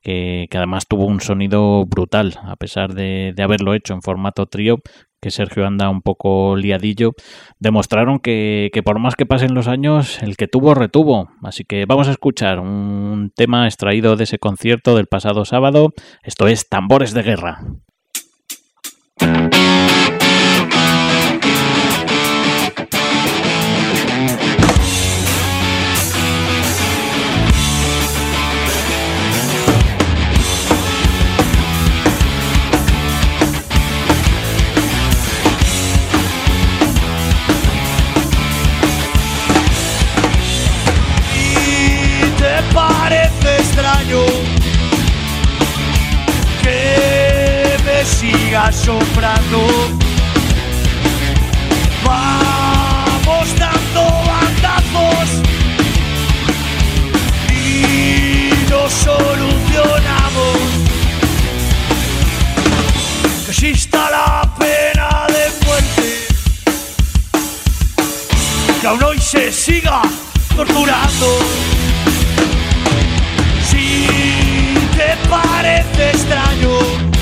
que, 0.07 0.57
además 0.57 0.87
tuvo 0.87 1.05
un 1.05 1.19
sonido 1.19 1.85
brutal, 1.85 2.39
a 2.43 2.55
pesar 2.55 2.93
de, 2.93 3.33
de 3.35 3.43
haberlo 3.43 3.73
hecho 3.73 3.93
en 3.93 4.01
formato 4.01 4.45
trío, 4.45 4.77
que 5.21 5.31
Sergio 5.31 5.65
anda 5.65 5.89
un 5.89 6.01
poco 6.01 6.55
liadillo, 6.55 7.11
demostraron 7.59 8.19
que, 8.19 8.69
que, 8.71 8.83
por 8.83 8.99
más 8.99 9.15
que 9.15 9.25
pasen 9.25 9.53
los 9.53 9.67
años, 9.67 10.21
el 10.21 10.37
que 10.37 10.47
tuvo, 10.47 10.75
retuvo. 10.75 11.29
Así 11.43 11.65
que 11.65 11.85
vamos 11.85 12.07
a 12.07 12.11
escuchar 12.11 12.59
un 12.59 13.31
tema 13.35 13.65
extraído 13.65 14.15
de 14.15 14.23
ese 14.23 14.39
concierto 14.39 14.95
del 14.95 15.07
pasado 15.07 15.43
sábado. 15.43 15.91
Esto 16.23 16.47
es 16.47 16.69
Tambores 16.69 17.13
de 17.13 17.23
Guerra. 17.23 17.59
Soprando? 48.71 49.67
Vamos 52.03 53.47
dando 53.59 54.01
bandazos 54.25 55.29
y 57.53 58.51
lo 58.69 58.89
solucionamos. 58.89 60.57
Que 63.45 63.51
exista 63.51 64.09
la 64.09 64.51
pena 64.57 65.27
de 65.27 65.65
muerte 65.65 66.27
que 68.81 68.87
aún 68.87 69.03
hoy 69.03 69.19
se 69.19 69.53
siga 69.53 70.01
torturando. 70.55 71.39
Si 73.69 74.07
te 74.97 75.15
parece 75.29 76.09
extraño 76.09 77.16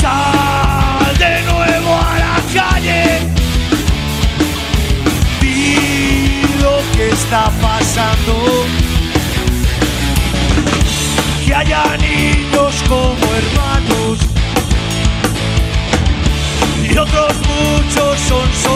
sal 0.00 1.18
de 1.18 1.42
nuevo 1.50 1.90
a 1.94 2.18
la 2.24 2.36
calle. 2.54 3.02
Di 5.40 6.42
lo 6.62 6.76
que 6.94 7.10
está 7.10 7.50
pasando. 7.60 8.34
Que 11.44 11.54
haya 11.54 11.84
niños 11.98 12.74
como 12.88 13.24
hermanos 13.40 14.18
y 16.88 16.98
otros 16.98 17.34
muchos 17.52 18.20
son 18.28 18.48
soldados. 18.62 18.75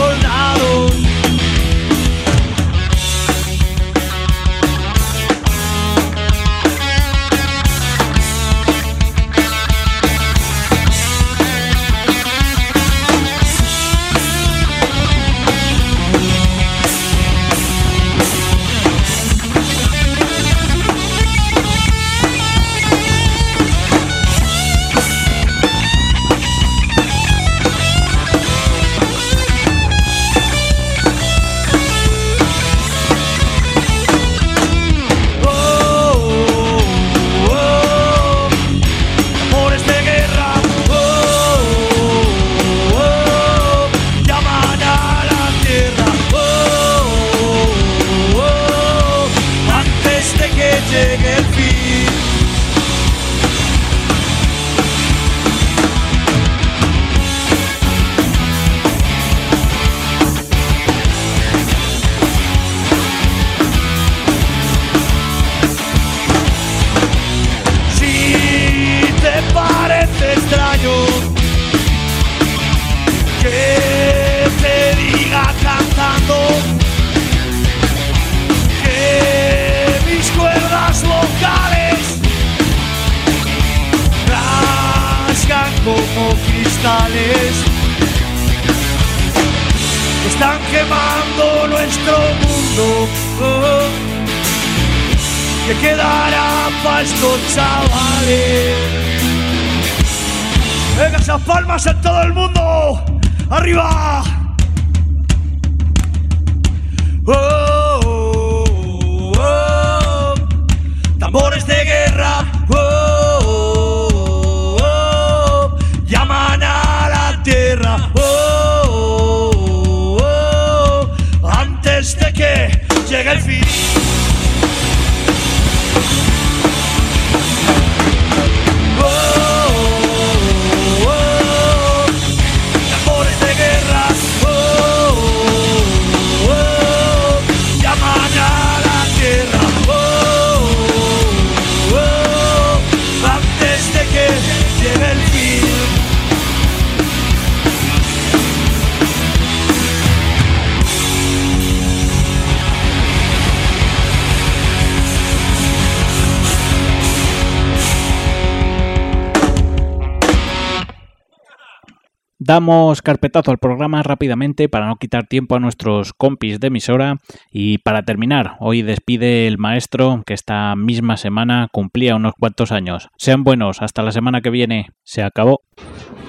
Damos 162.50 163.00
carpetazo 163.00 163.52
al 163.52 163.58
programa 163.58 164.02
rápidamente 164.02 164.68
para 164.68 164.88
no 164.88 164.96
quitar 164.96 165.28
tiempo 165.28 165.54
a 165.54 165.60
nuestros 165.60 166.12
compis 166.12 166.58
de 166.58 166.66
emisora 166.66 167.18
y 167.52 167.78
para 167.78 168.04
terminar, 168.04 168.56
hoy 168.58 168.82
despide 168.82 169.46
el 169.46 169.56
maestro 169.56 170.24
que 170.26 170.34
esta 170.34 170.74
misma 170.74 171.16
semana 171.16 171.68
cumplía 171.70 172.16
unos 172.16 172.32
cuantos 172.36 172.72
años. 172.72 173.08
Sean 173.16 173.44
buenos, 173.44 173.82
hasta 173.82 174.02
la 174.02 174.10
semana 174.10 174.40
que 174.40 174.50
viene. 174.50 174.90
Se 175.04 175.22
acabó. 175.22 175.60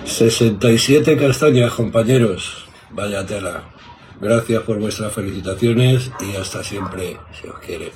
67 0.03 1.17
castañas, 1.17 1.71
compañeros. 1.71 2.67
Vaya 2.91 3.25
tela. 3.25 3.63
Gracias 4.21 4.61
por 4.61 4.77
vuestras 4.77 5.11
felicitaciones 5.11 6.11
y 6.19 6.35
hasta 6.35 6.63
siempre, 6.63 7.17
si 7.31 7.47
os 7.47 7.57
quiere. 7.61 7.91